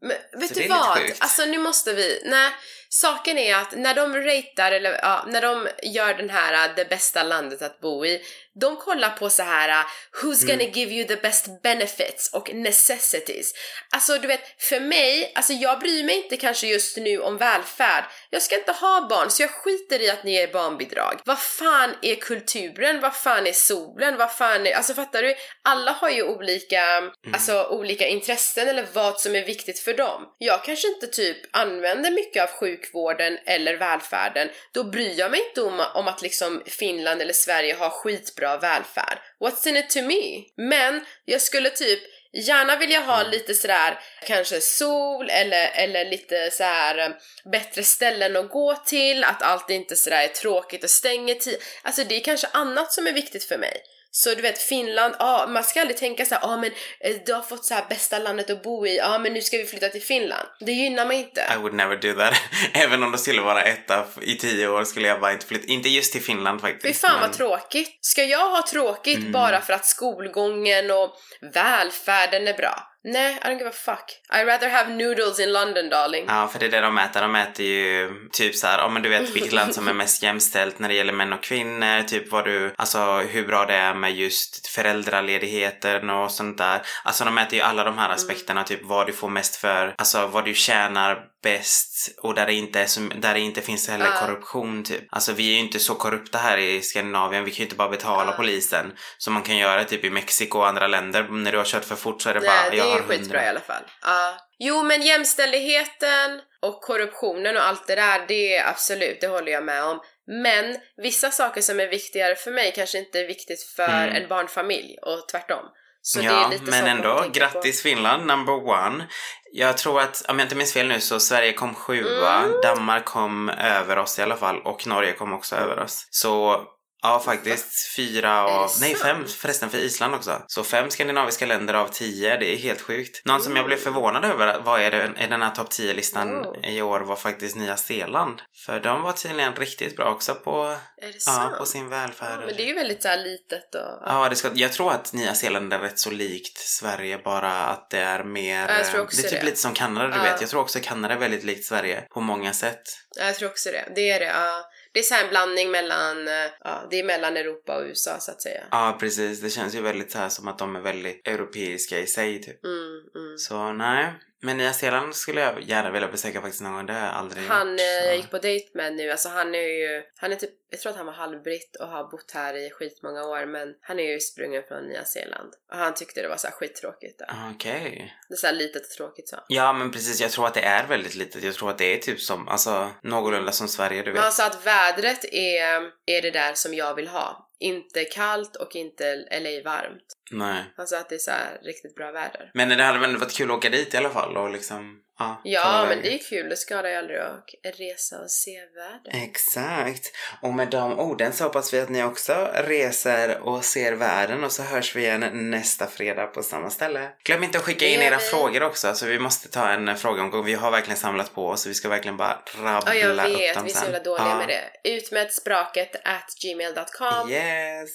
Men 0.00 0.40
vet 0.40 0.48
Så 0.48 0.60
du 0.60 0.68
vad? 0.68 0.98
Alltså 1.18 1.44
nu 1.44 1.58
måste 1.58 1.92
vi, 1.94 2.22
nej. 2.24 2.52
Saken 2.94 3.38
är 3.38 3.56
att 3.56 3.76
när 3.76 3.94
de 3.94 4.16
ratear, 4.16 4.72
eller 4.72 4.98
ja, 5.02 5.24
när 5.28 5.42
de 5.42 5.68
gör 5.82 6.14
den 6.14 6.30
här 6.30 6.68
äh, 6.68 6.74
det 6.76 6.88
bästa 6.88 7.22
landet 7.22 7.62
att 7.62 7.80
bo 7.80 8.06
i, 8.06 8.22
de 8.60 8.76
kollar 8.76 9.10
på 9.10 9.30
så 9.30 9.42
här 9.42 9.68
uh, 9.68 9.86
who's 10.22 10.42
Mm. 10.44 10.58
gonna 10.58 10.70
give 10.70 10.92
you 10.92 11.06
the 11.08 11.16
best 11.16 11.62
benefits 11.62 12.30
och 12.32 12.54
necessities. 12.54 13.54
Alltså 13.90 14.18
du 14.18 14.28
vet, 14.28 14.40
för 14.62 14.80
mig, 14.80 15.32
alltså 15.34 15.52
jag 15.52 15.78
bryr 15.80 16.04
mig 16.04 16.16
inte 16.16 16.36
kanske 16.36 16.66
just 16.66 16.96
nu 16.96 17.18
om 17.20 17.36
välfärd. 17.38 18.04
Jag 18.30 18.42
ska 18.42 18.58
inte 18.58 18.72
ha 18.72 19.06
barn 19.10 19.30
så 19.30 19.42
jag 19.42 19.50
skiter 19.50 20.00
i 20.02 20.10
att 20.10 20.24
ni 20.24 20.32
ger 20.34 20.48
barnbidrag. 20.52 21.20
Vad 21.24 21.38
fan 21.38 21.94
är 22.02 22.14
kulturen? 22.14 23.00
Vad 23.00 23.14
fan 23.16 23.46
är 23.46 23.52
solen? 23.52 24.16
Vad 24.16 24.32
fan 24.32 24.66
är, 24.66 24.74
alltså 24.74 24.94
fattar 24.94 25.22
du? 25.22 25.34
Alla 25.62 25.90
har 25.92 26.10
ju 26.10 26.22
olika, 26.22 26.84
Mm. 26.84 27.12
alltså 27.34 27.64
olika 27.70 28.06
intressen 28.06 28.68
eller 28.68 28.86
vad 28.92 29.20
som 29.20 29.34
är 29.36 29.44
viktigt 29.44 29.78
för 29.78 29.94
dem. 29.94 30.22
Jag 30.38 30.64
kanske 30.64 30.88
inte 30.88 31.06
typ 31.06 31.36
använder 31.50 32.10
mycket 32.10 32.42
av 32.42 32.48
sjukvården 32.58 33.38
eller 33.46 33.76
välfärden. 33.76 34.48
Då 34.72 34.84
bryr 34.84 35.18
jag 35.18 35.30
mig 35.30 35.40
inte 35.48 35.62
om, 35.62 35.84
om 35.94 36.08
att 36.08 36.22
liksom 36.22 36.62
Finland 36.66 37.22
eller 37.22 37.32
Sverige 37.32 37.74
har 37.74 37.90
skitbra 37.90 38.43
välfärd. 38.44 39.18
What's 39.40 39.68
in 39.68 39.76
it 39.76 39.90
to 39.90 40.02
me? 40.02 40.44
Men 40.56 41.04
jag 41.24 41.40
skulle 41.40 41.70
typ 41.70 42.00
gärna 42.32 42.76
vilja 42.76 43.00
ha 43.00 43.22
lite 43.22 43.54
sådär 43.54 44.00
kanske 44.26 44.60
sol 44.60 45.30
eller, 45.30 45.70
eller 45.74 46.04
lite 46.04 46.50
så 46.50 46.64
här 46.64 46.98
eh, 46.98 47.10
bättre 47.52 47.82
ställen 47.82 48.36
att 48.36 48.50
gå 48.50 48.76
till, 48.76 49.24
att 49.24 49.42
allt 49.42 49.70
inte 49.70 49.96
sådär 49.96 50.24
är 50.24 50.28
tråkigt 50.28 50.84
och 50.84 50.90
stänger 50.90 51.34
tid. 51.34 51.62
Alltså 51.82 52.04
det 52.04 52.14
är 52.16 52.20
kanske 52.20 52.46
annat 52.52 52.92
som 52.92 53.06
är 53.06 53.12
viktigt 53.12 53.44
för 53.44 53.58
mig. 53.58 53.82
Så 54.16 54.34
du 54.34 54.42
vet 54.42 54.58
Finland, 54.58 55.14
ja 55.18 55.46
man 55.48 55.64
ska 55.64 55.80
aldrig 55.80 55.96
tänka 55.96 56.24
så 56.24 56.34
här, 56.34 56.42
ja 56.42 56.56
men 56.56 56.70
eh, 57.00 57.16
du 57.26 57.32
har 57.32 57.42
fått 57.42 57.64
så 57.64 57.74
här 57.74 57.84
bästa 57.88 58.18
landet 58.18 58.50
att 58.50 58.62
bo 58.62 58.86
i, 58.86 58.96
ja 58.96 59.18
men 59.18 59.32
nu 59.32 59.42
ska 59.42 59.56
vi 59.56 59.64
flytta 59.64 59.88
till 59.88 60.02
Finland. 60.02 60.48
Det 60.60 60.72
gynnar 60.72 61.06
mig 61.06 61.18
inte. 61.18 61.46
I 61.54 61.58
would 61.58 61.74
never 61.74 61.96
do 61.96 62.12
that. 62.12 62.34
Även 62.72 63.02
om 63.02 63.12
det 63.12 63.18
skulle 63.18 63.40
vara 63.42 63.62
etta 63.62 64.06
i 64.22 64.36
tio 64.36 64.68
år 64.68 64.84
skulle 64.84 65.08
jag 65.08 65.20
bara 65.20 65.32
inte 65.32 65.46
flytta. 65.46 65.66
Inte 65.66 65.88
just 65.88 66.12
till 66.12 66.22
Finland 66.22 66.60
Fy 66.60 66.66
faktiskt. 66.66 67.00
fan 67.00 67.12
men- 67.12 67.20
vad 67.20 67.32
tråkigt. 67.32 67.98
Ska 68.00 68.24
jag 68.24 68.50
ha 68.50 68.62
tråkigt 68.66 69.18
Mm. 69.18 69.32
bara 69.32 69.60
för 69.60 69.72
att 69.72 69.86
skolgången 69.86 70.90
och 70.90 71.14
välfärden 71.54 72.48
är 72.48 72.54
bra? 72.54 72.90
Nej, 73.06 73.38
I 73.42 73.46
don't 73.46 73.58
give 73.58 73.68
a 73.68 73.72
fuck. 73.72 74.20
I 74.40 74.44
rather 74.44 74.68
have 74.68 74.90
noodles 74.94 75.40
in 75.40 75.52
London 75.52 75.88
darling. 75.90 76.24
Ja, 76.28 76.48
för 76.48 76.58
det 76.58 76.66
är 76.66 76.70
det 76.70 76.80
de 76.80 76.98
äter. 76.98 77.20
De 77.20 77.34
äter 77.36 77.66
ju 77.66 78.10
typ 78.32 78.56
så 78.56 78.66
här, 78.66 78.78
ja 78.78 78.88
men 78.88 79.02
du 79.02 79.08
vet 79.08 79.30
vilket 79.30 79.52
land 79.52 79.74
som 79.74 79.88
är 79.88 79.92
mest 79.92 80.22
jämställt 80.22 80.78
när 80.78 80.88
det 80.88 80.94
gäller 80.94 81.12
män 81.12 81.32
och 81.32 81.42
kvinnor, 81.42 82.02
typ 82.02 82.32
vad 82.32 82.44
du, 82.44 82.74
alltså 82.76 83.16
hur 83.16 83.46
bra 83.46 83.66
det 83.66 83.74
är 83.74 83.94
med 83.94 84.12
just 84.16 84.66
föräldraledigheten 84.66 86.10
och 86.10 86.30
sånt 86.30 86.58
där. 86.58 86.82
Alltså 87.04 87.24
de 87.24 87.38
äter 87.38 87.54
ju 87.54 87.60
alla 87.60 87.84
de 87.84 87.98
här 87.98 88.10
aspekterna, 88.10 88.64
typ 88.64 88.80
vad 88.82 89.06
du 89.06 89.12
får 89.12 89.28
mest 89.28 89.56
för, 89.56 89.94
alltså 89.98 90.26
vad 90.26 90.44
du 90.44 90.54
tjänar 90.54 91.18
bäst 91.42 92.14
och 92.22 92.34
där 92.34 92.46
det 92.46 92.52
inte, 92.54 92.80
är 92.80 93.14
där 93.20 93.34
det 93.34 93.40
inte 93.40 93.60
finns 93.60 93.88
heller 93.88 94.06
Ja. 94.06 94.26
korruption 94.26 94.84
typ. 94.84 95.04
Alltså 95.10 95.32
vi 95.32 95.48
är 95.48 95.52
ju 95.52 95.58
inte 95.58 95.78
så 95.78 95.94
korrupta 95.94 96.38
här 96.38 96.58
i 96.58 96.82
Skandinavien, 96.82 97.44
vi 97.44 97.50
kan 97.50 97.56
ju 97.58 97.62
inte 97.64 97.76
bara 97.76 97.88
betala 97.88 98.30
Ja. 98.30 98.36
polisen 98.36 98.92
som 99.18 99.34
man 99.34 99.42
kan 99.42 99.56
göra 99.56 99.84
typ 99.84 100.04
i 100.04 100.10
Mexiko 100.10 100.58
och 100.58 100.68
andra 100.68 100.86
länder. 100.86 101.22
När 101.30 101.52
du 101.52 101.58
har 101.58 101.64
kört 101.64 101.84
för 101.84 101.96
fort 101.96 102.22
så 102.22 102.30
är 102.30 102.34
det 102.34 102.40
bara, 102.40 102.50
Nej, 102.50 102.70
det 102.70 102.76
jag 102.76 102.93
är 102.94 103.02
ju 103.02 103.08
skitbra 103.08 103.38
100. 103.38 103.44
i 103.44 103.48
alla 103.48 103.60
fall. 103.60 103.82
Ja. 104.02 104.34
Jo, 104.58 104.82
men 104.82 105.02
jämställdheten 105.02 106.40
och 106.62 106.80
korruptionen 106.82 107.56
och 107.56 107.62
allt 107.66 107.86
det 107.86 107.94
där, 107.94 108.24
det 108.28 108.56
är 108.56 108.68
absolut, 108.68 109.20
det 109.20 109.26
håller 109.26 109.52
jag 109.52 109.64
med 109.64 109.84
om. 109.84 110.00
Men 110.26 110.76
vissa 110.96 111.30
saker 111.30 111.60
som 111.60 111.80
är 111.80 111.86
viktigare 111.86 112.34
för 112.36 112.50
mig 112.50 112.72
kanske 112.76 112.98
inte 112.98 113.20
är 113.20 113.26
viktigt 113.26 113.62
för 113.76 113.88
Mm. 113.88 114.22
en 114.22 114.28
barnfamilj 114.28 114.98
och 115.02 115.28
tvärtom. 115.28 115.64
Så 116.06 116.20
ja, 116.22 116.52
men 116.62 116.86
ändå, 116.86 117.24
grattis 117.32 117.82
Finland, 117.82 118.26
number 118.26 118.68
one. 118.68 119.06
Jag 119.52 119.78
tror 119.78 120.00
att, 120.00 120.24
om 120.28 120.38
jag 120.38 120.46
inte 120.46 120.54
minns 120.56 120.72
fel 120.72 120.88
nu, 120.88 121.00
så 121.00 121.20
Sverige 121.20 121.52
kom 121.52 121.74
sjua, 121.74 122.38
Mm. 122.38 122.60
Danmark 122.62 123.04
kom 123.04 123.48
över 123.48 123.98
oss 123.98 124.18
i 124.18 124.22
alla 124.22 124.36
fall 124.36 124.60
och 124.64 124.86
Norge 124.86 125.12
kom 125.12 125.32
också 125.32 125.56
över 125.56 125.78
oss. 125.78 126.08
Så 126.10 126.62
ja, 127.04 127.20
faktiskt 127.24 127.94
fyra 127.96 128.44
av, 128.44 128.70
nej 128.80 128.94
fem 128.94 129.26
förresten 129.26 129.70
för 129.70 129.78
Island 129.78 130.14
också. 130.14 130.42
Så 130.46 130.64
fem 130.64 130.90
skandinaviska 130.90 131.46
länder 131.46 131.74
av 131.74 131.88
tio, 131.88 132.36
det 132.36 132.46
är 132.54 132.56
helt 132.56 132.80
sjukt. 132.80 133.22
Någon 133.24 133.40
som 133.42 133.56
jag 133.56 133.66
blev 133.66 133.76
förvånad 133.76 134.24
över, 134.24 134.60
vad 134.64 134.80
är 134.80 134.90
det, 134.90 135.12
i 135.24 135.26
den 135.26 135.42
här 135.42 135.50
topp 135.50 135.68
10-listan 135.70 136.34
Oh. 136.34 136.68
i 136.68 136.82
år 136.82 137.00
var 137.00 137.16
faktiskt 137.16 137.56
Nya 137.56 137.76
Zeeland. 137.76 138.42
För 138.66 138.80
de 138.80 139.02
var 139.02 139.12
tydligen 139.12 139.54
riktigt 139.54 139.96
bra 139.96 140.10
också 140.10 140.34
på, 140.34 140.76
Är 141.02 141.06
det 141.06 141.18
ja, 141.26 141.54
på 141.58 141.66
sin 141.66 141.88
välfärd. 141.88 142.40
Ja, 142.40 142.46
men 142.46 142.56
det 142.56 142.62
är 142.62 142.66
ju 142.66 142.74
väldigt 142.74 143.02
så 143.02 143.08
här 143.08 143.16
litet 143.16 143.74
och... 143.74 144.02
Ja, 144.06 144.28
det 144.28 144.36
ska, 144.36 144.50
jag 144.54 144.72
tror 144.72 144.92
att 144.92 145.12
Nya 145.12 145.34
Zeeland 145.34 145.72
är 145.72 145.78
rätt 145.78 145.98
så 145.98 146.10
likt 146.10 146.58
Sverige, 146.58 147.18
bara 147.18 147.52
att 147.52 147.90
det 147.90 147.98
är 147.98 148.24
mer... 148.24 148.68
Ja, 148.68 148.74
jag 148.78 148.86
tror 148.90 149.00
också 149.02 149.22
det 149.22 149.28
är 149.28 149.30
typ 149.30 149.40
det. 149.40 149.46
lite 149.46 149.56
som 149.58 149.74
Kanada, 149.74 150.08
du 150.08 150.16
Ja. 150.16 150.22
vet. 150.22 150.40
Jag 150.40 150.50
tror 150.50 150.60
också 150.60 150.78
Kanada 150.82 151.14
är 151.14 151.18
väldigt 151.18 151.44
likt 151.44 151.64
Sverige 151.64 152.00
på 152.14 152.20
många 152.20 152.52
sätt. 152.52 152.82
Ja, 153.16 153.24
jag 153.24 153.36
tror 153.36 153.48
också 153.50 153.68
det. 153.70 153.92
Det 153.94 154.10
är 154.10 154.20
det, 154.20 154.26
ja. 154.26 154.64
Det 154.94 155.00
är 155.00 155.02
så 155.02 155.14
här 155.14 155.24
en 155.24 155.30
blandning 155.30 155.70
mellan, 155.70 156.28
eh, 156.28 156.50
ja, 156.64 156.86
det 156.90 156.98
är 156.98 157.04
mellan 157.04 157.36
Europa 157.36 157.76
och 157.76 157.84
USA 157.84 158.20
så 158.20 158.30
att 158.30 158.42
säga. 158.42 158.64
Ja, 158.70 158.96
precis. 159.00 159.40
Det 159.40 159.50
känns 159.50 159.74
ju 159.74 159.80
väldigt 159.80 160.10
så 160.10 160.18
här 160.18 160.28
som 160.28 160.48
att 160.48 160.58
de 160.58 160.76
är 160.76 160.80
väldigt 160.80 161.28
europeiska 161.28 162.00
i 162.00 162.06
sig, 162.06 162.42
typ. 162.42 162.64
Mm, 162.64 163.02
mm. 163.14 163.38
Så 163.38 163.72
nej. 163.72 164.14
Men 164.44 164.56
Nya 164.56 164.72
Zeeland 164.72 165.16
skulle 165.16 165.40
jag 165.40 165.62
gärna 165.62 165.90
vilja 165.90 166.08
besöka 166.08 166.40
faktiskt 166.40 166.62
någon 166.62 166.72
gång. 166.72 166.86
Det 166.86 166.92
har 166.92 167.00
jag 167.00 167.14
aldrig 167.14 167.46
Han 167.46 167.70
gjort. 167.70 167.80
eh, 167.80 167.84
så. 168.02 168.06
jag 168.06 168.16
gick 168.16 168.30
på 168.30 168.38
dejt 168.38 168.70
med 168.74 168.94
nu, 168.94 169.10
alltså 169.10 169.28
han 169.28 169.54
är 169.54 169.58
ju, 169.58 170.02
han 170.16 170.32
är 170.32 170.36
typ, 170.36 170.50
jag 170.70 170.80
tror 170.80 170.90
att 170.90 170.96
han 170.96 171.06
var 171.06 171.12
halvbritt 171.12 171.76
och 171.80 171.88
har 171.88 172.04
bott 172.10 172.30
här 172.34 172.54
i 172.56 172.70
skitmånga 172.70 173.24
år 173.24 173.46
men 173.46 173.74
han 173.80 174.00
är 174.00 174.12
ju 174.12 174.20
sprungen 174.20 174.62
från 174.68 174.82
Nya 174.88 175.04
Zeeland. 175.04 175.52
Och 175.72 175.78
han 175.78 175.94
tyckte 175.94 176.22
det 176.22 176.28
var 176.28 176.36
så 176.36 176.46
här 176.46 176.54
skittråkigt 176.54 177.18
där. 177.18 177.28
Okej. 177.54 178.14
Det 178.28 178.34
är 178.34 178.36
så 178.36 178.46
här 178.46 178.54
litet 178.54 178.82
och 178.82 178.90
tråkigt 178.90 179.28
så. 179.28 179.36
Ja, 179.48 179.72
men 179.72 179.90
precis. 179.92 180.20
Jag 180.20 180.30
tror 180.30 180.46
att 180.46 180.54
det 180.54 180.60
är 180.64 180.86
väldigt 180.86 181.14
litet. 181.14 181.42
Jag 181.42 181.54
tror 181.54 181.70
att 181.70 181.78
det 181.78 181.94
är 181.94 181.98
typ 181.98 182.20
som, 182.20 182.48
alltså 182.48 182.90
någorlunda 183.02 183.52
som 183.52 183.68
Sverige, 183.68 184.02
du 184.02 184.12
vet. 184.12 184.22
Han 184.22 184.32
sa 184.32 184.46
att 184.46 184.66
vädret 184.66 185.24
är, 185.24 185.82
är 186.06 186.22
det 186.22 186.30
där 186.30 186.54
som 186.54 186.74
jag 186.74 186.94
vill 186.94 187.08
ha. 187.08 187.50
Inte 187.58 188.04
kallt 188.04 188.56
och 188.56 188.76
inte 188.76 189.16
LA 189.16 189.70
varmt. 189.70 190.04
Nej. 190.30 190.64
Sa 190.86 190.98
att 190.98 191.08
det 191.08 191.14
är 191.14 191.18
så 191.18 191.30
riktigt 191.62 191.94
bra 191.94 192.12
väder. 192.12 192.50
Men 192.54 192.68
det 192.68 192.84
hade 192.84 192.98
väl 192.98 193.16
varit 193.16 193.36
kul 193.36 193.50
att 193.50 193.56
åka 193.56 193.70
dit 193.70 193.94
i 193.94 193.96
alla 193.96 194.10
fall 194.10 194.36
och 194.36 194.50
liksom 194.50 195.00
Ja, 195.18 195.40
Ja, 195.44 195.86
men 195.88 196.02
det 196.02 196.14
är 196.14 196.18
kul. 196.18 196.48
Det 196.48 196.56
skadar 196.56 196.90
ju 196.90 196.96
aldrig 196.96 197.20
att 197.20 197.44
resa 197.78 198.18
och 198.18 198.30
se 198.30 198.60
världen. 198.76 199.22
Exakt. 199.24 200.12
Och 200.42 200.54
med 200.54 200.68
de 200.70 200.98
orden 200.98 201.32
så 201.32 201.44
hoppas 201.44 201.74
vi 201.74 201.80
att 201.80 201.88
ni 201.88 202.02
också 202.04 202.48
reser 202.54 203.38
och 203.40 203.64
ser 203.64 203.92
världen 203.92 204.44
och 204.44 204.52
så 204.52 204.62
hörs 204.62 204.96
vi 204.96 205.02
igen 205.02 205.50
nästa 205.50 205.86
fredag 205.86 206.26
på 206.26 206.42
samma 206.42 206.70
ställe. 206.70 207.08
Glöm 207.24 207.44
inte 207.44 207.58
att 207.58 207.64
skicka 207.64 207.86
in 207.86 208.00
era 208.00 208.16
vi. 208.16 208.22
frågor 208.22 208.62
också 208.62 208.94
så 208.94 209.06
vi 209.06 209.18
måste 209.18 209.48
ta 209.48 209.68
en 209.68 209.96
frågeomgång. 209.96 210.44
Vi 210.44 210.54
har 210.54 210.70
verkligen 210.70 210.96
samlat 210.98 211.34
på 211.34 211.48
oss 211.48 211.62
så 211.62 211.68
vi 211.68 211.74
ska 211.74 211.88
verkligen 211.88 212.16
bara 212.16 212.38
rabbla 212.62 212.94
Ja, 212.94 213.00
jag 213.00 213.10
upp 213.10 213.16
dem 213.16 213.32
vet. 213.32 213.40
Vi 213.40 213.48
är 213.48 213.54
så 213.54 213.68
sen. 213.68 213.82
jävla 213.84 214.00
dåliga 214.04 214.26
Ja. 214.28 214.38
med 214.38 214.48
det. 214.48 214.90
Ut 214.90 215.12
med 215.12 215.32
språket 215.32 215.90
at 216.04 216.34
gmail.com. 216.42 217.30
Yes! 217.30 217.90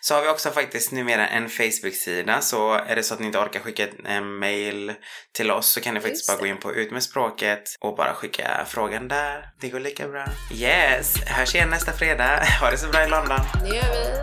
Så 0.00 0.14
har 0.14 0.22
vi 0.22 0.28
också 0.28 0.50
faktiskt 0.50 0.92
numera 0.92 1.28
en 1.28 1.48
Facebook-sida 1.50 2.40
så 2.40 2.72
är 2.74 2.96
det 2.96 3.02
så 3.02 3.14
att 3.14 3.20
ni 3.20 3.26
inte 3.26 3.38
orkar 3.38 3.60
skicka 3.60 3.86
en 4.04 4.34
mail 4.38 4.92
till 5.32 5.50
oss 5.50 5.66
så 5.72 5.80
kan 5.80 5.94
ni 5.94 6.00
faktiskt 6.00 6.28
Just 6.28 6.38
bara 6.38 6.40
gå 6.40 6.46
in 6.46 6.56
på 6.56 6.63
Ut 6.72 6.90
med 6.90 7.02
språket 7.02 7.76
och 7.80 7.96
bara 7.96 8.14
skicka 8.14 8.64
frågan 8.66 9.08
där. 9.08 9.48
Det 9.60 9.68
går 9.68 9.80
lika 9.80 10.08
bra. 10.08 10.24
Yes! 10.52 11.16
Hörs 11.26 11.54
igen 11.54 11.70
nästa 11.70 11.92
fredag. 11.92 12.42
Ha 12.60 12.70
det 12.70 12.76
så 12.78 12.88
bra 12.88 13.04
i 13.04 13.08
London. 13.08 13.38
Det 13.62 13.76
gör 13.76 13.82
vi. 13.82 14.18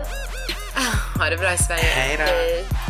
Ah, 0.76 1.18
Ha 1.20 1.30
det 1.30 1.36
bra 1.36 1.52
i 1.52 1.58
Sverige. 1.58 1.82
Hej 1.84 2.16
då. 2.18 2.81